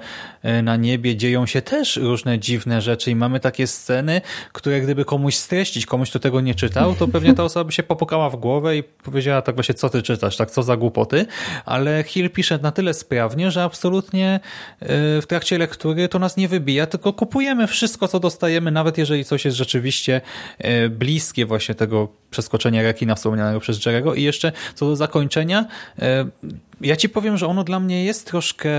na 0.63 0.77
niebie 0.77 1.17
dzieją 1.17 1.47
się 1.47 1.63
też 1.63 1.97
różne 1.97 2.39
dziwne 2.39 2.81
rzeczy 2.83 3.11
i 3.11 3.17
mamy 3.17 3.41
takie 3.41 3.67
sceny, 3.67 4.21
które 4.53 4.81
gdyby 4.81 5.05
komuś 5.05 5.35
streścić, 5.35 5.87
komuś 5.87 6.11
kto 6.11 6.19
tego 6.19 6.41
nie 6.41 6.55
czytał, 6.55 6.95
to 6.95 7.09
pewnie 7.09 7.35
ta 7.35 7.45
osoba 7.45 7.65
by 7.65 7.73
się 7.73 7.83
popukała 7.83 8.31
w 8.31 8.37
głowę 8.37 8.77
i 8.77 8.83
powiedziała 8.83 9.43
tak 9.43 9.55
właśnie, 9.55 9.75
co 9.75 9.91
ty 9.91 10.03
czytasz, 10.03 10.37
tak 10.37 10.51
co 10.51 10.63
za 10.63 10.77
głupoty, 10.77 11.27
ale 11.65 12.05
Hill 12.07 12.31
pisze 12.31 12.59
na 12.59 12.73
tyle 12.73 12.95
sprawnie, 12.95 13.51
że 13.51 13.63
absolutnie 13.63 14.41
e, 14.81 14.89
w 15.23 15.27
trakcie 15.29 15.59
lektury 15.59 16.09
to 16.09 16.19
nas 16.19 16.37
nie 16.37 16.49
wybija, 16.49 16.87
tylko 16.87 17.13
kupujemy 17.13 17.67
wszystko, 17.67 18.09
co 18.09 18.21
dostajemy, 18.21 18.71
nawet 18.71 18.99
jeżeli 18.99 19.25
coś 19.25 19.45
jest 19.45 19.57
rzeczywiście 19.57 20.21
e, 20.59 20.89
bliskie 20.89 21.47
właśnie 21.47 21.75
tego 21.75 22.09
przeskoczenia 22.31 22.83
rekina 22.83 23.15
wspomnianego 23.15 23.61
przez 23.61 23.87
Jerego. 23.87 24.15
I 24.15 24.23
jeszcze 24.23 24.53
co 24.75 24.87
do 24.87 24.97
zakończenia, 24.97 25.65
e, 25.99 26.27
ja 26.85 26.97
ci 26.97 27.09
powiem, 27.09 27.37
że 27.37 27.47
ono 27.47 27.65
dla 27.65 27.81
mnie 27.81 28.05
jest 28.05 28.27
troszkę 28.27 28.71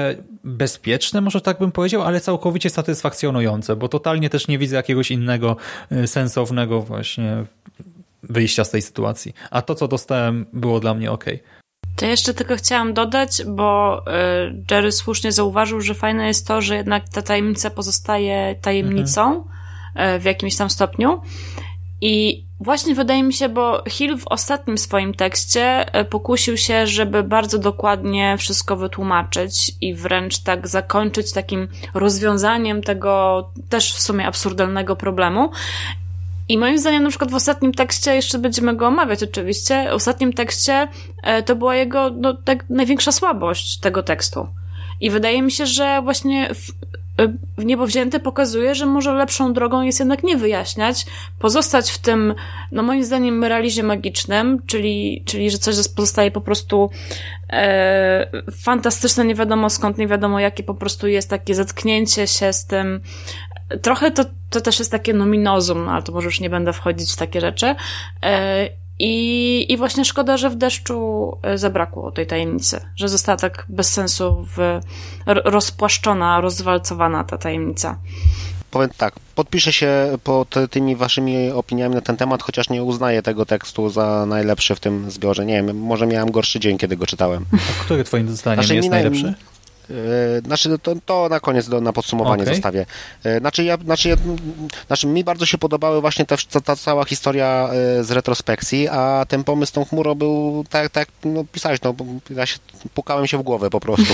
bezpieczne, 0.43 1.22
może 1.22 1.41
tak 1.41 1.60
bym 1.60 1.72
powiedział, 1.72 2.01
ale 2.01 2.22
całkowicie 2.22 2.70
satysfakcjonujące, 2.70 3.76
bo 3.76 3.88
totalnie 3.88 4.30
też 4.30 4.47
nie 4.47 4.58
widzę 4.58 4.76
jakiegoś 4.76 5.12
innego 5.12 5.58
e, 5.91 6.08
sensownego 6.08 6.82
właśnie 6.82 7.45
wyjścia 8.24 8.64
z 8.64 8.70
tej 8.70 8.82
sytuacji. 8.82 9.34
A 9.51 9.62
to, 9.62 9.76
co 9.76 9.88
dostałem, 9.88 10.45
było 10.53 10.80
dla 10.80 10.93
mnie 10.93 11.12
ok. 11.12 11.26
To 11.95 12.06
jeszcze 12.06 12.34
tylko 12.34 12.56
chciałam 12.56 12.93
dodać, 12.93 13.43
bo 13.47 13.99
y, 13.99 14.64
Jerry 14.72 14.91
słusznie 14.91 15.32
zauważył, 15.32 15.82
że 15.82 15.93
fajne 15.93 16.28
jest 16.28 16.47
to, 16.47 16.62
że 16.62 16.76
jednak 16.76 17.10
ta 17.10 17.22
tajemnica 17.22 17.70
pozostaje 17.70 18.56
tajemnicą 18.62 19.43
mhm. 19.95 20.22
w 20.22 20.24
jakimś 20.24 20.56
tam 20.56 20.70
stopniu. 20.70 21.22
I 22.08 22.45
właśnie 22.60 22.95
wydaje 22.95 23.24
mi 23.24 23.34
się, 23.34 23.49
bo 23.49 23.84
Hill 23.89 24.18
w 24.18 24.28
ostatnim 24.28 24.78
swoim 24.78 25.14
tekście 25.14 25.86
y, 26.01 26.06
pokusił 26.06 26.58
się, 26.58 26.88
żeby 26.88 27.24
bardzo 27.24 27.60
dokładnie 27.60 28.36
wszystko 28.38 28.76
wytłumaczyć 28.76 29.72
i 29.82 29.93
wręcz 29.93 30.39
tak 30.39 30.68
zakończyć 30.68 31.34
takim 31.34 31.68
rozwiązaniem 31.93 32.82
tego 32.82 33.43
też 33.70 33.93
w 33.93 34.01
sumie 34.01 34.28
absurdalnego 34.28 34.95
problemu. 34.95 35.51
I 36.49 36.58
moim 36.58 36.78
zdaniem, 36.78 37.03
na 37.03 37.10
przykład 37.10 37.32
w 37.32 37.36
ostatnim 37.36 37.74
tekście, 37.74 38.16
jeszcze 38.16 38.39
będziemy 38.39 38.76
go 38.76 38.88
omawiać 38.88 39.24
oczywiście, 39.24 39.88
w 39.91 39.93
ostatnim 39.93 40.34
tekście 40.34 40.88
e, 41.24 41.43
to 41.43 41.56
była 41.56 41.76
jego 41.76 42.10
no, 42.10 42.34
tak, 42.34 42.66
największa 42.70 43.12
słabość 43.12 43.80
tego 43.80 44.03
tekstu. 44.03 44.47
I 45.01 45.10
wydaje 45.10 45.41
mi 45.41 45.51
się, 45.51 45.66
że 45.66 46.01
właśnie 46.01 46.49
e, 46.49 46.56
w 47.57 47.66
niebo 47.66 47.88
wzięte 47.88 48.20
pokazuje, 48.20 48.76
że 48.76 48.86
może 48.86 49.13
lepszą 49.13 49.53
drogą 49.53 49.82
jest 49.82 49.99
jednak 49.99 50.24
nie 50.24 50.38
wyjaśniać, 50.38 51.05
pozostać 51.39 51.91
w 51.91 51.97
tym, 51.97 52.36
no 52.72 52.84
moim 52.84 53.03
zdaniem, 53.03 53.43
realizie 53.43 53.84
magicznym, 53.84 54.61
czyli, 54.66 55.24
czyli 55.26 55.51
że 55.51 55.57
coś 55.57 55.76
pozostaje 55.95 56.32
po 56.32 56.41
prostu 56.41 56.89
e, 57.49 58.28
fantastyczne, 58.51 59.26
nie 59.26 59.36
wiadomo 59.36 59.70
skąd, 59.70 59.97
nie 59.97 60.07
wiadomo 60.07 60.39
jakie 60.39 60.63
po 60.63 60.74
prostu 60.74 61.07
jest 61.07 61.30
takie 61.30 61.55
zetknięcie 61.55 62.28
się 62.28 62.53
z 62.53 62.66
tym, 62.66 63.01
Trochę 63.82 64.11
to, 64.11 64.26
to 64.49 64.61
też 64.61 64.80
jest 64.80 64.91
takie 64.91 65.13
nominozum, 65.13 65.86
no, 65.86 65.91
ale 65.91 66.03
to 66.03 66.11
może 66.11 66.26
już 66.26 66.39
nie 66.39 66.49
będę 66.49 66.74
wchodzić 66.74 67.11
w 67.13 67.16
takie 67.16 67.41
rzeczy. 67.41 67.76
E, 68.24 68.70
I, 69.00 69.66
I 69.70 69.78
właśnie 69.78 70.06
szkoda, 70.06 70.38
że 70.38 70.50
w 70.50 70.56
deszczu 70.56 71.32
e, 71.43 71.58
zabrakło 71.58 72.12
tej 72.12 72.28
tajemnicy, 72.28 72.82
że 72.96 73.10
została 73.10 73.38
tak 73.38 73.66
bez 73.70 73.93
sensu 73.93 74.48
w, 74.56 74.80
rozpłaszczona, 75.26 76.41
rozwalcowana 76.41 77.24
ta 77.24 77.38
tajemnica 77.38 77.98
powiem 78.76 78.89
tak, 78.98 79.14
podpiszę 79.36 79.74
się 79.74 80.18
pod 80.24 80.56
tymi 80.70 80.96
waszymi 80.96 81.52
opiniami 81.52 81.96
na 81.96 82.02
ten 82.02 82.18
temat, 82.18 82.43
chociaż 82.43 82.70
nie 82.70 82.84
uznaję 82.84 83.22
tego 83.22 83.46
tekstu 83.46 83.89
za 83.89 84.26
najlepszy 84.26 84.76
w 84.76 84.80
tym 84.80 85.12
zbiorze. 85.12 85.46
Nie 85.46 85.64
wiem, 85.64 85.78
może 85.78 86.08
miałem 86.08 86.32
gorszy 86.32 86.60
dzień, 86.60 86.78
kiedy 86.78 86.98
go 86.98 87.06
czytałem. 87.06 87.46
A 87.54 87.84
który 87.84 88.04
twoim 88.04 88.36
zdaniem 88.36 88.64
znaczy, 88.64 88.76
jest 88.76 88.89
najlepszy? 88.89 89.34
E, 89.89 90.41
znaczy, 90.45 90.79
to, 90.79 90.93
to 91.05 91.29
na 91.29 91.39
koniec 91.39 91.69
do, 91.69 91.81
na 91.81 91.93
podsumowanie 91.93 92.43
okay. 92.43 92.55
zostawię. 92.55 92.86
E, 93.23 93.39
znaczy, 93.39 93.63
ja, 93.63 93.77
znaczy, 93.77 94.09
ja, 94.09 94.15
znaczy, 94.88 95.07
mi 95.07 95.23
bardzo 95.23 95.45
się 95.45 95.57
podobały 95.57 96.01
właśnie 96.01 96.25
ta, 96.25 96.36
ta, 96.51 96.61
ta, 96.61 96.75
cała 96.75 97.05
historia 97.05 97.69
e, 97.71 98.03
z 98.03 98.11
retrospekcji, 98.11 98.88
a 98.88 99.25
ten 99.27 99.43
pomysł 99.43 99.69
z 99.69 99.73
tą 99.73 99.86
chmurą 99.86 100.15
był 100.15 100.65
tak, 100.69 100.89
tak 100.89 101.07
no, 101.25 101.43
pisałeś, 101.51 101.79
no, 101.83 101.95
ja 102.29 102.45
się, 102.45 102.57
pukałem 102.93 103.27
się 103.27 103.38
w 103.38 103.41
głowę 103.41 103.69
po 103.69 103.79
prostu. 103.79 104.13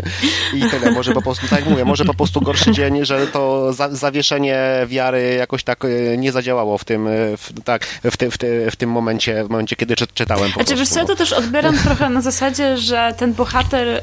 I 0.56 0.70
tyle, 0.70 0.90
może 0.90 1.12
po 1.12 1.22
prostu, 1.22 1.48
tak 1.48 1.60
jak 1.60 1.68
mówię, 1.68 1.84
może 1.84 2.04
po 2.04 2.14
prostu 2.14 2.40
gorszy 2.40 2.72
dzień, 2.72 3.04
że 3.04 3.26
to 3.26 3.72
za, 3.72 3.88
zawieszenie 3.88 4.86
wiary 4.86 5.34
jakoś 5.34 5.64
tak 5.64 5.80
nie 6.18 6.32
zadziałało 6.32 6.78
w 6.78 6.84
tym, 6.84 7.08
w, 7.36 7.62
tak, 7.64 7.86
w, 7.86 8.16
ty, 8.16 8.30
w, 8.30 8.38
ty, 8.38 8.70
w 8.70 8.76
tym 8.76 8.90
momencie, 8.90 9.44
w 9.44 9.50
momencie, 9.50 9.76
kiedy 9.76 9.96
czytałem 9.96 10.52
po 10.52 10.54
znaczy, 10.54 10.74
prostu. 10.74 10.76
Wiesz 10.76 10.88
co, 10.88 11.04
to 11.04 11.16
też 11.16 11.32
odbieram 11.32 11.78
trochę 11.78 12.10
na 12.10 12.20
zasadzie, 12.20 12.76
że 12.76 13.14
ten 13.16 13.34
bohater 13.34 14.02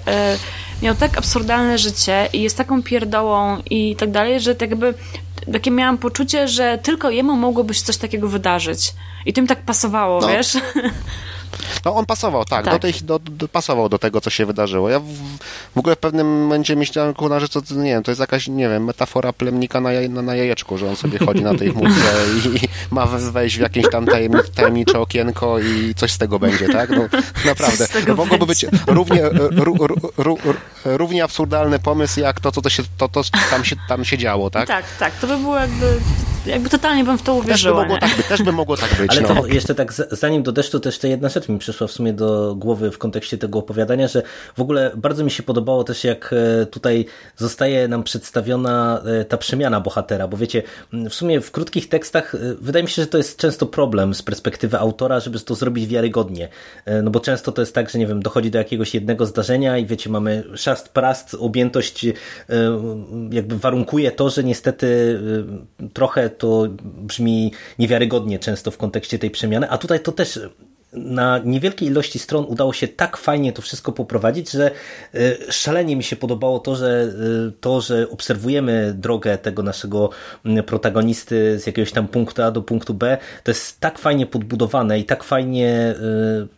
miał 0.81 0.95
tak 0.95 1.17
absurdalne 1.17 1.77
życie 1.77 2.29
i 2.33 2.41
jest 2.41 2.57
taką 2.57 2.83
pierdołą 2.83 3.61
i 3.69 3.95
tak 3.95 4.11
dalej, 4.11 4.39
że 4.39 4.55
tak 4.55 4.69
jakby 4.69 4.93
takie 5.53 5.71
miałam 5.71 5.97
poczucie, 5.97 6.47
że 6.47 6.77
tylko 6.83 7.09
jemu 7.09 7.35
mogłoby 7.35 7.73
się 7.73 7.83
coś 7.83 7.97
takiego 7.97 8.27
wydarzyć. 8.27 8.93
I 9.25 9.33
tym 9.33 9.47
tak 9.47 9.61
pasowało, 9.61 10.21
no. 10.21 10.27
wiesz? 10.27 10.57
No 11.85 11.95
on 11.95 12.05
pasował, 12.05 12.45
tak, 12.45 12.65
tak. 12.65 12.73
Do 12.73 12.79
tej, 12.79 12.93
do, 12.93 13.19
do, 13.19 13.47
pasował 13.47 13.89
do 13.89 13.99
tego, 13.99 14.21
co 14.21 14.29
się 14.29 14.45
wydarzyło. 14.45 14.89
Ja 14.89 14.99
w, 14.99 15.05
w 15.75 15.77
ogóle 15.77 15.95
w 15.95 15.99
pewnym 15.99 16.41
momencie 16.41 16.75
myślałem, 16.75 17.13
kurna, 17.13 17.39
że 17.39 17.49
to, 17.49 17.61
nie 17.71 17.91
wiem, 17.91 18.03
to 18.03 18.11
jest 18.11 18.21
jakaś, 18.21 18.47
nie 18.47 18.69
wiem, 18.69 18.83
metafora 18.83 19.33
plemnika 19.33 19.81
na, 19.81 19.91
jaj, 19.91 20.09
na, 20.09 20.21
na 20.21 20.35
jajeczku, 20.35 20.77
że 20.77 20.89
on 20.89 20.95
sobie 20.95 21.19
chodzi 21.19 21.43
na 21.43 21.55
tej 21.55 21.71
chmurce 21.71 21.99
i, 22.45 22.65
i 22.65 22.67
ma 22.91 23.05
wejść 23.05 23.57
w 23.57 23.61
jakieś 23.61 23.89
tam 23.91 24.05
tajemnicze, 24.05 24.49
tajemnicze 24.55 24.99
okienko 24.99 25.59
i 25.59 25.95
coś 25.95 26.11
z 26.11 26.17
tego 26.17 26.39
będzie, 26.39 26.67
tak? 26.67 26.89
No, 26.89 27.07
naprawdę. 27.45 27.87
No, 28.07 28.15
mogłoby 28.15 28.45
być 28.45 28.65
równie, 28.87 29.21
równie 30.85 31.23
absurdalny 31.23 31.79
pomysł, 31.79 32.19
jak 32.19 32.39
to, 32.39 32.51
co 32.51 32.61
to, 32.61 32.69
się, 32.69 32.83
to, 32.97 33.07
to 33.07 33.21
tam, 33.49 33.65
się, 33.65 33.75
tam 33.89 34.05
się 34.05 34.17
działo, 34.17 34.49
tak? 34.49 34.67
Tak, 34.67 34.85
tak. 34.99 35.13
To 35.15 35.27
by 35.27 35.37
było 35.37 35.57
jakby 35.57 35.99
jakby 36.47 36.69
totalnie 36.69 37.03
bym 37.03 37.17
w 37.17 37.21
to 37.21 37.35
uwierzyła. 37.35 37.81
Też 37.81 37.87
by 37.87 37.93
mogło, 37.93 38.07
tak, 38.07 38.17
być, 38.17 38.27
też 38.27 38.41
by 38.41 38.51
mogło 38.51 38.77
tak 38.77 38.95
być. 38.95 39.11
Ale 39.11 39.21
no. 39.21 39.27
to 39.27 39.47
jeszcze 39.47 39.75
tak, 39.75 39.93
zanim 39.93 40.43
do 40.43 40.51
deszczu, 40.51 40.79
to 40.79 40.89
jeszcze 40.89 41.09
jedna 41.09 41.29
rzecz 41.29 41.49
mi 41.49 41.59
przyszła 41.59 41.87
w 41.87 41.91
sumie 41.91 42.13
do 42.13 42.55
głowy 42.55 42.91
w 42.91 42.97
kontekście 42.97 43.37
tego 43.37 43.59
opowiadania, 43.59 44.07
że 44.07 44.23
w 44.57 44.61
ogóle 44.61 44.91
bardzo 44.95 45.23
mi 45.23 45.31
się 45.31 45.43
podobało 45.43 45.83
też, 45.83 46.03
jak 46.03 46.33
e, 46.61 46.65
tutaj 46.65 47.05
zostaje 47.35 47.87
nam 47.87 48.03
przedstawiona 48.03 49.01
e, 49.05 49.25
ta 49.25 49.37
przemiana 49.37 49.81
bohatera, 49.81 50.27
bo 50.27 50.37
wiecie, 50.37 50.63
w 51.09 51.13
sumie 51.13 51.41
w 51.41 51.51
krótkich 51.51 51.89
tekstach 51.89 52.35
e, 52.35 52.37
wydaje 52.61 52.83
mi 52.83 52.89
się, 52.89 53.01
że 53.01 53.07
to 53.07 53.17
jest 53.17 53.37
często 53.37 53.65
problem 53.65 54.13
z 54.13 54.21
perspektywy 54.21 54.79
autora, 54.79 55.19
żeby 55.19 55.39
to 55.39 55.55
zrobić 55.55 55.87
wiarygodnie. 55.87 56.49
No 57.03 57.11
bo 57.11 57.19
często 57.19 57.51
to 57.51 57.61
jest 57.61 57.75
tak, 57.75 57.89
że 57.89 57.99
nie 57.99 58.07
wiem, 58.07 58.21
dochodzi 58.21 58.51
do 58.51 58.57
jakiegoś 58.57 58.93
jednego 58.93 59.25
zdarzenia 59.25 59.77
i 59.77 59.85
wiecie, 59.85 60.09
mamy 60.09 60.43
szast, 60.55 60.89
prast, 60.89 61.35
objętość 61.39 62.05
jakby 63.31 63.57
warunkuje 63.57 64.11
to, 64.11 64.29
że 64.29 64.43
niestety 64.43 65.19
trochę 65.93 66.29
to 66.37 66.67
brzmi 66.81 67.51
niewiarygodnie 67.79 68.39
często 68.39 68.71
w 68.71 68.77
kontekście 68.77 69.19
tej 69.19 69.31
przemiany, 69.31 69.69
a 69.69 69.77
tutaj 69.77 69.99
to 69.99 70.11
też 70.11 70.39
na 70.93 71.39
niewielkiej 71.45 71.87
ilości 71.87 72.19
stron 72.19 72.45
udało 72.47 72.73
się 72.73 72.87
tak 72.87 73.17
fajnie 73.17 73.53
to 73.53 73.61
wszystko 73.61 73.91
poprowadzić, 73.91 74.51
że 74.51 74.71
y, 75.15 75.37
szalenie 75.49 75.95
mi 75.95 76.03
się 76.03 76.15
podobało 76.15 76.59
to, 76.59 76.75
że 76.75 77.09
y, 77.47 77.51
to, 77.61 77.81
że 77.81 78.09
obserwujemy 78.09 78.93
drogę 78.97 79.37
tego 79.37 79.63
naszego 79.63 80.09
mm, 80.45 80.63
protagonisty 80.63 81.59
z 81.59 81.67
jakiegoś 81.67 81.91
tam 81.91 82.07
punktu 82.07 82.43
A 82.43 82.51
do 82.51 82.61
punktu 82.61 82.93
B, 82.93 83.17
to 83.43 83.51
jest 83.51 83.79
tak 83.79 83.99
fajnie 83.99 84.25
podbudowane 84.25 84.99
i 84.99 85.03
tak 85.03 85.23
fajnie 85.23 85.95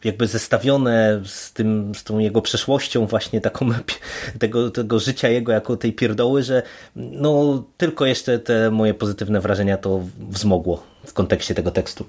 y, 0.03 0.07
jakby 0.07 0.27
zestawione 0.27 1.21
z 1.25 1.53
tym, 1.53 1.95
z 1.95 2.03
tą 2.03 2.19
jego 2.19 2.41
przeszłością 2.41 3.05
właśnie 3.05 3.41
taką 3.41 3.69
tego, 4.39 4.71
tego 4.71 4.99
życia 4.99 5.29
jego 5.29 5.51
jako 5.51 5.77
tej 5.77 5.93
pierdoły, 5.93 6.43
że 6.43 6.63
no 6.95 7.63
tylko 7.77 8.05
jeszcze 8.05 8.39
te 8.39 8.71
moje 8.71 8.93
pozytywne 8.93 9.39
wrażenia 9.39 9.77
to 9.77 10.01
wzmogło 10.29 10.83
w 11.05 11.13
kontekście 11.13 11.55
tego 11.55 11.71
tekstu. 11.71 12.05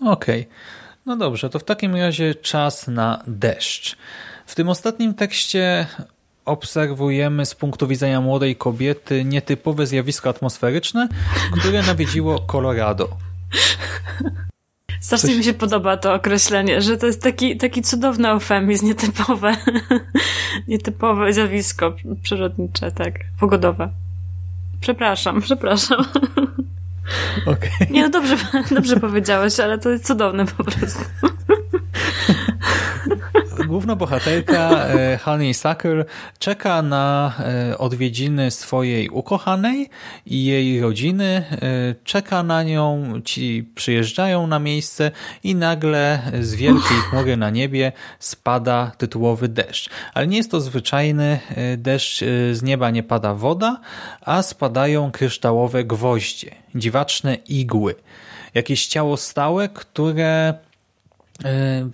Okej. 0.00 0.40
Okay. 0.40 0.77
No 1.08 1.16
dobrze, 1.16 1.50
to 1.50 1.58
w 1.58 1.64
takim 1.64 1.96
razie 1.96 2.34
czas 2.34 2.88
na 2.88 3.22
deszcz. 3.26 3.96
W 4.46 4.54
tym 4.54 4.68
ostatnim 4.68 5.14
tekście 5.14 5.86
obserwujemy 6.44 7.46
z 7.46 7.54
punktu 7.54 7.86
widzenia 7.86 8.20
młodej 8.20 8.56
kobiety 8.56 9.24
nietypowe 9.24 9.86
zjawisko 9.86 10.30
atmosferyczne, 10.30 11.08
które 11.60 11.82
nawiedziło 11.82 12.40
Colorado. 12.40 13.08
Strasznie 15.00 15.28
Coś... 15.28 15.38
mi 15.38 15.44
się 15.44 15.54
podoba 15.54 15.96
to 15.96 16.14
określenie, 16.14 16.82
że 16.82 16.96
to 16.96 17.06
jest 17.06 17.22
taki, 17.22 17.56
taki 17.56 17.82
cudowny 17.82 18.28
eufemizm, 18.28 18.86
nietypowe, 18.86 19.56
nietypowe 20.68 21.32
zjawisko 21.32 21.96
przyrodnicze, 22.22 22.92
tak, 22.92 23.14
pogodowe. 23.40 23.88
Przepraszam, 24.80 25.40
przepraszam. 25.40 26.04
Okay. 27.46 27.86
Nie, 27.90 28.02
no 28.02 28.08
dobrze, 28.10 28.36
dobrze 28.74 28.96
powiedziałeś, 29.00 29.60
ale 29.60 29.78
to 29.78 29.90
jest 29.90 30.06
cudowne 30.06 30.46
po 30.46 30.64
prostu. 30.64 31.04
Główna 33.68 33.96
bohaterka 33.96 34.86
e, 34.86 35.18
Honey 35.18 35.54
Sucker 35.54 36.06
czeka 36.38 36.82
na 36.82 37.32
e, 37.38 37.78
odwiedziny 37.78 38.50
swojej 38.50 39.08
ukochanej 39.08 39.90
i 40.26 40.44
jej 40.44 40.80
rodziny. 40.80 41.24
E, 41.24 41.94
czeka 42.04 42.42
na 42.42 42.62
nią, 42.62 43.12
ci 43.24 43.70
przyjeżdżają 43.74 44.46
na 44.46 44.58
miejsce 44.58 45.10
i 45.42 45.54
nagle 45.54 46.22
z 46.40 46.54
wielkiej 46.54 46.96
chmury 47.10 47.36
na 47.36 47.50
niebie 47.50 47.92
spada 48.18 48.92
tytułowy 48.98 49.48
deszcz. 49.48 49.90
Ale 50.14 50.26
nie 50.26 50.36
jest 50.36 50.50
to 50.50 50.60
zwyczajny 50.60 51.38
deszcz, 51.76 52.24
z 52.52 52.62
nieba 52.62 52.90
nie 52.90 53.02
pada 53.02 53.34
woda, 53.34 53.80
a 54.20 54.42
spadają 54.42 55.10
kryształowe 55.10 55.84
gwoździe, 55.84 56.54
dziwaczne 56.74 57.34
igły. 57.34 57.94
Jakieś 58.54 58.86
ciało 58.86 59.16
stałe, 59.16 59.68
które 59.68 60.54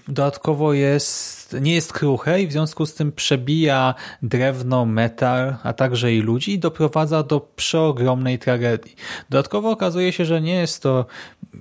dodatkowo 0.08 0.72
jest, 0.72 1.56
nie 1.60 1.74
jest 1.74 1.92
kruche 1.92 2.42
i 2.42 2.46
w 2.46 2.52
związku 2.52 2.86
z 2.86 2.94
tym 2.94 3.12
przebija 3.12 3.94
drewno, 4.22 4.84
metal, 4.84 5.56
a 5.62 5.72
także 5.72 6.14
i 6.14 6.20
ludzi 6.20 6.52
i 6.52 6.58
doprowadza 6.58 7.22
do 7.22 7.40
przeogromnej 7.40 8.38
tragedii. 8.38 8.94
Dodatkowo 9.30 9.70
okazuje 9.70 10.12
się, 10.12 10.24
że 10.24 10.40
nie 10.40 10.54
jest 10.54 10.82
to 10.82 11.06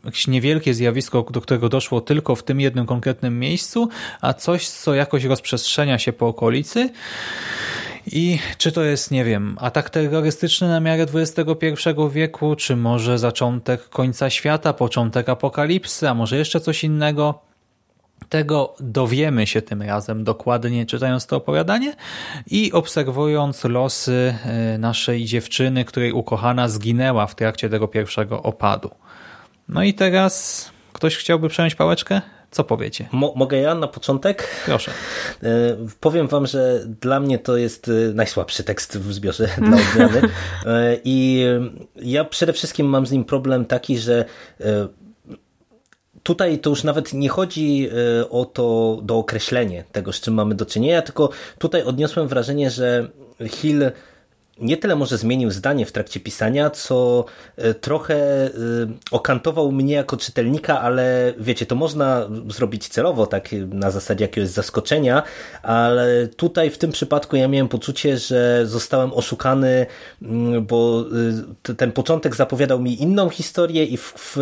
jakieś 0.05 0.27
niewielkie 0.27 0.73
zjawisko, 0.73 1.25
do 1.31 1.41
którego 1.41 1.69
doszło 1.69 2.01
tylko 2.01 2.35
w 2.35 2.43
tym 2.43 2.59
jednym 2.59 2.85
konkretnym 2.85 3.39
miejscu, 3.39 3.89
a 4.21 4.33
coś, 4.33 4.67
co 4.67 4.93
jakoś 4.93 5.23
rozprzestrzenia 5.23 5.99
się 5.99 6.13
po 6.13 6.27
okolicy. 6.27 6.89
I 8.07 8.39
czy 8.57 8.71
to 8.71 8.83
jest, 8.83 9.11
nie 9.11 9.25
wiem, 9.25 9.57
atak 9.59 9.89
terrorystyczny 9.89 10.67
na 10.67 10.79
miarę 10.79 11.05
XXI 11.13 11.89
wieku, 12.11 12.55
czy 12.55 12.75
może 12.75 13.19
zaczątek 13.19 13.89
końca 13.89 14.29
świata, 14.29 14.73
początek 14.73 15.29
apokalipsy, 15.29 16.09
a 16.09 16.13
może 16.13 16.37
jeszcze 16.37 16.59
coś 16.59 16.83
innego? 16.83 17.52
Tego 18.29 18.75
dowiemy 18.79 19.47
się 19.47 19.61
tym 19.61 19.81
razem 19.81 20.23
dokładnie 20.23 20.85
czytając 20.85 21.27
to 21.27 21.35
opowiadanie 21.35 21.95
i 22.47 22.71
obserwując 22.71 23.63
losy 23.63 24.35
e, 24.45 24.77
naszej 24.77 25.25
dziewczyny, 25.25 25.85
której 25.85 26.11
ukochana 26.11 26.69
zginęła 26.69 27.27
w 27.27 27.35
trakcie 27.35 27.69
tego 27.69 27.87
pierwszego 27.87 28.43
opadu. 28.43 28.89
No 29.69 29.83
i 29.83 29.93
teraz 29.93 30.71
ktoś 30.93 31.17
chciałby 31.17 31.49
przejąć 31.49 31.75
pałeczkę? 31.75 32.21
Co 32.51 32.63
powiecie? 32.63 33.09
Mo 33.11 33.33
mogę 33.35 33.57
ja 33.57 33.75
na 33.75 33.87
początek? 33.87 34.47
Proszę. 34.65 34.91
E, 35.43 35.47
powiem 35.99 36.27
wam, 36.27 36.47
że 36.47 36.85
dla 37.01 37.19
mnie 37.19 37.39
to 37.39 37.57
jest 37.57 37.87
e, 37.87 38.13
najsłabszy 38.13 38.63
tekst 38.63 38.97
w 38.97 39.13
zbiorze 39.13 39.47
dla 39.67 39.77
odmiany. 39.77 40.29
I 41.03 41.45
ja 41.95 42.23
przede 42.25 42.53
wszystkim 42.53 42.87
mam 42.87 43.05
z 43.05 43.11
nim 43.11 43.25
problem 43.25 43.65
taki, 43.65 43.97
że 43.97 44.25
tutaj 46.23 46.59
to 46.59 46.69
już 46.69 46.83
nawet 46.83 47.13
nie 47.13 47.29
chodzi 47.29 47.89
e, 48.19 48.29
o 48.29 48.45
to 48.45 48.99
do 49.03 49.17
określenie 49.17 49.83
tego, 49.91 50.13
z 50.13 50.21
czym 50.21 50.33
mamy 50.33 50.55
do 50.55 50.65
czynienia, 50.65 51.01
tylko 51.01 51.29
tutaj 51.57 51.83
odniosłem 51.83 52.27
wrażenie, 52.27 52.71
że 52.71 53.09
Hill 53.49 53.91
nie 54.57 54.77
tyle 54.77 54.95
może 54.95 55.17
zmienił 55.17 55.51
zdanie 55.51 55.85
w 55.85 55.91
trakcie 55.91 56.19
pisania, 56.19 56.69
co 56.69 57.25
e, 57.57 57.73
trochę 57.73 58.15
e, 58.15 58.49
okantował 59.11 59.71
mnie 59.71 59.93
jako 59.93 60.17
czytelnika, 60.17 60.81
ale 60.81 61.33
wiecie, 61.39 61.65
to 61.65 61.75
można 61.75 62.29
zrobić 62.47 62.87
celowo, 62.87 63.27
tak 63.27 63.49
na 63.67 63.91
zasadzie 63.91 64.25
jakiegoś 64.25 64.49
zaskoczenia, 64.49 65.23
ale 65.63 66.27
tutaj 66.27 66.69
w 66.69 66.77
tym 66.77 66.91
przypadku 66.91 67.35
ja 67.35 67.47
miałem 67.47 67.67
poczucie, 67.67 68.17
że 68.17 68.61
zostałem 68.65 69.13
oszukany, 69.13 69.85
mm, 70.21 70.65
bo 70.65 71.05
e, 71.69 71.73
ten 71.73 71.91
początek 71.91 72.35
zapowiadał 72.35 72.79
mi 72.79 73.01
inną 73.01 73.29
historię 73.29 73.85
i 73.85 73.97
w, 73.97 74.13
w 74.17 74.37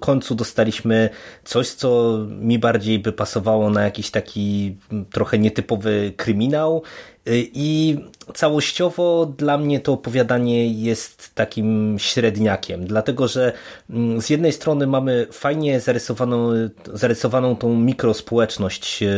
końcu 0.00 0.34
dostaliśmy 0.34 1.10
coś, 1.44 1.68
co 1.68 2.18
mi 2.28 2.58
bardziej 2.58 2.98
by 2.98 3.12
pasowało 3.12 3.70
na 3.70 3.82
jakiś 3.82 4.10
taki 4.10 4.76
mm, 4.92 5.04
trochę 5.04 5.38
nietypowy 5.38 6.12
kryminał 6.16 6.82
I 7.26 7.98
całościowo 8.34 9.26
dla 9.38 9.58
mnie 9.58 9.80
to 9.80 9.92
opowiadanie 9.92 10.66
jest 10.72 11.34
takim 11.34 11.96
średniakiem, 11.98 12.86
dlatego 12.86 13.28
że 13.28 13.52
mm, 13.90 14.22
z 14.22 14.30
jednej 14.30 14.52
strony 14.52 14.86
mamy 14.86 15.26
fajnie 15.32 15.80
zarysowaną, 15.80 16.50
zarysowaną 16.94 17.56
tą 17.56 17.76
mikrospołeczność, 17.76 19.02
e, 19.02 19.08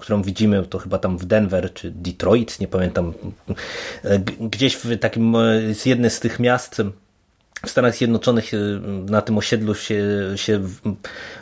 którą 0.00 0.22
widzimy, 0.22 0.66
to 0.66 0.78
chyba 0.78 0.98
tam 0.98 1.18
w 1.18 1.24
Denver 1.24 1.72
czy 1.74 1.90
Detroit, 1.90 2.60
nie 2.60 2.68
pamiętam, 2.68 3.12
e, 4.04 4.18
gdzieś 4.40 4.74
w 4.74 4.98
takim, 4.98 5.36
z 5.74 5.86
jednej 5.86 6.10
z 6.10 6.20
tych 6.20 6.40
miast 6.40 6.82
w 7.66 7.70
Stanach 7.70 7.96
Zjednoczonych 7.96 8.50
na 9.06 9.22
tym 9.22 9.38
osiedlu 9.38 9.74
się, 9.74 10.02
się, 10.36 10.60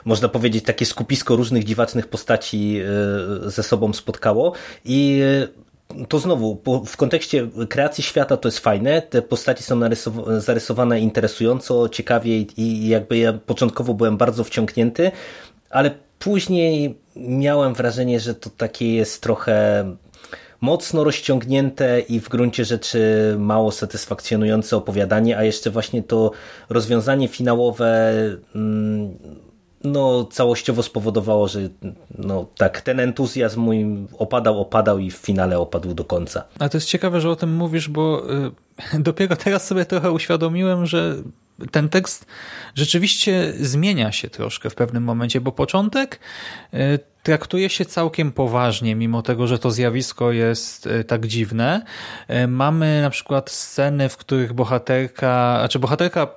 można 0.05 0.29
powiedzieć, 0.29 0.65
takie 0.65 0.87
skupisko 0.87 1.37
różnych 1.37 1.65
dziwacznych 1.65 2.09
postaci 2.09 2.81
ze 3.47 3.63
sobą 3.63 3.93
spotkało 3.93 4.53
i 4.85 5.23
to 6.09 6.19
znowu, 6.19 6.63
w 6.87 6.97
kontekście 6.97 7.49
kreacji 7.69 8.05
świata 8.05 8.37
to 8.37 8.49
jest 8.49 8.59
fajne, 8.59 9.03
te 9.03 9.23
postaci 9.23 9.63
są 9.63 9.81
zarysowane 10.39 11.01
interesująco, 11.01 11.89
ciekawie 11.89 12.39
i 12.57 12.89
jakby 12.89 13.19
ja 13.19 13.33
początkowo 13.33 13.95
byłem 13.95 14.17
bardzo 14.17 14.45
wciągnięty, 14.45 15.11
ale 15.71 15.91
później 16.19 16.99
miałem 17.17 17.75
wrażenie, 17.75 18.21
że 18.21 18.35
to 18.35 18.51
takie 18.51 18.95
jest 18.95 19.23
trochę 19.23 19.85
mocno 20.61 21.05
rozciągnięte 21.05 22.01
i 22.01 22.21
w 22.21 22.29
gruncie 22.29 22.65
rzeczy 22.65 23.35
mało 23.39 23.73
satysfakcjonujące 23.73 24.77
opowiadanie, 24.77 25.39
a 25.39 25.45
jeszcze 25.45 25.71
właśnie 25.71 26.03
to 26.03 26.31
rozwiązanie 26.69 27.29
finałowe 27.29 28.13
mm, 28.55 29.19
no, 29.85 30.25
całościowo 30.25 30.83
spowodowało, 30.83 31.49
że 31.49 31.61
no, 32.19 32.47
tak, 32.57 32.81
ten 32.81 33.01
entuzjazm 33.01 33.61
mój 33.61 33.87
opadał, 34.19 34.61
opadał 34.61 34.99
i 34.99 35.11
w 35.11 35.17
finale 35.17 35.59
opadł 35.59 35.95
do 35.95 36.05
końca. 36.05 36.45
A 36.59 36.69
to 36.69 36.77
jest 36.77 36.89
ciekawe, 36.89 37.21
że 37.21 37.31
o 37.31 37.37
tym 37.37 37.55
mówisz, 37.55 37.89
bo 37.89 38.23
y, 38.95 38.99
dopiero 39.09 39.37
teraz 39.37 39.67
sobie 39.67 39.85
trochę 39.85 40.13
uświadomiłem, 40.13 40.87
że 40.87 41.15
ten 41.71 41.89
tekst 41.89 42.27
rzeczywiście 42.75 43.53
zmienia 43.61 44.13
się 44.13 44.31
troszkę 44.31 44.71
w 44.71 44.75
pewnym 44.75 45.05
momencie, 45.05 45.41
bo 45.41 45.53
początek 45.53 46.21
y, 46.75 46.99
traktuje 47.23 47.71
się 47.71 47.85
całkiem 47.85 48.33
poważnie, 48.33 48.97
mimo 48.97 49.23
tego, 49.23 49.47
że 49.47 49.59
to 49.59 49.71
zjawisko 49.71 50.33
jest 50.33 50.87
y, 50.87 51.05
tak 51.05 51.27
dziwne. 51.27 51.83
Mamy 52.49 53.03
na 53.03 53.11
przykład 53.11 53.51
sceny, 53.51 54.09
w 54.09 54.17
których 54.17 54.53
bohaterka, 54.53 55.57
znaczy 55.59 55.79
bohaterka 55.79 56.29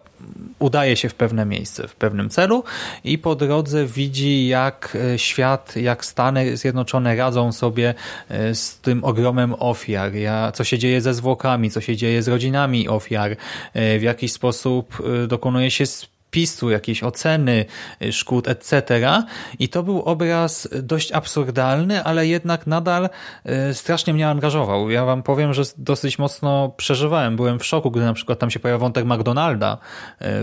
udaje 0.60 0.96
się 0.96 1.10
w 1.10 1.16
pewne 1.16 1.46
miejsce, 1.46 1.88
w 1.88 1.96
pewnym 1.96 2.30
celu 2.30 2.64
i 3.04 3.18
po 3.18 3.36
drodze 3.36 3.86
widzi 3.86 4.48
jak 4.48 4.98
e, 5.14 5.20
świat, 5.20 5.76
jak 5.76 6.06
Stany 6.06 6.58
Zjednoczone 6.58 7.16
radzą 7.16 7.52
sobie 7.52 7.94
e, 8.30 8.56
z 8.56 8.80
tym 8.80 9.04
ogromem 9.04 9.56
ofiar, 9.60 10.12
co 10.54 10.64
się 10.64 10.78
dzieje 10.78 11.02
ze 11.02 11.14
zwłokami, 11.14 11.72
co 11.72 11.82
się 11.82 11.96
dzieje 11.96 12.24
z 12.24 12.28
rodzinami 12.28 12.90
ofiar, 12.90 13.32
e, 13.74 14.00
w 14.00 14.02
jaki 14.02 14.30
sposób 14.30 15.04
dokonuje 15.28 15.72
się 15.72 15.86
spisu, 16.34 16.70
jakiejś 16.70 17.04
oceny 17.04 17.66
szkód, 18.12 18.48
etc. 18.48 18.84
I 19.60 19.70
to 19.70 19.84
był 19.84 20.02
obraz 20.02 20.70
dość 20.84 21.12
absurdalny, 21.12 22.04
ale 22.04 22.28
jednak 22.28 22.68
nadal 22.68 23.10
strasznie 23.74 24.14
mnie 24.14 24.30
angażował. 24.30 24.90
Ja 24.90 25.06
wam 25.06 25.24
powiem, 25.24 25.54
że 25.54 25.64
dosyć 25.78 26.20
mocno 26.20 26.74
przeżywałem. 26.78 27.36
Byłem 27.36 27.60
w 27.60 27.66
szoku, 27.66 27.92
gdy 27.92 28.02
na 28.02 28.14
przykład 28.14 28.40
tam 28.40 28.52
się 28.52 28.60
pojawił 28.60 28.80
wątek 28.80 29.06
McDonalda 29.06 29.78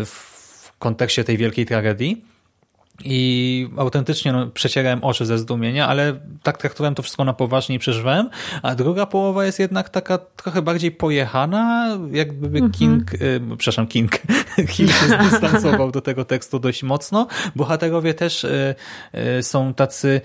w 0.05 0.73
kontekście 0.79 1.25
tej 1.25 1.37
wielkiej 1.37 1.67
tragedii 1.67 2.25
i 3.05 3.69
autentycznie 3.77 4.33
no, 4.33 4.47
przecierałem 4.47 5.05
oczy 5.05 5.27
ze 5.27 5.39
zdumienia, 5.39 5.89
ale 5.89 6.21
tak 6.43 6.59
traktowałem 6.59 6.95
to 6.95 7.03
wszystko 7.03 7.25
na 7.25 7.33
poważnie 7.33 7.77
i 7.77 7.79
przeżywałem, 7.79 8.31
a 8.63 8.75
druga 8.75 9.07
połowa 9.07 9.45
jest 9.45 9.59
jednak 9.59 9.89
taka 9.89 10.19
trochę 10.19 10.63
bardziej 10.63 10.91
pojechana, 10.91 11.89
jakby 12.13 12.47
mhm. 12.47 12.73
King, 12.73 13.15
y, 13.15 13.41
przepraszam, 13.59 13.87
King, 13.87 14.13
King 14.73 14.91
się 14.91 15.07
zdystansował 15.07 15.91
do 15.91 16.01
tego 16.01 16.25
tekstu 16.25 16.59
dość 16.59 16.83
mocno. 16.83 17.27
Bohaterowie 17.57 18.15
też 18.15 18.45
y, 18.45 18.75
y, 19.39 19.43
są 19.43 19.75
tacy 19.75 20.21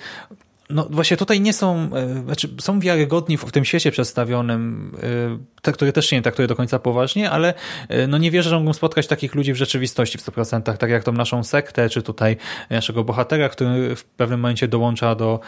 no 0.69 0.87
właśnie 0.89 1.17
tutaj 1.17 1.41
nie 1.41 1.53
są, 1.53 1.89
e, 1.95 2.23
znaczy 2.23 2.49
są 2.59 2.79
wiarygodni 2.79 3.37
w 3.37 3.51
tym 3.51 3.65
świecie 3.65 3.91
przedstawionym, 3.91 4.91
e, 5.03 5.61
te, 5.61 5.71
który 5.71 5.91
też 5.93 6.05
się 6.05 6.15
nie 6.15 6.21
traktuje 6.21 6.47
do 6.47 6.55
końca 6.55 6.79
poważnie, 6.79 7.31
ale 7.31 7.53
e, 7.89 8.07
no 8.07 8.17
nie 8.17 8.31
wierzę, 8.31 8.49
że 8.49 8.55
mógłbym 8.55 8.73
spotkać 8.73 9.07
takich 9.07 9.35
ludzi 9.35 9.53
w 9.53 9.55
rzeczywistości 9.55 10.17
w 10.17 10.21
100%, 10.21 10.77
tak 10.77 10.89
jak 10.89 11.03
tą 11.03 11.11
naszą 11.11 11.43
sektę, 11.43 11.89
czy 11.89 12.01
tutaj 12.01 12.37
naszego 12.69 13.03
bohatera, 13.03 13.49
który 13.49 13.95
w 13.95 14.03
pewnym 14.03 14.39
momencie 14.39 14.67
dołącza 14.67 15.15
do 15.15 15.39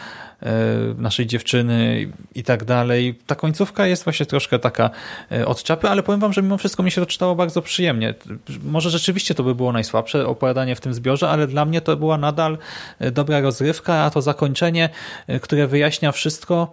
naszej 0.98 1.26
dziewczyny 1.26 2.12
i 2.34 2.42
tak 2.42 2.64
dalej. 2.64 3.18
Ta 3.26 3.34
końcówka 3.34 3.86
jest 3.86 4.04
właśnie 4.04 4.26
troszkę 4.26 4.58
taka 4.58 4.90
od 5.46 5.62
czapy, 5.62 5.88
ale 5.88 6.02
powiem 6.02 6.20
wam, 6.20 6.32
że 6.32 6.42
mimo 6.42 6.58
wszystko 6.58 6.82
mi 6.82 6.90
się 6.90 7.00
to 7.00 7.06
czytało 7.06 7.34
bardzo 7.34 7.62
przyjemnie. 7.62 8.14
Może 8.62 8.90
rzeczywiście 8.90 9.34
to 9.34 9.42
by 9.42 9.54
było 9.54 9.72
najsłabsze 9.72 10.26
opowiadanie 10.26 10.76
w 10.76 10.80
tym 10.80 10.94
zbiorze, 10.94 11.28
ale 11.28 11.46
dla 11.46 11.64
mnie 11.64 11.80
to 11.80 11.96
była 11.96 12.18
nadal 12.18 12.58
dobra 13.12 13.40
rozrywka, 13.40 13.94
a 13.94 14.10
to 14.10 14.22
zakończenie 14.22 14.88
które 15.42 15.66
wyjaśnia 15.66 16.12
wszystko. 16.12 16.72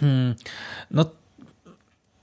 Hmm, 0.00 0.34
no 0.90 1.04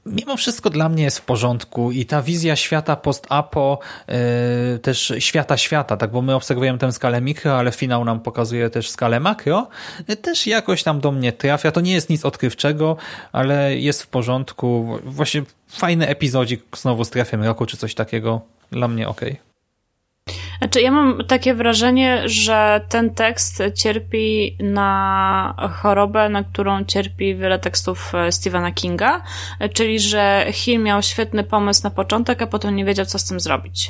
mimo 0.06 0.38
wszystko 0.38 0.70
dla 0.70 0.90
mnie 0.90 1.04
jest 1.04 1.20
w 1.20 1.22
porządku 1.22 1.92
i 1.92 2.06
ta 2.06 2.22
wizja 2.22 2.56
świata 2.56 2.96
post-apo, 2.96 3.80
yy, 4.08 4.80
też 4.80 5.14
świata 5.20 5.58
świata, 5.58 5.98
tak, 5.98 6.12
bo 6.12 6.22
my 6.22 6.36
obserwujemy 6.36 6.80
tę 6.80 6.92
skalę 6.92 7.22
mikro, 7.22 7.58
ale 7.58 7.72
finał 7.72 8.06
nam 8.06 8.20
pokazuje 8.20 8.70
też 8.70 8.90
skalę 8.90 9.20
makro, 9.20 9.68
yy, 10.08 10.16
też 10.16 10.48
jakoś 10.48 10.84
tam 10.84 11.00
do 11.00 11.12
mnie 11.12 11.32
trafia. 11.32 11.72
To 11.72 11.82
nie 11.82 11.94
jest 11.94 12.10
nic 12.10 12.26
odkrywczego, 12.26 12.98
ale 13.32 13.78
jest 13.78 14.04
w 14.04 14.08
porządku. 14.08 15.00
Właśnie 15.04 15.44
fajny 15.68 16.08
epizodzik 16.08 16.78
znowu 16.78 17.06
z 17.06 17.10
trafem 17.10 17.44
roku, 17.44 17.66
czy 17.66 17.78
coś 17.78 17.96
takiego. 17.96 18.42
Dla 18.72 18.88
mnie 18.88 19.08
ok. 19.08 19.22
Znaczy, 20.58 20.82
ja 20.82 20.92
mam 20.92 21.18
takie 21.28 21.54
wrażenie, 21.54 22.22
że 22.26 22.82
ten 22.90 23.14
tekst 23.14 23.64
cierpi 23.76 24.58
na 24.60 25.70
chorobę, 25.82 26.30
na 26.30 26.44
którą 26.44 26.86
cierpi 26.86 27.36
wiele 27.36 27.60
tekstów 27.60 28.16
e, 28.16 28.32
Stephena 28.32 28.72
Kinga, 28.72 29.22
czyli 29.74 30.00
że 30.00 30.46
Hill 30.52 30.84
miał 30.84 31.02
świetny 31.02 31.44
pomysł 31.44 31.82
na 31.84 31.90
początek, 31.90 32.42
a 32.42 32.48
potem 32.48 32.76
nie 32.76 32.86
wiedział, 32.86 33.06
co 33.06 33.20
z 33.20 33.26
tym 33.26 33.40
zrobić. 33.40 33.90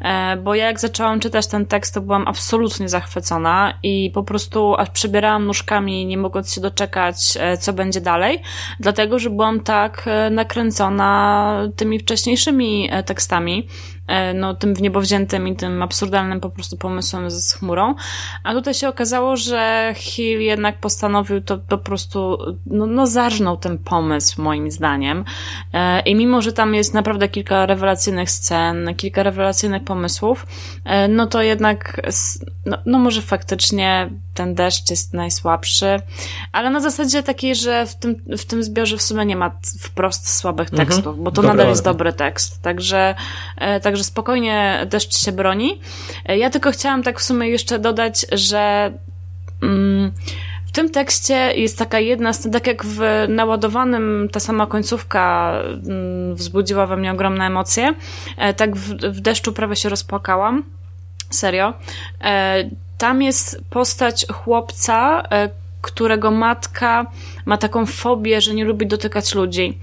E, 0.00 0.36
bo 0.36 0.54
ja 0.54 0.66
jak 0.66 0.80
zaczęłam 0.80 1.20
czytać 1.20 1.46
ten 1.46 1.66
tekst, 1.66 1.94
to 1.94 2.00
byłam 2.00 2.28
absolutnie 2.28 2.88
zachwycona 2.88 3.74
i 3.82 4.10
po 4.14 4.22
prostu 4.22 4.74
aż 4.74 4.90
przebierałam 4.90 5.46
nóżkami, 5.46 6.06
nie 6.06 6.18
mogąc 6.18 6.54
się 6.54 6.60
doczekać, 6.60 7.16
e, 7.40 7.56
co 7.56 7.72
będzie 7.72 8.00
dalej, 8.00 8.42
dlatego, 8.80 9.18
że 9.18 9.30
byłam 9.30 9.60
tak 9.60 10.08
nakręcona 10.30 11.54
tymi 11.76 11.98
wcześniejszymi 11.98 12.90
tekstami, 13.06 13.68
E, 13.99 13.99
no, 14.34 14.54
tym 14.54 14.74
w 14.74 14.80
i 15.48 15.56
tym 15.56 15.82
absurdalnym 15.82 16.40
po 16.40 16.50
prostu 16.50 16.76
pomysłem 16.76 17.30
z 17.30 17.52
chmurą. 17.52 17.94
A 18.44 18.52
tutaj 18.52 18.74
się 18.74 18.88
okazało, 18.88 19.36
że 19.36 19.92
Hill 19.96 20.40
jednak 20.40 20.78
postanowił 20.78 21.40
to 21.40 21.58
po 21.58 21.78
prostu, 21.78 22.38
no, 22.66 22.86
no 22.86 23.06
zarżnął 23.06 23.56
ten 23.56 23.78
pomysł, 23.78 24.42
moim 24.42 24.70
zdaniem. 24.70 25.24
E, 25.72 26.00
I 26.00 26.14
mimo, 26.14 26.42
że 26.42 26.52
tam 26.52 26.74
jest 26.74 26.94
naprawdę 26.94 27.28
kilka 27.28 27.66
rewelacyjnych 27.66 28.30
scen, 28.30 28.94
kilka 28.96 29.22
rewelacyjnych 29.22 29.84
pomysłów, 29.84 30.46
e, 30.84 31.08
no 31.08 31.26
to 31.26 31.42
jednak, 31.42 32.00
no, 32.66 32.78
no 32.86 32.98
może 32.98 33.22
faktycznie 33.22 34.10
ten 34.40 34.54
deszcz 34.54 34.90
jest 34.90 35.14
najsłabszy, 35.14 36.00
ale 36.52 36.70
na 36.70 36.80
zasadzie 36.80 37.22
takiej, 37.22 37.54
że 37.54 37.86
w 37.86 37.94
tym, 37.94 38.16
w 38.38 38.44
tym 38.44 38.62
zbiorze 38.62 38.96
w 38.96 39.02
sumie 39.02 39.26
nie 39.26 39.36
ma 39.36 39.50
wprost 39.80 40.38
słabych 40.38 40.68
mhm. 40.68 40.86
tekstów, 40.86 41.06
mhm. 41.06 41.24
bo 41.24 41.30
to 41.30 41.42
Dobra, 41.42 41.50
nadal 41.50 41.68
jest 41.68 41.84
dobry 41.84 42.12
tekst. 42.12 42.62
Także, 42.62 43.14
także 43.82 43.90
Także 43.90 44.04
spokojnie 44.04 44.86
deszcz 44.86 45.18
się 45.18 45.32
broni. 45.32 45.80
E, 46.26 46.38
ja 46.38 46.50
tylko 46.50 46.70
chciałam 46.70 47.02
tak 47.02 47.20
w 47.20 47.22
sumie 47.22 47.48
jeszcze 47.48 47.78
dodać, 47.78 48.26
że 48.32 48.92
mm, 49.62 50.12
w 50.66 50.72
tym 50.72 50.90
tekście 50.90 51.34
jest 51.34 51.78
taka 51.78 51.98
jedna, 52.00 52.32
tak 52.52 52.66
jak 52.66 52.84
w 52.84 53.00
naładowanym 53.28 54.28
ta 54.32 54.40
sama 54.40 54.66
końcówka 54.66 55.52
mm, 55.62 56.34
wzbudziła 56.34 56.86
we 56.86 56.96
mnie 56.96 57.12
ogromne 57.12 57.46
emocje, 57.46 57.94
e, 58.36 58.54
tak 58.54 58.76
w, 58.76 58.88
w 58.94 59.20
deszczu 59.20 59.52
prawie 59.52 59.76
się 59.76 59.88
rozpłakałam. 59.88 60.64
Serio. 61.30 61.72
E, 63.00 63.10
tam 63.10 63.22
jest 63.22 63.64
postać 63.70 64.26
chłopca, 64.32 65.22
którego 65.82 66.30
matka 66.30 67.06
ma 67.46 67.56
taką 67.56 67.86
fobię, 67.86 68.40
że 68.40 68.54
nie 68.54 68.64
lubi 68.64 68.86
dotykać 68.86 69.34
ludzi. 69.34 69.78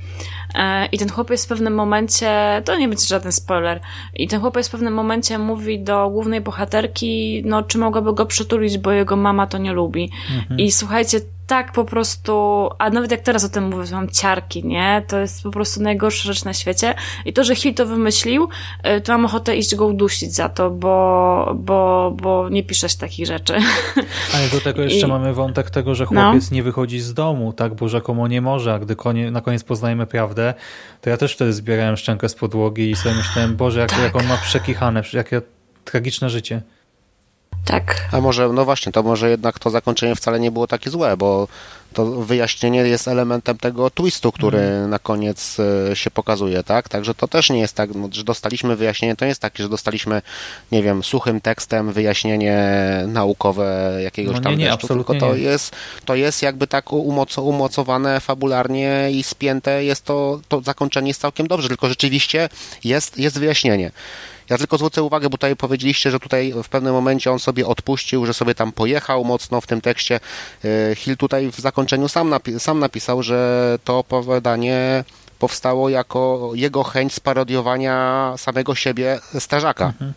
E, 0.56 0.86
I 0.86 0.98
ten 0.98 1.10
chłopiec 1.10 1.46
w 1.46 1.48
pewnym 1.48 1.76
momencie, 1.76 2.62
to 2.66 2.78
nie 2.78 2.88
będzie 2.88 3.06
żaden 3.06 3.32
spoiler, 3.32 3.80
i 4.14 4.28
ten 4.28 4.42
chłopiec 4.42 4.68
w 4.68 4.72
pewnym 4.72 4.94
momencie 4.94 5.40
mówi 5.40 5.80
do 5.80 6.10
głównej 6.10 6.42
bohaterki, 6.42 7.42
no 7.46 7.64
czy 7.64 7.78
mogłaby 7.78 8.14
go 8.14 8.26
przytulić, 8.26 8.78
bo 8.78 8.92
jego 8.92 9.16
mama 9.16 9.48
to 9.48 9.58
nie 9.58 9.74
lubi. 9.74 10.12
Mhm. 10.40 10.60
I 10.60 10.72
słuchajcie, 10.72 11.20
tak 11.48 11.72
po 11.72 11.86
prostu, 11.86 12.70
a 12.78 12.90
nawet 12.90 13.12
jak 13.12 13.22
teraz 13.22 13.44
o 13.44 13.50
tym 13.50 13.64
mówię, 13.64 13.92
mam 13.92 14.10
ciarki, 14.10 14.66
nie? 14.66 15.04
To 15.08 15.20
jest 15.20 15.44
po 15.44 15.52
prostu 15.52 15.82
najgorsza 15.82 16.24
rzecz 16.34 16.46
na 16.46 16.54
świecie. 16.54 16.96
I 17.26 17.34
to, 17.34 17.44
że 17.44 17.56
Hill 17.56 17.74
to 17.74 17.86
wymyślił, 17.86 18.50
y, 18.98 19.02
to 19.02 19.12
mam 19.14 19.26
ochotę 19.26 19.58
iść 19.58 19.76
go 19.76 19.86
udusić 19.86 20.34
za 20.34 20.50
to, 20.50 20.70
bo, 20.70 21.56
bo, 21.56 22.14
bo 22.22 22.50
nie 22.50 22.64
piszesz 22.64 22.96
takich 22.96 23.26
rzeczy. 23.26 23.54
Ale 24.36 24.50
do 24.52 24.62
tego 24.62 24.82
jeszcze 24.82 25.08
I... 25.08 25.10
mamy 25.10 25.34
wątek 25.34 25.70
tego, 25.70 25.96
że 25.96 26.04
no. 26.12 26.22
chłopiec 26.22 26.52
no. 26.52 26.56
nie 26.56 26.64
wychodzi 26.64 27.00
z 27.00 27.14
domu, 27.14 27.54
tak? 27.54 27.76
Bo 27.76 27.90
rzekomo 27.90 28.28
nie 28.28 28.42
może, 28.42 28.74
a 28.74 28.80
gdy 28.80 28.96
konie, 28.96 29.32
na 29.32 29.42
koniec 29.42 29.64
poznajemy 29.64 30.08
prawdę, 30.08 30.54
to 31.02 31.10
ja 31.10 31.18
też 31.18 31.34
wtedy 31.34 31.54
zbierałem 31.54 31.98
szczękę 31.98 32.30
z 32.30 32.36
podłogi 32.36 32.92
i 32.92 32.96
sobie 32.96 33.16
myślałem, 33.16 33.56
Boże, 33.56 33.80
jak, 33.80 33.90
tak. 33.90 34.00
jak 34.00 34.16
on 34.16 34.28
ma 34.28 34.38
przekichane, 34.38 35.04
jakie 35.14 35.42
tragiczne 35.86 36.30
życie. 36.30 36.62
Tak. 37.68 38.08
A 38.12 38.22
może, 38.22 38.50
no 38.50 38.66
właśnie, 38.66 38.92
to 38.92 39.04
może 39.04 39.30
jednak 39.30 39.60
to 39.60 39.70
zakończenie 39.70 40.16
wcale 40.16 40.40
nie 40.40 40.52
było 40.52 40.68
takie 40.68 40.90
złe, 40.90 41.18
bo 41.18 41.48
to 41.94 42.06
wyjaśnienie 42.06 42.80
jest 42.80 43.08
elementem 43.08 43.58
tego 43.58 43.90
twistu, 43.90 44.32
który 44.32 44.60
mm. 44.60 44.90
na 44.90 45.00
koniec 45.00 45.58
e, 45.92 45.96
się 45.96 46.12
pokazuje, 46.12 46.64
tak? 46.64 46.90
Także 46.90 47.16
to 47.16 47.28
też 47.28 47.50
nie 47.50 47.60
jest 47.60 47.76
tak, 47.76 47.96
no, 47.96 48.10
że 48.12 48.24
dostaliśmy 48.24 48.76
wyjaśnienie, 48.76 49.16
to 49.16 49.26
nie 49.26 49.30
jest 49.30 49.42
takie, 49.42 49.64
że 49.64 49.70
dostaliśmy, 49.70 50.22
nie 50.72 50.84
wiem, 50.84 51.04
suchym 51.04 51.42
tekstem 51.42 51.94
wyjaśnienie 51.94 52.58
naukowe 53.08 54.00
jakiegoś 54.04 54.36
no, 54.36 54.42
tam 54.42 54.52
nie, 54.52 54.58
nie, 54.58 54.72
deszczu, 54.72 54.88
tylko 54.88 55.16
to 55.16 55.36
nie. 55.36 55.42
jest, 55.42 55.76
to 56.06 56.16
jest 56.16 56.42
jakby 56.42 56.68
tak 56.68 56.94
umoc 56.94 57.38
umocowane 57.38 58.20
fabularnie 58.20 59.08
i 59.12 59.24
spięte, 59.24 59.84
jest 59.84 60.06
to, 60.06 60.40
to 60.48 60.62
zakończenie 60.62 61.08
jest 61.08 61.22
całkiem 61.22 61.48
dobrze, 61.48 61.68
tylko 61.68 61.90
rzeczywiście 61.90 62.50
jest, 62.84 63.18
jest 63.20 63.40
wyjaśnienie. 63.40 63.92
Ja 64.50 64.58
tylko 64.58 64.78
zwrócę 64.78 65.04
uwagę, 65.04 65.30
bo 65.30 65.38
tutaj 65.38 65.56
powiedzieliście, 65.56 66.12
że 66.12 66.20
tutaj 66.20 66.54
w 66.64 66.70
pewnym 66.70 66.94
momencie 66.94 67.32
on 67.32 67.40
sobie 67.40 67.68
odpuścił, 67.68 68.26
że 68.26 68.34
sobie 68.34 68.56
tam 68.56 68.72
pojechał 68.72 69.26
mocno 69.26 69.62
w 69.62 69.68
tym 69.68 69.82
tekście. 69.82 70.20
E, 70.66 70.96
Hill 70.96 71.18
tutaj 71.18 71.52
w 71.52 71.60
zakończeniu 71.60 72.08
sam, 72.08 72.30
napi 72.30 72.60
sam 72.60 72.80
napisał, 72.80 73.24
że 73.24 73.80
to 73.84 74.00
opowiadanie 74.00 75.04
powstało 75.40 75.90
jako 75.90 76.52
jego 76.54 76.84
chęć 76.84 77.14
sparodiowania 77.14 78.34
samego 78.38 78.76
siebie 78.76 79.20
strażaka. 79.40 79.86
Mhm 79.86 80.14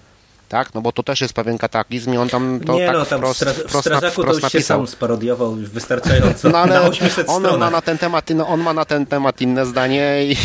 tak? 0.50 0.74
No 0.74 0.80
bo 0.80 0.92
to 0.92 1.02
też 1.02 1.20
jest 1.20 1.34
pewien 1.34 1.58
kataklizm 1.58 2.14
i 2.14 2.16
on 2.16 2.28
tam 2.28 2.60
to 2.66 2.74
nie, 2.74 2.86
tak 2.86 2.96
no, 2.96 3.06
tam 3.06 3.18
wprost, 3.18 3.40
stra 3.40 3.52
wprost, 3.52 3.88
wprost, 3.88 4.14
to 4.16 4.22
napisał. 4.24 4.50
się 4.50 4.62
sam 4.62 4.86
sparodiował 4.86 5.54
wystarczająco 5.54 6.48
no, 6.52 6.58
ale 6.58 6.74
na 6.74 6.82
800 6.82 7.28
on 7.28 7.42
stronach. 7.42 7.60
ma 7.60 7.70
na 7.70 7.82
ten 7.82 7.98
temat, 7.98 8.30
no, 8.30 8.48
on 8.48 8.60
ma 8.60 8.72
na 8.72 8.84
ten 8.84 9.06
temat 9.06 9.40
inne 9.40 9.66
zdanie 9.66 10.24
i, 10.24 10.36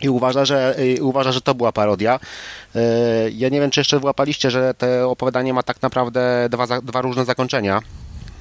i 0.04 0.08
uważa, 0.08 0.44
że, 0.44 0.74
i 0.96 1.00
uważa, 1.00 1.32
że 1.32 1.40
to 1.40 1.54
była 1.54 1.72
parodia. 1.72 2.20
E, 2.74 2.80
ja 3.30 3.48
nie 3.48 3.60
wiem, 3.60 3.70
czy 3.70 3.80
jeszcze 3.80 4.00
wyłapaliście, 4.00 4.50
że 4.50 4.74
to 4.74 5.10
opowiadanie 5.10 5.54
ma 5.54 5.62
tak 5.62 5.82
naprawdę 5.82 6.48
dwa, 6.50 6.80
dwa 6.80 7.00
różne 7.02 7.24
zakończenia. 7.24 7.82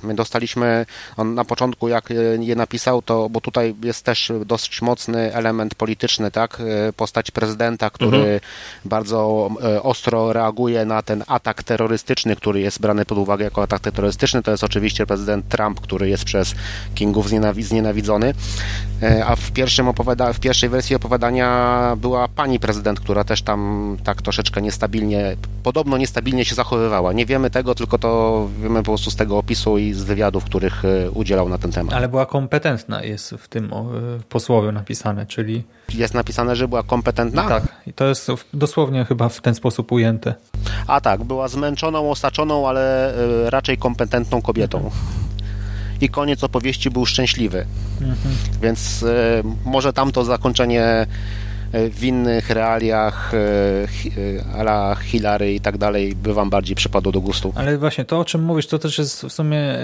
My 0.03 0.15
dostaliśmy, 0.15 0.85
on 1.17 1.35
na 1.35 1.45
początku 1.45 1.87
jak 1.87 2.09
je 2.39 2.55
napisał, 2.55 3.01
to, 3.01 3.29
bo 3.29 3.41
tutaj 3.41 3.75
jest 3.83 4.05
też 4.05 4.31
dosyć 4.45 4.81
mocny 4.81 5.33
element 5.33 5.75
polityczny, 5.75 6.31
tak? 6.31 6.61
Postać 6.95 7.31
prezydenta, 7.31 7.89
który 7.89 8.17
mhm. 8.17 8.39
bardzo 8.85 9.49
e, 9.63 9.83
ostro 9.83 10.33
reaguje 10.33 10.85
na 10.85 11.01
ten 11.01 11.23
atak 11.27 11.63
terrorystyczny, 11.63 12.35
który 12.35 12.59
jest 12.59 12.81
brany 12.81 13.05
pod 13.05 13.17
uwagę 13.17 13.43
jako 13.43 13.63
atak 13.63 13.81
terrorystyczny. 13.81 14.43
To 14.43 14.51
jest 14.51 14.63
oczywiście 14.63 15.05
prezydent 15.05 15.47
Trump, 15.47 15.81
który 15.81 16.09
jest 16.09 16.23
przez 16.23 16.55
Kingów 16.95 17.29
znienawidzony. 17.59 18.33
E, 19.03 19.25
a 19.25 19.35
w, 19.35 19.51
pierwszym 19.51 19.87
opowiada, 19.87 20.33
w 20.33 20.39
pierwszej 20.39 20.69
wersji 20.69 20.95
opowiadania 20.95 21.95
była 21.97 22.27
pani 22.27 22.59
prezydent, 22.59 22.99
która 22.99 23.23
też 23.23 23.41
tam 23.41 23.97
tak 24.03 24.21
troszeczkę 24.21 24.61
niestabilnie, 24.61 25.37
podobno 25.63 25.97
niestabilnie 25.97 26.45
się 26.45 26.55
zachowywała. 26.55 27.13
Nie 27.13 27.25
wiemy 27.25 27.49
tego, 27.49 27.75
tylko 27.75 27.97
to 27.97 28.47
wiemy 28.61 28.79
po 28.79 28.91
prostu 28.91 29.11
z 29.11 29.15
tego 29.15 29.37
opisu 29.37 29.77
i 29.77 29.86
z 29.93 30.03
wywiadów, 30.03 30.43
których 30.43 30.85
e, 30.85 31.11
udzielał 31.11 31.49
na 31.49 31.57
ten 31.57 31.71
temat. 31.71 31.93
Ale 31.93 32.07
była 32.07 32.25
kompetentna, 32.25 33.03
jest 33.03 33.29
w 33.31 33.47
tym 33.47 33.73
e, 33.73 33.83
posłowie 34.29 34.71
napisane, 34.71 35.25
czyli... 35.25 35.63
Jest 35.93 36.13
napisane, 36.13 36.55
że 36.55 36.67
była 36.67 36.83
kompetentna? 36.83 37.47
Tak, 37.47 37.63
i 37.88 37.93
to 37.93 38.05
jest 38.07 38.31
dosłownie 38.53 39.05
chyba 39.05 39.29
w 39.29 39.41
ten 39.41 39.55
sposób 39.55 39.91
ujęte. 39.91 40.33
A 40.88 41.01
tak, 41.01 41.23
była 41.23 41.47
zmęczoną, 41.47 42.11
osaczoną, 42.11 42.67
ale 42.67 43.13
e, 43.15 43.49
raczej 43.49 43.77
kompetentną 43.77 44.41
kobietą. 44.41 44.77
Mhm. 44.77 44.93
I 46.01 46.09
koniec 46.09 46.43
opowieści 46.43 46.89
był 46.89 47.05
szczęśliwy. 47.05 47.65
Mhm. 48.01 48.35
Więc 48.61 49.05
może 49.65 49.93
tamto 49.93 50.25
zakończenie 50.25 51.07
w 51.74 52.03
innych 52.03 52.49
realiach 52.49 53.34
e, 53.34 54.57
ala 54.59 54.95
Hilary 54.95 55.53
i 55.53 55.59
tak 55.59 55.78
dalej 55.78 56.15
by 56.15 56.34
wam 56.34 56.49
bardziej 56.49 56.76
przypadło 56.76 57.11
do 57.11 57.22
gustu. 57.22 57.53
Ale 57.55 57.78
właśnie 57.78 58.05
to, 58.05 58.20
o 58.20 58.26
czym 58.26 58.43
mówisz, 58.43 58.68
to 58.68 58.80
też 58.80 58.97
jest 58.97 59.24
w 59.26 59.32
sumie, 59.32 59.59
e, 59.59 59.82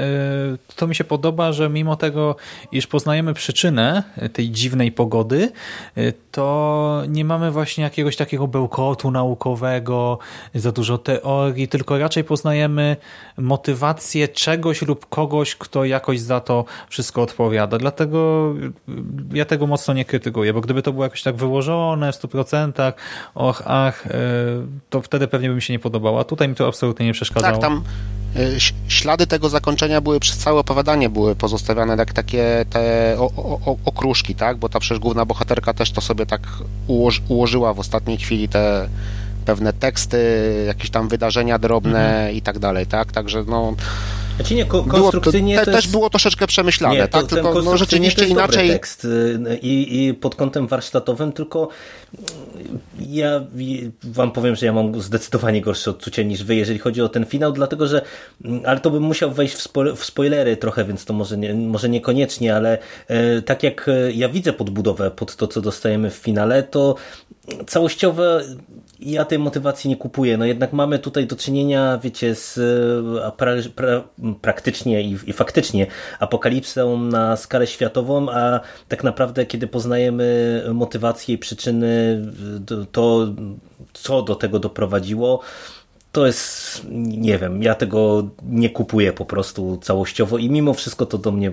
to 0.75 0.87
mi 0.87 0.95
się 0.95 1.03
podoba, 1.03 1.51
że 1.51 1.69
mimo 1.69 1.95
tego, 1.95 2.35
iż 2.71 2.87
poznajemy 2.87 3.33
przyczynę 3.33 4.03
tej 4.33 4.51
dziwnej 4.51 4.91
pogody, 4.91 5.51
e, 5.97 6.11
to 6.31 7.03
nie 7.07 7.25
mamy 7.25 7.51
właśnie 7.51 7.83
jakiegoś 7.83 8.15
takiego 8.15 8.47
bełkotu 8.47 9.11
naukowego, 9.11 10.19
za 10.55 10.71
dużo 10.71 10.97
teorii, 10.97 11.67
tylko 11.67 11.97
raczej 11.97 12.23
poznajemy 12.23 12.97
motywację 13.37 14.27
czegoś 14.27 14.81
lub 14.81 15.09
kogoś, 15.09 15.55
kto 15.55 15.85
jakoś 15.85 16.19
za 16.19 16.39
to 16.39 16.65
wszystko 16.89 17.21
odpowiada. 17.21 17.77
Dlatego 17.77 18.53
ja 19.33 19.45
tego 19.45 19.67
mocno 19.67 19.93
nie 19.93 20.05
krytykuję, 20.05 20.53
bo 20.53 20.61
gdyby 20.61 20.81
to 20.81 20.93
było 20.93 21.03
jakoś 21.03 21.23
tak 21.23 21.35
wyłożone, 21.35 21.72
w 21.73 22.15
100%, 22.15 22.93
och, 23.35 23.63
ach, 23.65 24.07
e, 24.07 24.11
to 24.89 25.01
wtedy 25.01 25.27
pewnie 25.27 25.49
by 25.49 25.55
mi 25.55 25.61
się 25.61 25.73
nie 25.73 25.79
podobało, 25.79 26.19
a 26.19 26.23
tutaj 26.23 26.47
mi 26.47 26.55
to 26.55 26.67
absolutnie 26.67 27.05
nie 27.05 27.13
przeszkadzało. 27.13 27.53
Tak, 27.53 27.61
tam 27.61 27.83
e, 28.35 28.39
ślady 28.87 29.27
tego 29.27 29.49
zakończenia 29.49 30.01
były 30.01 30.19
przez 30.19 30.37
całe 30.37 30.59
opowiadanie 30.59 31.09
były 31.09 31.35
pozostawiane 31.35 31.95
jak 31.95 32.13
takie 32.13 32.65
te 32.69 33.15
o, 33.19 33.31
o, 33.65 33.75
okruszki, 33.85 34.35
tak? 34.35 34.57
Bo 34.57 34.69
ta 34.69 34.79
przecież 34.79 34.99
główna 34.99 35.25
bohaterka 35.25 35.73
też 35.73 35.91
to 35.91 36.01
sobie 36.01 36.25
tak 36.25 36.41
ułoży, 36.87 37.21
ułożyła 37.27 37.73
w 37.73 37.79
ostatniej 37.79 38.17
chwili 38.17 38.49
te 38.49 38.89
pewne 39.45 39.73
teksty, 39.73 40.63
jakieś 40.67 40.89
tam 40.89 41.07
wydarzenia 41.07 41.59
drobne 41.59 42.15
mhm. 42.15 42.35
i 42.35 42.41
tak 42.41 42.59
dalej, 42.59 42.87
tak? 42.87 43.11
Także 43.11 43.43
no 43.47 43.75
znaczy 44.35 44.55
nie, 44.55 44.65
ko 44.65 44.83
konstrukcyjnie 44.83 45.53
było, 45.55 45.65
to, 45.65 45.71
te, 45.71 45.71
jest... 45.71 45.85
też 45.85 45.91
było 45.91 46.09
troszeczkę 46.09 46.47
przemyślane, 46.47 46.95
nie, 46.95 47.07
tak? 47.07 47.27
Tylko 47.27 47.61
no, 47.61 47.77
rzeczywiście 47.77 48.25
inaczej. 48.25 48.69
tekst 48.69 49.05
y, 49.05 49.59
i, 49.61 50.05
i 50.05 50.13
pod 50.13 50.35
kątem 50.35 50.67
warsztatowym, 50.67 51.31
tylko 51.31 51.67
ja 53.09 53.45
wam 54.03 54.31
powiem, 54.31 54.55
że 54.55 54.65
ja 54.65 54.73
mam 54.73 55.01
zdecydowanie 55.01 55.61
gorsze 55.61 55.91
odczucie 55.91 56.25
niż 56.25 56.43
wy, 56.43 56.55
jeżeli 56.55 56.79
chodzi 56.79 57.01
o 57.01 57.09
ten 57.09 57.25
finał, 57.25 57.51
dlatego 57.51 57.87
że, 57.87 58.01
ale 58.65 58.79
to 58.79 58.91
bym 58.91 59.03
musiał 59.03 59.31
wejść 59.31 59.55
w, 59.55 59.61
spo, 59.61 59.95
w 59.95 60.05
spoilery 60.05 60.57
trochę, 60.57 60.85
więc 60.85 61.05
to 61.05 61.13
może, 61.13 61.37
nie, 61.37 61.53
może 61.53 61.89
niekoniecznie, 61.89 62.55
ale 62.55 62.77
e, 63.07 63.41
tak 63.41 63.63
jak 63.63 63.89
e, 63.89 64.11
ja 64.11 64.29
widzę 64.29 64.53
podbudowę 64.53 65.11
pod 65.11 65.35
to, 65.35 65.47
co 65.47 65.61
dostajemy 65.61 66.09
w 66.09 66.15
finale, 66.15 66.63
to 66.63 66.95
całościowe 67.67 68.43
ja 69.05 69.25
tej 69.25 69.39
motywacji 69.39 69.89
nie 69.89 69.97
kupuję. 69.97 70.37
No 70.37 70.45
jednak 70.45 70.73
mamy 70.73 70.99
tutaj 70.99 71.27
do 71.27 71.35
czynienia, 71.35 71.99
wiecie, 72.03 72.35
z 72.35 72.57
e, 72.57 73.31
pra, 73.31 73.51
pra, 73.75 74.03
praktycznie 74.41 75.01
i, 75.01 75.17
i, 75.27 75.33
faktycznie 75.33 75.87
apokalipsą 76.19 76.97
na 76.97 77.37
skalę 77.37 77.67
światową, 77.67 78.29
a 78.31 78.59
tak 78.87 79.03
naprawdę 79.03 79.45
kiedy 79.45 79.67
poznajemy 79.67 80.63
motywację 80.73 81.35
i 81.35 81.37
przyczyny, 81.37 82.02
to 82.91 83.27
co 83.93 84.21
do 84.21 84.35
tego 84.35 84.59
doprowadziło, 84.59 85.39
to 86.11 86.25
jest, 86.25 86.81
nie 86.91 87.37
wiem, 87.37 87.63
ja 87.63 87.75
tego 87.75 88.27
nie 88.43 88.69
kupuję 88.69 89.13
po 89.13 89.25
prostu 89.25 89.77
całościowo 89.81 90.37
i 90.37 90.49
mimo 90.49 90.73
wszystko 90.73 91.05
to 91.05 91.17
do 91.17 91.31
mnie 91.31 91.51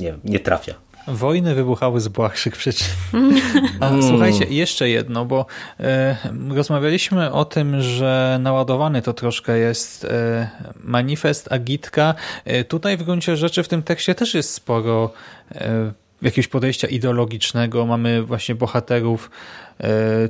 nie, 0.00 0.14
nie 0.24 0.40
trafia. 0.40 0.74
Wojny 1.08 1.54
wybuchały 1.54 2.00
z 2.00 2.08
błahszych 2.08 2.56
przyczyn. 2.56 2.88
A, 3.80 3.90
słuchajcie, 4.08 4.44
jeszcze 4.44 4.88
jedno, 4.88 5.24
bo 5.24 5.46
e, 5.80 6.16
rozmawialiśmy 6.48 7.32
o 7.32 7.44
tym, 7.44 7.80
że 7.80 8.38
naładowany 8.42 9.02
to 9.02 9.12
troszkę 9.12 9.58
jest 9.58 10.04
e, 10.04 10.50
manifest, 10.84 11.52
agitka. 11.52 12.14
E, 12.44 12.64
tutaj 12.64 12.96
w 12.96 13.02
gruncie 13.02 13.36
rzeczy 13.36 13.62
w 13.62 13.68
tym 13.68 13.82
tekście 13.82 14.14
też 14.14 14.34
jest 14.34 14.52
sporo 14.52 15.12
e, 15.54 15.92
jakiegoś 16.22 16.48
podejścia 16.48 16.88
ideologicznego. 16.88 17.86
Mamy 17.86 18.22
właśnie 18.22 18.54
bohaterów 18.54 19.30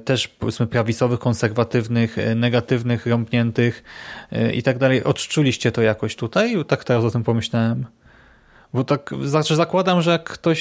też 0.05 0.29
powiedzmy 0.29 0.67
prawicowych, 0.67 1.21
konserwatywnych, 1.21 2.19
e, 2.19 2.35
negatywnych, 2.35 3.07
rąbniętych 3.07 3.83
e, 4.33 4.53
i 4.53 4.63
tak 4.63 4.79
dalej. 4.79 5.05
Odczuliście 5.05 5.73
to 5.73 5.83
jakoś 5.83 6.17
tutaj? 6.17 6.65
Tak 6.69 6.85
teraz 6.85 7.05
o 7.05 7.11
tym 7.11 7.25
pomyślałem. 7.25 7.87
Bo 8.75 8.85
tak 8.85 9.11
znaczy 9.23 9.57
zakładam, 9.57 10.03
że 10.03 10.11
jak 10.11 10.25
ktoś 10.25 10.61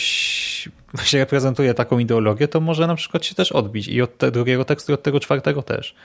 się 1.03 1.17
reprezentuje 1.17 1.73
taką 1.73 1.99
ideologię, 1.99 2.47
to 2.47 2.61
może 2.61 2.87
na 2.87 2.95
przykład 2.95 3.25
się 3.25 3.35
też 3.35 3.51
odbić 3.51 3.87
i 3.87 4.01
od 4.01 4.11
drugiego 4.31 4.65
tekstu, 4.65 4.91
i 4.91 4.95
od 4.95 5.03
tego 5.03 5.19
czwartego 5.19 5.61
też. 5.61 5.95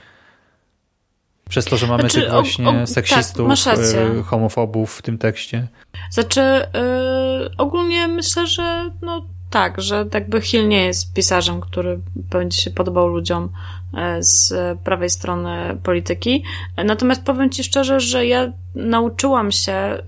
Przez 1.48 1.64
to, 1.64 1.76
że 1.76 1.86
mamy 1.86 2.00
znaczy, 2.00 2.20
tych 2.20 2.30
właśnie 2.30 2.68
o, 2.68 2.70
o, 2.70 2.72
tak, 2.72 2.88
seksistów, 2.88 3.64
tak, 3.64 3.78
homofobów 4.24 4.96
w 4.98 5.02
tym 5.02 5.18
tekście. 5.18 5.68
Znaczy, 6.10 6.40
yy, 6.40 7.50
ogólnie 7.58 8.08
myślę, 8.08 8.46
że 8.46 8.90
no 9.02 9.26
tak, 9.50 9.80
że 9.80 10.06
jakby 10.14 10.40
Hill 10.40 10.68
nie 10.68 10.84
jest 10.84 11.14
pisarzem, 11.14 11.60
który 11.60 12.00
będzie 12.16 12.58
się 12.58 12.70
podobał 12.70 13.08
ludziom 13.08 13.48
e, 13.94 14.22
z 14.22 14.52
prawej 14.78 15.10
strony 15.10 15.78
polityki. 15.82 16.44
Natomiast 16.76 17.24
powiem 17.24 17.50
Ci 17.50 17.64
szczerze, 17.64 18.00
że 18.00 18.26
ja 18.26 18.52
nauczyłam 18.74 19.52
się 19.52 19.98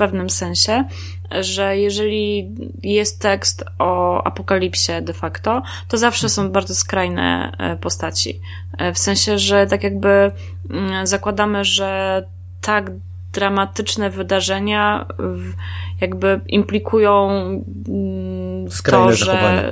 pewnym 0.00 0.30
sensie, 0.30 0.84
że 1.40 1.76
jeżeli 1.76 2.54
jest 2.82 3.20
tekst 3.20 3.64
o 3.78 4.22
apokalipsie 4.26 4.92
de 5.02 5.12
facto, 5.12 5.62
to 5.88 5.98
zawsze 5.98 6.28
są 6.28 6.50
bardzo 6.50 6.74
skrajne 6.74 7.52
e, 7.58 7.76
postaci. 7.76 8.40
E, 8.78 8.92
w 8.92 8.98
sensie, 8.98 9.38
że 9.38 9.66
tak 9.66 9.82
jakby 9.84 10.32
mm, 10.70 11.06
zakładamy, 11.06 11.64
że 11.64 12.22
tak 12.60 12.90
dramatyczne 13.32 14.10
wydarzenia 14.10 15.06
jakby 16.00 16.40
implikują 16.46 17.30
mm, 17.88 18.70
skrajne 18.70 19.06
to, 19.06 19.16
że 19.16 19.24
zachowania. 19.24 19.62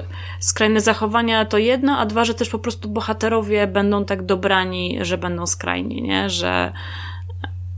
skrajne 0.41 0.81
zachowania 0.81 1.45
to 1.45 1.59
jedno, 1.59 1.99
a 1.99 2.07
dwa, 2.07 2.25
że 2.25 2.35
też 2.35 2.49
po 2.49 2.59
prostu 2.59 2.89
bohaterowie 2.89 3.67
będą 3.67 4.05
tak 4.05 4.27
dobrani, 4.27 4.99
że 5.03 5.19
będą 5.19 5.47
skrajni, 5.47 6.03
nie? 6.03 6.31
Że 6.31 6.73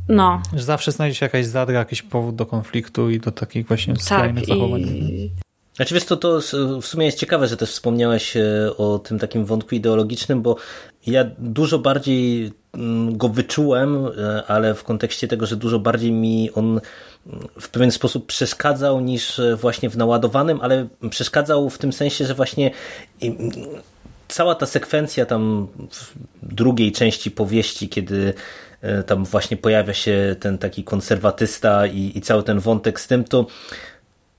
no. 0.09 0.43
Że 0.55 0.62
zawsze 0.62 0.93
znajdzie 0.93 1.14
się 1.14 1.26
jakaś 1.26 1.47
zadra, 1.47 1.78
jakiś 1.78 2.03
powód 2.03 2.37
do 2.37 2.47
konfliktu 2.47 3.11
i 3.11 3.20
do 3.20 3.31
takich 3.31 3.66
właśnie 3.66 3.95
tak, 3.95 4.03
skrajnych 4.03 4.45
tak, 4.45 4.55
zachowań. 4.57 4.81
I... 4.81 5.31
Znaczy 5.75 5.95
wiesz, 5.95 6.05
to, 6.05 6.16
to 6.16 6.41
w 6.83 6.87
sumie 6.87 7.07
jest 7.07 7.18
ciekawe, 7.18 7.49
że 7.49 7.57
też 7.57 7.71
wspomniałeś 7.71 8.37
e, 8.37 8.43
o 8.77 8.99
tym 8.99 9.18
takim 9.18 9.45
wątku 9.45 9.75
ideologicznym, 9.75 10.43
bo 10.43 10.57
ja 11.07 11.25
dużo 11.39 11.79
bardziej 11.79 12.53
mm, 12.75 13.16
go 13.16 13.29
wyczułem, 13.29 14.07
e, 14.07 14.43
ale 14.47 14.75
w 14.75 14.85
kontekście 14.85 15.29
tego, 15.29 15.47
że 15.47 15.57
dużo 15.57 15.79
bardziej 15.79 16.12
mi 16.12 16.51
on 16.55 16.81
w 17.61 17.68
pewien 17.68 17.91
sposób 17.91 18.27
przeszkadzał 18.27 19.01
niż 19.01 19.39
e, 19.39 19.57
właśnie 19.57 19.91
w 19.91 19.97
naładowanym, 19.97 20.59
ale 20.61 20.89
przeszkadzał 21.11 21.71
w 21.71 21.79
tym 21.79 21.93
sensie, 21.93 22.27
że 22.27 22.35
właśnie 22.35 22.71
cała 24.29 24.55
ta 24.55 24.66
sekwencja 24.66 25.27
tam 25.27 25.68
w 26.43 26.55
drugiej 26.55 26.93
części 26.93 27.31
powieści, 27.31 27.89
kiedy 27.89 28.35
tam 29.07 29.25
właśnie 29.25 29.57
pojawia 29.57 29.95
się 29.95 30.37
ten 30.41 30.59
taki 30.59 30.85
konserwatysta 30.85 31.87
i, 31.87 32.12
i 32.14 32.21
cały 32.21 32.43
ten 32.43 32.61
wątek 32.61 33.01
z 33.01 33.07
tym, 33.07 33.25
to 33.25 33.47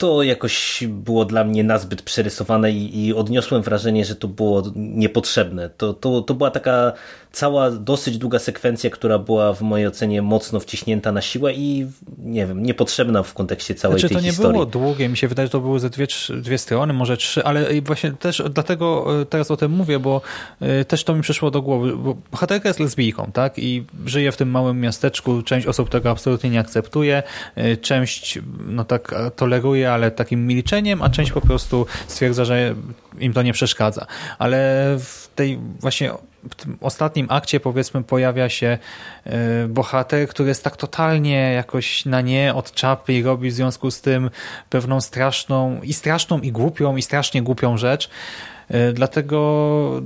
to 0.02 0.24
jakoś 0.24 0.84
było 0.88 1.26
dla 1.26 1.44
mnie 1.44 1.64
nazbyt 1.64 2.02
przerysowane 2.02 2.72
i, 2.72 3.06
i 3.06 3.14
odniosłem 3.14 3.62
wrażenie, 3.62 4.06
że 4.06 4.16
to 4.16 4.28
było 4.28 4.64
niepotrzebne. 4.76 5.70
To, 5.70 5.94
to, 5.94 6.22
to 6.22 6.34
była 6.34 6.52
taka 6.52 6.94
cała 7.32 7.72
dosyć 7.72 8.18
długa 8.18 8.40
sekwencja, 8.40 8.90
która 8.90 9.20
była 9.20 9.54
w 9.54 9.62
mojej 9.62 9.88
ocenie 9.88 10.22
mocno 10.22 10.60
wciśnięta 10.60 11.12
na 11.12 11.22
siłę 11.22 11.54
i 11.54 11.88
nie 12.18 12.46
wiem, 12.46 12.64
niepotrzebna 12.64 13.24
w 13.24 13.34
kontekście 13.34 13.76
całej 13.76 14.00
znaczy, 14.00 14.16
tej 14.16 14.24
historii. 14.24 14.38
To 14.42 14.48
nie 14.48 14.54
było 14.54 14.66
długie, 14.66 15.10
mi 15.10 15.18
się 15.18 15.28
wydaje, 15.28 15.48
że 15.48 15.52
to 15.52 15.60
były 15.60 15.80
ze 15.80 15.90
dwie, 15.90 16.08
dwie 16.30 16.58
strony, 16.58 16.94
może 16.94 17.18
trzy, 17.18 17.44
ale 17.44 17.82
właśnie 17.82 18.12
też 18.12 18.44
dlatego 18.54 19.06
e, 19.22 19.26
teraz 19.26 19.52
o 19.52 19.58
tym 19.58 19.72
mówię, 19.72 20.00
bo 20.00 20.22
e, 20.60 20.86
też 20.86 21.04
to 21.04 21.16
mi 21.16 21.22
przyszło 21.22 21.52
do 21.52 21.62
głowy, 21.62 21.98
bo 21.98 22.16
bohaterka 22.32 22.70
jest 22.70 22.80
lesbijką, 22.80 23.32
tak? 23.34 23.60
I 23.60 23.86
żyje 24.06 24.32
w 24.32 24.38
tym 24.38 24.50
małym 24.50 24.80
miasteczku, 24.80 25.42
część 25.42 25.68
osób 25.68 25.90
tego 25.90 26.10
absolutnie 26.10 26.50
nie 26.50 26.60
akceptuje, 26.60 27.24
e, 27.56 27.78
część 27.78 28.40
no 28.68 28.84
tak 28.84 29.16
toleruje, 29.36 29.92
ale 29.92 30.12
takim 30.12 30.48
milczeniem, 30.48 31.02
a 31.02 31.10
część 31.10 31.32
po 31.32 31.42
prostu 31.42 31.86
stwierdza, 32.08 32.46
że 32.46 32.76
im 33.20 33.34
to 33.34 33.42
nie 33.42 33.54
przeszkadza. 33.54 34.06
Ale 34.40 34.96
w 35.00 35.30
tej 35.36 35.60
właśnie 35.80 36.12
w 36.50 36.56
tym 36.56 36.78
ostatnim 36.82 37.28
akcie 37.30 37.60
powiedzmy 37.60 38.04
pojawia 38.04 38.50
się 38.50 38.78
e, 39.26 39.68
bohater, 39.68 40.28
który 40.28 40.50
jest 40.50 40.64
tak 40.64 40.78
totalnie 40.78 41.54
jakoś 41.54 42.06
na 42.06 42.22
nie 42.22 42.54
od 42.56 42.72
czapy 42.72 43.14
i 43.14 43.24
robi 43.24 43.50
w 43.50 43.54
związku 43.54 43.92
z 43.92 44.02
tym 44.02 44.30
pewną 44.70 45.02
straszną 45.02 45.82
i 45.82 45.94
straszną 45.94 46.40
i 46.40 46.52
głupią 46.52 46.96
i 46.96 47.02
strasznie 47.02 47.42
głupią 47.42 47.78
rzecz, 47.78 48.10
E, 48.72 48.94
dlatego 48.94 50.02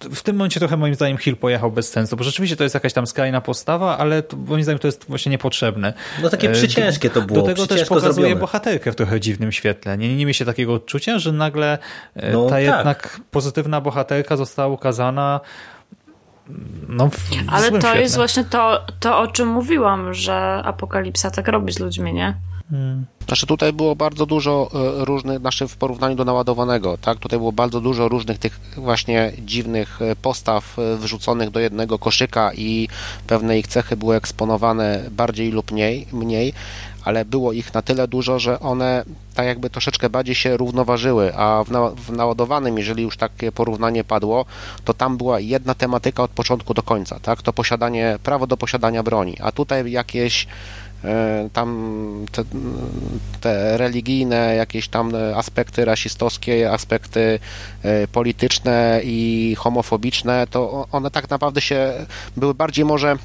w 0.00 0.22
tym 0.22 0.36
momencie 0.36 0.60
trochę 0.60 0.76
moim 0.76 0.94
zdaniem 0.94 1.18
Hill 1.18 1.36
pojechał 1.36 1.72
bez 1.72 1.90
sensu, 1.90 2.16
bo 2.16 2.24
rzeczywiście 2.24 2.56
to 2.56 2.62
jest 2.62 2.74
jakaś 2.74 2.92
tam 2.92 3.06
skrajna 3.06 3.40
postawa, 3.40 3.98
ale 3.98 4.22
to, 4.22 4.36
moim 4.36 4.62
zdaniem 4.62 4.78
to 4.78 4.88
jest 4.88 5.04
właśnie 5.08 5.30
niepotrzebne. 5.30 5.92
No 6.22 6.30
takie 6.30 6.50
e, 6.50 6.52
przyciężkie 6.52 7.10
to 7.10 7.22
było. 7.22 7.40
Do 7.40 7.46
tego 7.46 7.66
też 7.66 7.88
pokazuje 7.88 8.12
zrobione. 8.12 8.40
bohaterkę 8.40 8.92
w 8.92 8.96
trochę 8.96 9.20
dziwnym 9.20 9.52
świetle. 9.52 9.98
Nie, 9.98 10.16
nie 10.16 10.26
mi 10.26 10.34
się 10.34 10.44
takiego 10.44 10.74
odczucia, 10.74 11.18
że 11.18 11.32
nagle 11.32 11.78
no, 12.32 12.44
ta 12.44 12.50
tak. 12.50 12.62
jednak 12.62 13.20
pozytywna 13.30 13.80
bohaterka 13.80 14.36
została 14.36 14.74
ukazana 14.74 15.40
no, 16.88 17.10
Ale 17.48 17.70
to 17.70 17.80
świetle. 17.80 18.00
jest 18.00 18.16
właśnie 18.16 18.44
to, 18.44 18.86
to, 19.00 19.18
o 19.18 19.26
czym 19.26 19.48
mówiłam, 19.48 20.14
że 20.14 20.62
apokalipsa 20.64 21.30
tak 21.30 21.48
robi 21.48 21.72
z 21.72 21.78
ludźmi, 21.78 22.14
nie? 22.14 22.34
Hmm. 22.70 23.06
Znaczy 23.26 23.46
tutaj 23.46 23.72
było 23.72 23.96
bardzo 23.96 24.26
dużo 24.26 24.70
e, 24.74 25.04
różnych, 25.04 25.38
znaczy 25.38 25.68
w 25.68 25.76
porównaniu 25.76 26.16
do 26.16 26.24
naładowanego, 26.24 26.98
tak? 26.98 27.18
Tutaj 27.18 27.38
było 27.38 27.52
bardzo 27.52 27.80
dużo 27.80 28.08
różnych 28.08 28.38
tych 28.38 28.60
właśnie 28.76 29.32
dziwnych 29.38 30.02
e, 30.02 30.16
postaw 30.16 30.78
e, 30.78 30.96
wrzuconych 30.96 31.50
do 31.50 31.60
jednego 31.60 31.98
koszyka 31.98 32.50
i 32.54 32.88
pewne 33.26 33.58
ich 33.58 33.66
cechy 33.66 33.96
były 33.96 34.16
eksponowane 34.16 35.04
bardziej 35.10 35.50
lub 35.50 35.72
mniej, 35.72 36.06
mniej 36.12 36.52
ale 37.04 37.24
było 37.24 37.52
ich 37.52 37.74
na 37.74 37.82
tyle 37.82 38.08
dużo, 38.08 38.38
że 38.38 38.60
one 38.60 39.04
tak 39.34 39.46
jakby 39.46 39.70
troszeczkę 39.70 40.10
bardziej 40.10 40.34
się 40.34 40.56
równoważyły, 40.56 41.36
a 41.36 41.64
w, 41.64 41.70
na, 41.70 41.90
w 41.90 42.12
naładowanym, 42.12 42.78
jeżeli 42.78 43.02
już 43.02 43.16
takie 43.16 43.52
porównanie 43.52 44.04
padło, 44.04 44.44
to 44.84 44.94
tam 44.94 45.16
była 45.16 45.40
jedna 45.40 45.74
tematyka 45.74 46.22
od 46.22 46.30
początku 46.30 46.74
do 46.74 46.82
końca, 46.82 47.20
tak? 47.20 47.42
To 47.42 47.52
posiadanie, 47.52 48.18
prawo 48.22 48.46
do 48.46 48.56
posiadania 48.56 49.02
broni, 49.02 49.36
a 49.40 49.52
tutaj 49.52 49.90
jakieś 49.90 50.46
tam 51.52 52.26
te, 52.32 52.44
te, 53.40 53.76
religijne 53.76 54.54
jakieś 54.54 54.88
tam 54.88 55.12
aspekty 55.36 55.84
rasistowskie, 55.84 56.72
aspekty 56.72 57.38
e, 57.82 58.06
polityczne 58.08 59.00
i 59.04 59.54
homofobiczne, 59.58 60.46
to 60.50 60.86
one 60.92 61.10
tak 61.10 61.30
naprawdę 61.30 61.60
się 61.60 61.92
były 62.36 62.54
bardziej 62.54 62.84
może 62.84 63.16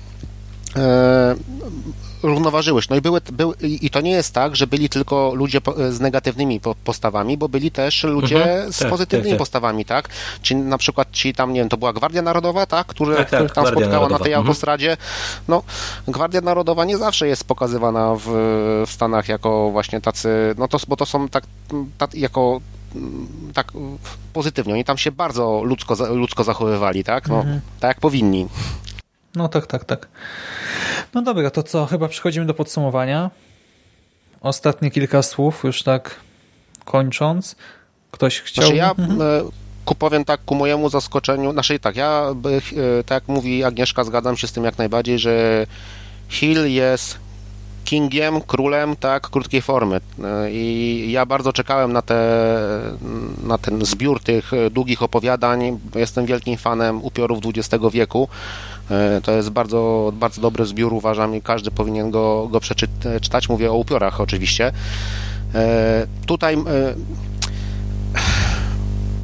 równoważyłeś. 2.23 2.89
No 2.89 2.95
i, 2.95 3.01
były, 3.01 3.21
były, 3.33 3.55
i 3.61 3.89
to 3.89 4.01
nie 4.01 4.11
jest 4.11 4.33
tak, 4.33 4.55
że 4.55 4.67
byli 4.67 4.89
tylko 4.89 5.33
ludzie 5.35 5.61
z 5.89 5.99
negatywnymi 5.99 6.61
postawami, 6.83 7.37
bo 7.37 7.49
byli 7.49 7.71
też 7.71 8.03
ludzie 8.03 8.43
mhm, 8.43 8.73
z 8.73 8.77
tak, 8.77 8.89
pozytywnymi 8.89 9.29
tak, 9.29 9.37
tak. 9.37 9.39
postawami, 9.39 9.85
tak? 9.85 10.09
Czy 10.41 10.55
na 10.55 10.77
przykład 10.77 11.11
ci 11.11 11.33
tam, 11.33 11.53
nie 11.53 11.59
wiem, 11.59 11.69
to 11.69 11.77
była 11.77 11.93
Gwardia 11.93 12.21
Narodowa, 12.21 12.65
tak? 12.65 12.87
Którzy, 12.87 13.15
tak, 13.15 13.29
tak, 13.29 13.53
tam 13.53 13.65
spotkała 13.65 13.87
Narodowa. 13.87 14.09
na 14.09 14.23
tej 14.23 14.33
mhm. 14.33 14.47
autostradzie. 14.47 14.97
No, 15.47 15.63
Gwardia 16.07 16.41
Narodowa 16.41 16.85
nie 16.85 16.97
zawsze 16.97 17.27
jest 17.27 17.43
pokazywana 17.43 18.15
w, 18.15 18.25
w 18.87 18.91
Stanach 18.91 19.27
jako 19.27 19.71
właśnie 19.71 20.01
tacy, 20.01 20.55
no 20.57 20.67
to, 20.67 20.77
bo 20.87 20.95
to 20.95 21.05
są 21.05 21.29
tak, 21.29 21.43
tak 21.97 22.15
jako 22.15 22.61
tak 23.53 23.71
pozytywnie. 24.33 24.73
Oni 24.73 24.85
tam 24.85 24.97
się 24.97 25.11
bardzo 25.11 25.61
ludzko, 25.63 25.95
ludzko 26.09 26.43
zachowywali, 26.43 27.03
tak? 27.03 27.27
No, 27.27 27.39
mhm. 27.39 27.61
tak 27.79 27.87
jak 27.89 27.99
powinni. 27.99 28.47
No 29.35 29.49
tak, 29.49 29.67
tak, 29.67 29.85
tak. 29.85 30.07
No 31.13 31.21
dobra, 31.21 31.49
to 31.49 31.63
co? 31.63 31.85
Chyba 31.85 32.07
przechodzimy 32.07 32.45
do 32.45 32.53
podsumowania. 32.53 33.31
Ostatnie 34.41 34.91
kilka 34.91 35.21
słów, 35.21 35.63
już 35.63 35.83
tak 35.83 36.15
kończąc. 36.85 37.55
Ktoś 38.11 38.39
chciał... 38.39 38.65
Znaczy 38.65 38.77
ja 38.77 38.91
mhm. 38.91 39.21
E, 39.21 39.25
ku 39.85 39.95
powiem 39.95 40.25
tak, 40.25 40.45
ku 40.45 40.55
mojemu 40.55 40.89
zaskoczeniu, 40.89 41.51
znaczy 41.51 41.79
tak, 41.79 41.95
ja, 41.95 42.25
e, 42.99 43.03
tak 43.03 43.15
jak 43.15 43.27
mówi 43.27 43.63
Agnieszka, 43.63 44.03
zgadzam 44.03 44.37
się 44.37 44.47
z 44.47 44.51
tym 44.51 44.63
jak 44.63 44.77
najbardziej, 44.77 45.19
że 45.19 45.65
Hill 46.29 46.65
jest 46.65 47.19
kingiem, 47.85 48.41
królem, 48.41 48.95
tak, 48.95 49.29
krótkiej 49.29 49.61
formy. 49.61 50.01
E, 50.23 50.51
I 50.51 51.11
ja 51.11 51.25
bardzo 51.25 51.53
czekałem 51.53 51.93
na, 51.93 52.01
te, 52.01 52.19
na 53.43 53.57
ten 53.57 53.85
zbiór 53.85 54.23
tych 54.23 54.51
długich 54.71 55.03
opowiadań. 55.03 55.79
Jestem 55.95 56.25
wielkim 56.25 56.57
fanem 56.57 57.03
upiorów 57.03 57.39
XX 57.45 57.83
wieku. 57.91 58.29
E, 58.91 59.21
to 59.21 59.31
jest 59.31 59.49
bardzo, 59.49 60.11
bardzo 60.15 60.41
dobry 60.41 60.65
zbiór, 60.65 60.93
uważam, 60.93 61.35
i 61.35 61.41
każdy 61.41 61.71
powinien 61.71 62.11
go, 62.11 62.47
go 62.51 62.59
przeczytać. 62.59 63.49
Mówię 63.49 63.71
o 63.71 63.75
upiorach 63.75 64.21
oczywiście. 64.21 64.71
E, 65.55 66.07
tutaj 66.25 66.57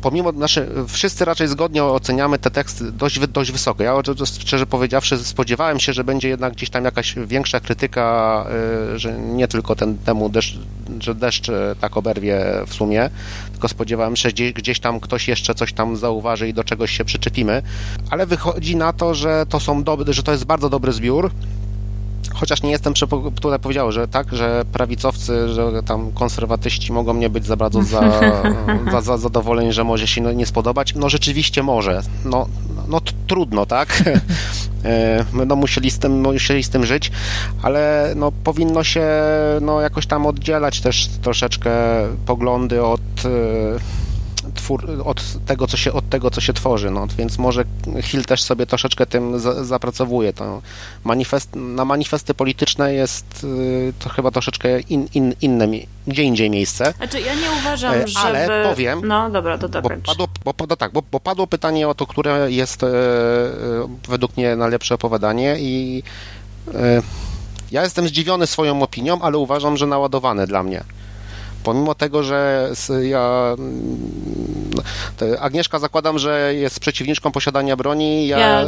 pomimo, 0.05 0.31
znaczy 0.31 0.69
wszyscy 0.87 1.25
raczej 1.25 1.47
zgodnie 1.47 1.83
oceniamy 1.83 2.39
te 2.39 2.51
teksty 2.51 2.91
dość, 2.91 3.19
dość 3.19 3.51
wysoko. 3.51 3.83
Ja 3.83 3.93
szczerze 4.39 4.65
powiedziawszy 4.65 5.17
spodziewałem 5.17 5.79
się, 5.79 5.93
że 5.93 6.03
będzie 6.03 6.29
jednak 6.29 6.53
gdzieś 6.53 6.69
tam 6.69 6.85
jakaś 6.85 7.15
większa 7.27 7.59
krytyka, 7.59 8.45
y, 8.93 8.99
że 8.99 9.13
nie 9.19 9.47
tylko 9.47 9.75
ten 9.75 9.97
temu 9.97 10.29
deszcz, 10.29 10.59
że 10.99 11.15
deszcz 11.15 11.49
y, 11.49 11.75
tak 11.81 11.97
oberwie 11.97 12.45
w 12.67 12.73
sumie, 12.73 13.09
tylko 13.51 13.67
spodziewałem 13.67 14.15
się, 14.15 14.29
że 14.29 14.53
gdzieś 14.53 14.79
tam 14.79 14.99
ktoś 14.99 15.27
jeszcze 15.27 15.55
coś 15.55 15.73
tam 15.73 15.97
zauważy 15.97 16.49
i 16.49 16.53
do 16.53 16.63
czegoś 16.63 16.97
się 16.97 17.05
przyczepimy, 17.05 17.61
ale 18.09 18.25
wychodzi 18.25 18.75
na 18.75 18.93
to, 18.93 19.13
że 19.13 19.45
to 19.49 19.59
są 19.59 19.83
dobre, 19.83 20.13
że 20.13 20.23
to 20.23 20.31
jest 20.31 20.45
bardzo 20.45 20.69
dobry 20.69 20.93
zbiór, 20.93 21.31
chociaż 22.33 22.63
nie 22.63 22.71
jestem, 22.71 22.93
tutaj 23.41 23.59
powiedział, 23.59 23.91
że 23.91 24.07
tak, 24.07 24.35
że 24.35 24.65
prawicowcy, 24.73 25.49
że 25.49 25.83
tam 25.83 26.11
konserwatyści 26.11 26.93
mogą 26.93 27.13
nie 27.13 27.29
być 27.29 27.45
za 27.45 27.55
bardzo 27.55 27.83
za, 27.83 28.21
za, 28.91 29.01
za 29.01 29.17
zadowoleni, 29.17 29.73
że 29.73 29.83
może 29.83 30.07
się 30.07 30.21
no, 30.21 30.31
nie 30.31 30.45
spodobać. 30.45 30.95
No 30.95 31.09
rzeczywiście 31.09 31.63
może. 31.63 32.01
No, 32.25 32.47
no 32.87 33.01
trudno, 33.27 33.65
tak? 33.65 34.03
Będą 35.33 35.55
musieli 35.55 35.91
z, 35.91 35.99
tym, 35.99 36.21
musieli 36.21 36.63
z 36.63 36.69
tym 36.69 36.85
żyć, 36.85 37.11
ale 37.61 38.13
no, 38.15 38.31
powinno 38.31 38.83
się 38.83 39.07
no, 39.61 39.81
jakoś 39.81 40.05
tam 40.05 40.25
oddzielać 40.25 40.81
też 40.81 41.09
troszeczkę 41.21 41.71
poglądy 42.25 42.83
od 42.83 43.01
twór, 44.55 45.01
od, 45.05 45.23
tego, 45.45 45.67
co 45.67 45.77
się, 45.77 45.93
od 45.93 46.09
tego, 46.09 46.31
co 46.31 46.41
się 46.41 46.53
tworzy. 46.53 46.91
No, 46.91 47.07
więc 47.17 47.37
może 47.37 47.63
Hill 48.01 48.25
też 48.25 48.43
sobie 48.43 48.65
troszeczkę 48.65 49.05
tym 49.05 49.39
za, 49.39 49.63
zapracowuje. 49.63 50.33
To 50.33 50.61
manifest, 51.03 51.55
na 51.55 51.85
manifesty 51.85 52.33
polityczne 52.33 52.93
jest 52.93 53.43
y, 53.43 53.93
to 53.99 54.09
chyba 54.09 54.31
troszeczkę 54.31 54.79
in, 54.79 55.07
in, 55.13 55.33
inne, 55.41 55.67
gdzie 56.07 56.23
indziej 56.23 56.49
miejsce. 56.49 56.93
Znaczy, 56.97 57.21
ja 57.21 57.33
nie 57.33 57.51
uważam, 57.59 57.93
e, 57.93 58.07
żeby... 58.07 58.25
Ale 58.25 58.63
powiem... 58.69 59.01
No, 59.07 59.29
dobra, 59.29 59.57
to 59.57 59.69
bo 59.69 59.89
padło, 60.05 60.27
bo, 60.45 60.53
no 60.69 60.75
tak, 60.75 60.91
bo, 60.91 61.03
bo, 61.11 61.19
padło 61.19 61.47
pytanie 61.47 61.87
o 61.87 61.95
to, 61.95 62.07
które 62.07 62.51
jest 62.51 62.83
e, 62.83 62.87
według 64.07 64.37
mnie 64.37 64.55
najlepsze 64.55 64.95
opowiadanie 64.95 65.55
i 65.59 66.03
e, 66.73 67.01
ja 67.71 67.83
jestem 67.83 68.07
zdziwiony 68.07 68.47
swoją 68.47 68.81
opinią, 68.81 69.21
ale 69.21 69.37
uważam, 69.37 69.77
że 69.77 69.87
naładowane 69.87 70.47
dla 70.47 70.63
mnie. 70.63 70.83
Pomimo 71.65 71.95
tego, 71.95 72.23
że 72.23 72.71
ja. 73.01 73.55
Mm, 73.57 73.95
Agnieszka 75.39 75.79
zakładam, 75.79 76.19
że 76.19 76.53
jest 76.55 76.79
przeciwniczką 76.79 77.31
posiadania 77.31 77.75
broni. 77.75 78.27
Ja, 78.27 78.39
ja... 78.39 78.65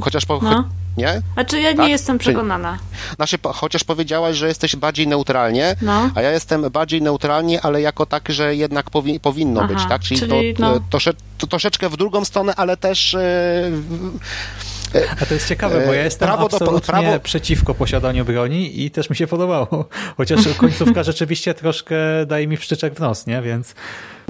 chociaż 0.00 0.26
po, 0.26 0.40
no. 0.42 0.64
Nie? 0.96 1.22
Znaczy 1.34 1.60
ja 1.60 1.70
nie 1.70 1.76
tak? 1.76 1.88
jestem 1.88 2.18
przekonana. 2.18 2.78
Znaczy, 3.16 3.38
chociaż 3.42 3.84
powiedziałaś, 3.84 4.36
że 4.36 4.48
jesteś 4.48 4.76
bardziej 4.76 5.08
neutralnie, 5.08 5.76
no. 5.82 6.10
a 6.14 6.22
ja 6.22 6.30
jestem 6.30 6.70
bardziej 6.70 7.02
neutralnie, 7.02 7.60
ale 7.60 7.80
jako 7.80 8.06
tak, 8.06 8.28
że 8.28 8.56
jednak 8.56 8.90
powi 8.90 9.20
powinno 9.20 9.60
Aha, 9.60 9.74
być, 9.74 9.84
tak? 9.88 10.02
Czyli, 10.02 10.20
czyli 10.20 10.54
to, 10.54 10.62
no. 10.62 10.80
to, 10.90 10.98
to, 11.38 11.46
troszeczkę 11.46 11.88
w 11.88 11.96
drugą 11.96 12.24
stronę, 12.24 12.54
ale 12.56 12.76
też. 12.76 13.12
Yy, 13.12 13.20
a 15.20 15.26
to 15.26 15.34
jest 15.34 15.48
ciekawe, 15.48 15.86
bo 15.86 15.92
ja 15.92 16.04
jestem 16.04 16.28
prawo 16.28 16.44
absolutnie 16.44 16.80
do, 16.80 16.86
prawo... 16.86 17.20
przeciwko 17.20 17.74
posiadaniu 17.74 18.24
broni 18.24 18.84
i 18.84 18.90
też 18.90 19.10
mi 19.10 19.16
się 19.16 19.26
podobało. 19.26 19.88
Chociaż 20.16 20.40
końcówka 20.56 21.02
rzeczywiście 21.02 21.54
troszkę 21.54 21.96
daje 22.26 22.46
mi 22.46 22.56
wszczyczek 22.56 22.94
w 22.94 23.00
nos, 23.00 23.26
nie? 23.26 23.42
Więc 23.42 23.74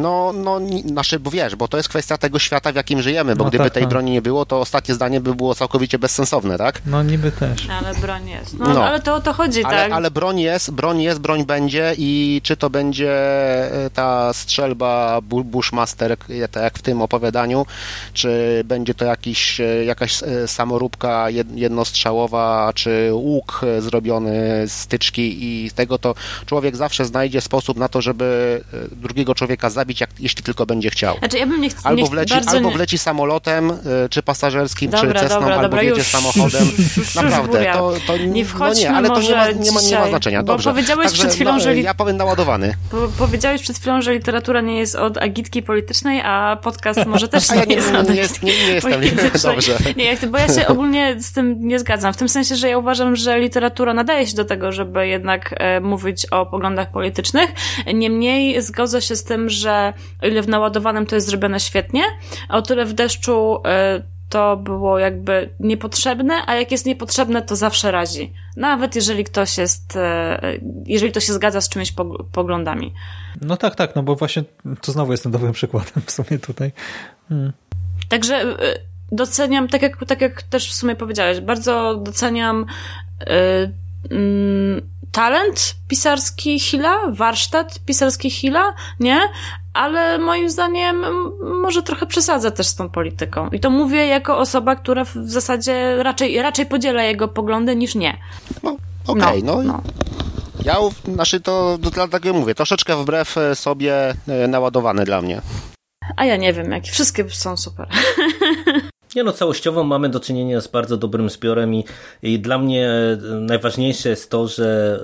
no, 0.01 0.32
no, 0.32 0.61
nasze, 0.84 1.18
bo 1.18 1.30
wiesz, 1.30 1.57
bo 1.57 1.68
to 1.68 1.76
jest 1.76 1.88
kwestia 1.88 2.18
tego 2.18 2.38
świata, 2.38 2.72
w 2.72 2.74
jakim 2.74 3.03
żyjemy, 3.03 3.36
bo 3.36 3.44
no 3.44 3.51
gdyby 3.51 3.64
tak, 3.64 3.72
tej 3.72 3.82
tak. 3.82 3.90
broni 3.90 4.12
nie 4.12 4.22
było, 4.22 4.46
to 4.46 4.61
ostatnie 4.61 4.94
zdanie 4.94 5.20
by 5.20 5.34
było 5.34 5.55
całkowicie 5.55 5.98
bezsensowne, 5.98 6.59
tak? 6.59 6.82
No 6.86 7.03
niby 7.03 7.32
też. 7.32 7.68
Ale 7.70 7.94
broń 7.94 8.28
jest. 8.28 8.59
No, 8.59 8.74
no. 8.74 8.84
ale 8.84 9.01
to 9.01 9.14
o 9.14 9.20
to 9.20 9.32
chodzi, 9.32 9.64
ale, 9.64 9.76
tak? 9.76 9.92
Ale 9.92 10.11
broń 10.11 10.40
jest, 10.40 10.70
broń 10.70 11.03
jest, 11.03 11.20
broń 11.20 11.44
będzie 11.44 11.94
i 11.98 12.40
czy 12.44 12.57
to 12.57 12.70
będzie 12.70 13.12
e, 13.84 13.90
ta 13.90 14.32
strzelba 14.32 15.20
Bushmaster, 15.22 16.16
tak 16.51 16.62
jak 16.62 16.78
w 16.78 16.82
tym 16.82 17.03
opowiadaniu, 17.03 17.66
czy 18.12 18.62
będzie 18.64 18.94
to 18.94 19.05
jakiś, 19.05 19.61
e, 19.61 19.84
jakaś 19.84 20.22
e, 20.22 20.48
samoróbka 20.48 21.26
jednostrzałowa, 21.55 22.72
czy 22.74 23.11
łuk 23.12 23.61
zrobiony 23.78 24.68
z 24.68 24.72
styczki 24.72 25.44
i 25.44 25.70
z 25.70 25.74
tego 25.74 25.98
to 25.98 26.14
człowiek 26.46 26.76
zawsze 26.76 27.05
znajdzie 27.05 27.40
sposób 27.40 27.78
na 27.78 27.88
to, 27.88 28.01
żeby 28.01 28.61
drugiego 28.92 29.34
człowieka 29.34 29.70
zabić 29.70 29.89
jak, 30.01 30.11
jeśli 30.20 30.43
tylko 30.43 30.66
będzie 30.66 30.91
chciał. 30.91 31.18
Znaczy, 31.18 31.38
ja 31.38 31.47
bym 31.47 31.61
nie 31.61 31.68
albo, 31.84 32.07
wleci, 32.07 32.34
albo 32.47 32.70
wleci 32.70 32.99
samolotem, 32.99 33.70
y, 33.70 33.74
czy 34.11 34.22
pasażerskim, 34.22 34.91
dobra, 34.91 35.12
czy 35.12 35.20
cesną, 35.20 35.41
dobra, 35.41 35.55
albo 35.55 35.62
dobra, 35.62 35.82
jedzie 35.82 35.99
już, 35.99 36.07
samochodem. 36.07 36.68
Już, 36.97 37.14
Naprawdę, 37.14 37.72
to, 37.72 37.93
to 38.07 38.16
nie 38.16 38.45
wchodźmy 38.45 38.84
no 38.84 38.91
nie, 38.91 38.97
ale 38.97 39.09
to 39.09 39.20
nie 39.20 39.36
ma, 39.36 39.51
nie 39.51 39.72
ma, 39.72 39.80
nie 39.80 39.99
ma 39.99 40.09
znaczenia. 40.09 40.43
Bo 40.43 40.47
Dobrze. 40.53 40.70
powiedziałeś 40.70 41.07
Także, 41.07 41.22
przed 41.22 41.34
chwilą, 41.34 41.53
no, 41.53 41.61
że... 41.61 41.78
Ja 41.78 41.95
powiem 41.95 42.16
naładowany. 42.16 42.74
powiedziałeś 43.18 43.62
przed 43.62 43.78
chwilą, 43.78 44.03
że 44.03 44.14
literatura 44.14 44.61
nie 44.61 44.78
jest 44.78 44.97
od 44.97 45.18
agitki 45.18 45.62
politycznej, 45.62 46.20
a 46.24 46.59
podcast 46.62 47.07
może 47.07 47.28
też 47.34 47.51
nie, 47.51 47.57
ja 47.57 47.64
nie 47.64 47.74
jest 47.74 47.95
od 47.95 48.09
nie, 48.09 48.14
nie, 48.14 48.22
nie, 48.43 48.66
nie 48.66 48.72
jestem 48.72 49.01
dobrze. 49.53 49.78
Nie, 49.97 50.16
bo 50.28 50.38
ja 50.38 50.49
się 50.49 50.66
ogólnie 50.66 51.16
z 51.20 51.32
tym 51.32 51.68
nie 51.68 51.78
zgadzam. 51.78 52.12
W 52.12 52.16
tym 52.16 52.28
sensie, 52.28 52.57
że 52.57 52.68
ja 52.68 52.78
uważam, 52.78 53.16
że 53.16 53.41
literatura 53.41 53.95
nadaje 53.95 54.26
się 54.26 54.36
do 54.36 54.45
tego, 54.45 54.72
żeby 54.72 55.09
jednak 55.09 55.55
e, 55.59 55.80
mówić 55.80 56.26
o 56.26 56.47
poglądach 56.47 56.91
politycznych. 56.91 57.51
Niemniej 57.95 58.62
zgodzę 58.62 59.03
się 59.03 59.16
z 59.16 59.24
tym, 59.24 59.49
że 59.49 59.80
o 60.22 60.26
ile 60.26 60.43
w 60.43 60.49
naładowanym 60.49 61.07
to 61.07 61.14
jest 61.14 61.26
zrobione 61.26 61.61
świetnie, 61.61 62.03
a 62.49 62.57
o 62.57 62.62
tyle 62.62 62.85
w 62.85 62.93
deszczu 62.93 63.57
y, 63.57 64.20
to 64.28 64.57
było 64.57 64.99
jakby 64.99 65.51
niepotrzebne, 65.61 66.35
a 66.47 66.55
jak 66.55 66.72
jest 66.72 66.87
niepotrzebne, 66.87 67.43
to 67.43 67.57
zawsze 67.57 67.91
razi. 67.91 68.33
Nawet 68.57 68.95
jeżeli 68.95 69.24
ktoś 69.24 69.59
jest, 69.59 69.97
y, 69.97 70.01
jeżeli 70.87 71.12
to 71.12 71.20
się 71.20 71.33
zgadza 71.33 71.61
z 71.61 71.68
czyimiś 71.68 71.95
poglądami. 72.33 72.95
No 73.41 73.57
tak, 73.57 73.74
tak, 73.74 73.97
no 73.97 74.03
bo 74.03 74.16
właśnie 74.16 74.45
to 74.81 74.93
znowu 74.93 75.12
jestem 75.12 75.33
dobrym 75.33 75.53
przykładem 75.53 76.03
w 76.07 76.11
sumie 76.11 76.39
tutaj. 76.39 76.72
Hmm. 77.28 77.53
Także 78.09 78.43
y, 78.43 78.57
doceniam, 79.12 79.68
tak 79.68 79.83
jak, 79.83 80.07
tak 80.07 80.20
jak 80.20 80.43
też 80.43 80.70
w 80.70 80.74
sumie 80.74 80.97
powiedziałeś, 80.97 81.41
bardzo 81.41 81.97
doceniam 81.97 82.66
talent 85.12 85.74
pisarski 85.88 86.61
Hila, 86.61 86.96
warsztat 87.11 87.78
pisarski 87.86 88.30
Hila, 88.30 88.74
nie? 89.01 89.20
Ale 89.74 90.18
moim 90.18 90.51
zdaniem 90.51 91.05
może 91.62 91.82
trochę 91.82 92.07
przesadza 92.07 92.51
też 92.51 92.66
z 92.66 92.74
tą 92.74 92.90
polityką. 92.90 93.48
I 93.48 93.61
to 93.61 93.70
mówię 93.70 94.07
jako 94.07 94.38
osoba, 94.38 94.76
która 94.76 95.05
w 95.05 95.14
zasadzie 95.14 96.03
raczej, 96.03 96.42
raczej 96.42 96.66
podziela 96.66 97.03
jego 97.03 97.28
poglądy 97.28 97.76
niż 97.76 97.94
nie. 97.94 98.18
No, 98.62 98.76
okej, 99.07 99.22
okay, 99.22 99.42
no. 99.42 99.57
no. 99.57 99.62
no. 99.62 99.82
Ja, 100.64 100.76
znaczy 101.14 101.40
to, 101.40 101.78
to 101.82 101.90
dlatego 101.90 102.32
mówię, 102.32 102.55
troszeczkę 102.55 102.96
wbrew 102.96 103.36
sobie 103.55 104.14
e, 104.28 104.48
naładowane 104.48 105.05
dla 105.05 105.22
mnie. 105.22 105.42
A 106.16 106.24
ja 106.24 106.36
nie 106.36 106.53
wiem, 106.53 106.72
jakie 106.72 106.90
wszystkie 106.90 107.30
są 107.30 107.57
super. 107.57 107.88
Nie 109.16 109.24
no, 109.24 109.32
całościowo 109.32 109.84
mamy 109.84 110.08
do 110.08 110.20
czynienia 110.20 110.61
z 110.61 110.68
bardzo 110.68 110.96
dobrym 110.96 111.30
zbiorem 111.30 111.74
i, 111.74 111.84
i 112.22 112.38
dla 112.38 112.58
mnie 112.58 112.90
e, 112.90 113.16
najważniejsze 113.40 114.08
jest 114.08 114.30
to, 114.30 114.48
że 114.48 115.00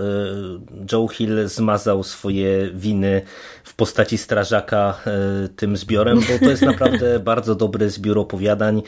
e, 0.81 0.87
Joe 0.93 1.09
Hill 1.09 1.49
zmazał 1.49 2.03
swoje 2.03 2.71
winy 2.71 3.23
w 3.65 3.75
postaci 3.75 4.19
strażaka 4.19 5.01
e, 5.07 5.49
tym 5.49 5.77
zbiorem, 5.77 6.21
bo 6.21 6.39
to 6.39 6.51
jest 6.51 6.63
naprawdę 6.73 7.21
bardzo 7.21 7.55
dobry 7.55 7.91
zbiór 7.91 8.19
opowiadań 8.19 8.83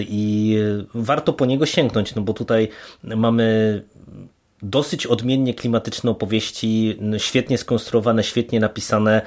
i 0.00 0.56
warto 0.94 1.32
po 1.32 1.46
niego 1.46 1.66
sięgnąć, 1.66 2.14
no 2.14 2.22
bo 2.22 2.32
tutaj 2.32 2.68
mamy 3.02 3.82
dosyć 4.62 5.06
odmiennie 5.06 5.54
klimatyczne 5.54 6.10
opowieści, 6.10 6.98
świetnie 7.18 7.58
skonstruowane, 7.58 8.24
świetnie 8.24 8.60
napisane, 8.60 9.22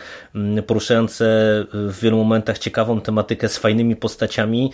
poruszające 0.68 1.26
w 1.74 2.00
wielu 2.02 2.18
momentach 2.18 2.58
ciekawą 2.58 3.02
tematykę 3.02 3.50
z 3.50 3.58
fajnymi 3.58 3.96
postaciami. 3.96 4.72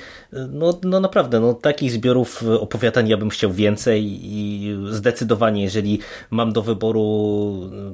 No, 0.50 0.80
no 0.84 1.00
naprawdę, 1.00 1.40
no, 1.40 1.54
takich 1.54 1.92
zbiorów 1.92 2.44
opowiadań 2.60 3.10
ja 3.10 3.18
bym 3.18 3.30
chciał 3.30 3.52
więcej 3.52 4.06
i 4.24 4.78
zdecydowanie, 4.92 5.64
jeżeli 5.64 6.00
mam 6.30 6.54
do 6.54 6.62
wyboru 6.62 7.06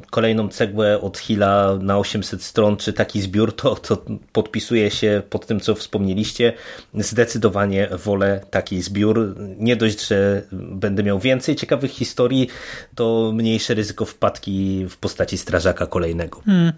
kolejną 0.10 0.50
cegłę 0.50 1.02
od 1.02 1.18
Hilla 1.18 1.78
na 1.82 1.98
800 1.98 2.44
stron, 2.44 2.78
czy 2.78 2.94
taki 2.94 3.22
zbiór, 3.22 3.56
to, 3.56 3.76
to 3.76 4.06
podpisuję 4.32 4.92
się 4.92 5.22
pod 5.30 5.46
tym, 5.46 5.60
co 5.60 5.76
wspomnieliście. 5.76 6.54
Zdecydowanie 6.94 7.90
wolę 8.06 8.42
taki 8.52 8.82
zbiór. 8.82 9.36
Nie 9.58 9.76
dość, 9.76 10.08
że 10.08 10.42
będę 10.52 11.04
miał 11.04 11.20
więcej 11.20 11.56
ciekawych 11.56 11.92
historii, 11.92 12.48
to 12.96 13.32
mniejsze 13.36 13.74
ryzyko 13.74 14.06
wpadki 14.06 14.86
w 14.90 14.98
postaci 14.98 15.38
strażaka 15.38 15.88
kolejnego. 15.88 16.42
Hmm. 16.46 16.74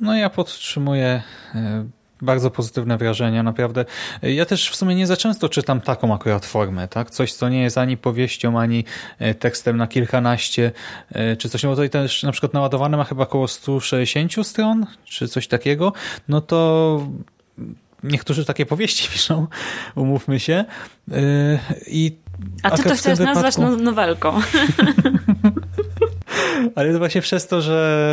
No 0.00 0.16
ja 0.16 0.30
podtrzymuję 0.30 1.22
e, 1.54 1.86
bardzo 2.22 2.50
pozytywne 2.50 2.98
wrażenia, 2.98 3.42
naprawdę. 3.42 3.84
Ja 4.22 4.46
też 4.46 4.70
w 4.70 4.76
sumie 4.76 4.94
nie 4.94 5.06
za 5.06 5.16
często 5.16 5.48
czytam 5.48 5.80
taką 5.80 6.14
akurat 6.14 6.46
formę, 6.46 6.88
tak? 6.88 7.10
Coś, 7.10 7.32
co 7.32 7.48
nie 7.48 7.62
jest 7.62 7.78
ani 7.78 7.96
powieścią, 7.96 8.60
ani 8.60 8.84
e, 9.18 9.34
tekstem 9.34 9.76
na 9.76 9.86
kilkanaście, 9.86 10.72
e, 11.12 11.36
czy 11.36 11.48
coś, 11.48 11.62
no 11.62 11.68
bo 11.68 11.74
tutaj 11.74 11.90
też 11.90 12.22
na 12.22 12.32
przykład 12.32 12.54
naładowane 12.54 12.96
ma 12.96 13.04
chyba 13.04 13.22
około 13.22 13.48
160 13.48 14.46
stron, 14.46 14.86
czy 15.04 15.28
coś 15.28 15.48
takiego, 15.48 15.92
no 16.28 16.40
to 16.40 17.00
niektórzy 18.02 18.44
takie 18.44 18.66
powieści 18.66 19.08
piszą, 19.12 19.46
umówmy 19.94 20.40
się. 20.40 20.64
I 21.86 22.16
a 22.62 22.70
ty 22.70 22.82
to 22.82 22.94
chcesz 22.94 23.18
wypadku... 23.18 23.24
nazwać 23.24 23.58
no- 23.58 23.76
nowelką. 23.76 24.32
Ale 26.74 26.98
właśnie 26.98 27.20
przez 27.20 27.46
to, 27.46 27.60
że 27.60 28.10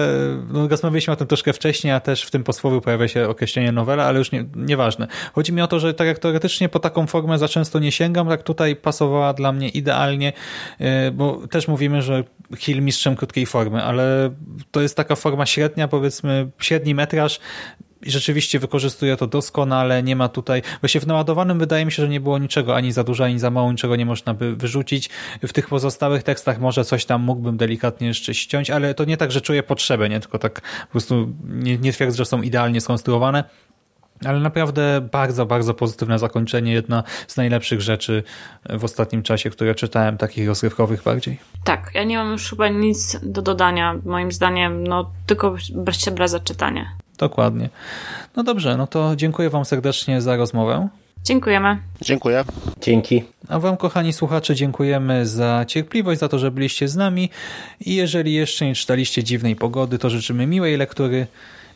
no, 0.50 0.68
rozmawialiśmy 0.68 1.14
o 1.14 1.16
tym 1.16 1.28
troszkę 1.28 1.54
wcześniej, 1.54 1.94
a 1.94 2.00
też 2.00 2.24
w 2.24 2.32
tym 2.32 2.44
posłowie 2.44 2.82
pojawia 2.82 3.08
się 3.08 3.30
określenie 3.30 3.72
nowela, 3.72 4.06
ale 4.06 4.20
już 4.20 4.32
nie, 4.32 4.46
nieważne. 4.56 5.08
Chodzi 5.34 5.54
mi 5.54 5.62
o 5.62 5.68
to, 5.68 5.80
że 5.80 5.94
tak 5.94 6.08
jak 6.08 6.20
teoretycznie 6.20 6.70
po 6.70 6.80
taką 6.80 7.08
formę 7.08 7.38
za 7.38 7.48
często 7.48 7.80
nie 7.80 7.92
sięgam, 7.92 8.28
tak 8.28 8.44
tutaj 8.44 8.76
pasowała 8.76 9.34
dla 9.34 9.52
mnie 9.52 9.70
idealnie, 9.70 10.34
y, 10.82 11.12
bo 11.12 11.48
też 11.48 11.68
mówimy, 11.68 12.02
że 12.02 12.24
Hill 12.58 12.82
mistrzem 12.82 13.16
krótkiej 13.16 13.46
formy, 13.46 13.84
ale 13.84 14.30
to 14.72 14.82
jest 14.82 14.98
taka 14.98 15.16
forma 15.16 15.46
średnia, 15.46 15.88
powiedzmy 15.88 16.50
średni 16.60 16.96
metraż, 16.96 17.40
rzeczywiście 18.06 18.60
wykorzystuje 18.60 19.18
to 19.18 19.28
doskonale, 19.28 20.04
nie 20.04 20.16
ma 20.16 20.30
tutaj, 20.30 20.62
właśnie 20.82 21.02
w 21.02 21.08
naładowanym 21.08 21.60
wydaje 21.60 21.86
mi 21.86 21.92
się, 21.92 22.04
że 22.04 22.10
nie 22.10 22.20
było 22.20 22.38
niczego 22.38 22.76
ani 22.76 22.92
za 22.92 23.04
dużo, 23.04 23.26
ani 23.26 23.40
za 23.40 23.50
mało, 23.50 23.72
niczego 23.72 23.96
nie 23.96 24.06
można 24.06 24.34
by 24.34 24.56
wyrzucić. 24.56 25.10
W 25.44 25.54
tych 25.54 25.68
pozostałych 25.68 26.24
tekstach 26.24 26.60
może 26.60 26.86
coś 26.86 27.06
tam 27.06 27.22
mógłbym 27.22 27.58
delikatnie 27.58 28.08
jeszcze 28.08 28.34
ściąć, 28.34 28.70
ale 28.70 28.94
to 28.94 29.06
nie 29.06 29.18
tak, 29.18 29.32
że 29.32 29.42
czuję 29.42 29.64
potrzebę, 29.64 30.10
nie 30.10 30.20
tylko 30.20 30.40
tak 30.40 30.62
po 30.62 30.92
prostu 30.92 31.34
nie, 31.44 31.78
nie 31.78 31.94
twierdzę, 31.94 32.18
że 32.18 32.26
są 32.26 32.42
idealnie 32.42 32.82
skonstruowane, 32.82 33.44
ale 34.26 34.40
naprawdę 34.40 35.08
bardzo, 35.12 35.46
bardzo 35.46 35.74
pozytywne 35.74 36.20
zakończenie. 36.20 36.74
Jedna 36.74 37.04
z 37.28 37.38
najlepszych 37.38 37.82
rzeczy 37.82 38.24
w 38.70 38.84
ostatnim 38.84 39.24
czasie, 39.24 39.50
które 39.50 39.76
czytałem, 39.76 40.18
takich 40.18 40.48
rozrywkowych 40.48 41.04
bardziej. 41.04 41.40
Tak, 41.64 41.92
ja 41.94 42.04
nie 42.04 42.18
mam 42.18 42.32
już 42.32 42.50
chyba 42.50 42.68
nic 42.68 43.20
do 43.24 43.42
dodania. 43.42 43.96
Moim 44.06 44.32
zdaniem, 44.32 44.88
no 44.88 45.12
tylko 45.26 45.56
się 45.92 46.12
bra 46.12 46.28
za 46.28 46.40
czytanie. 46.40 47.03
Dokładnie. 47.18 47.70
No 48.36 48.44
dobrze, 48.44 48.78
no 48.78 48.88
to 48.88 49.16
dziękuję 49.16 49.50
Wam 49.50 49.66
serdecznie 49.66 50.22
za 50.22 50.36
rozmowę. 50.36 50.88
Dziękujemy. 51.24 51.78
Dziękuję. 52.02 52.46
Dzięki. 52.82 53.24
A 53.50 53.60
Wam, 53.60 53.78
kochani 53.78 54.14
słuchacze, 54.14 54.56
dziękujemy 54.56 55.28
za 55.28 55.66
cierpliwość, 55.68 56.20
za 56.20 56.30
to, 56.30 56.40
że 56.40 56.52
byliście 56.52 56.88
z 56.88 56.96
nami. 56.96 57.30
I 57.80 57.96
jeżeli 57.96 58.34
jeszcze 58.34 58.66
nie 58.66 58.76
czytaliście 58.76 59.24
Dziwnej 59.24 59.56
Pogody, 59.56 60.00
to 60.00 60.10
życzymy 60.10 60.48
miłej 60.48 60.78
lektury, 60.78 61.28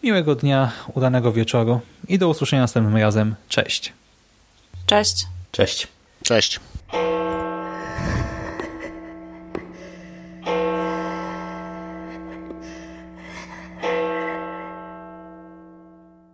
miłego 0.03 0.35
dnia, 0.35 0.71
udanego 0.93 1.31
wieczoru 1.31 1.79
i 2.07 2.17
do 2.17 2.29
usłyszenia 2.29 2.61
następnym 2.61 2.97
razem. 2.97 3.35
Cześć. 3.49 3.93
Cześć. 4.85 5.27
Cześć. 5.51 5.87
Cześć. 6.23 6.59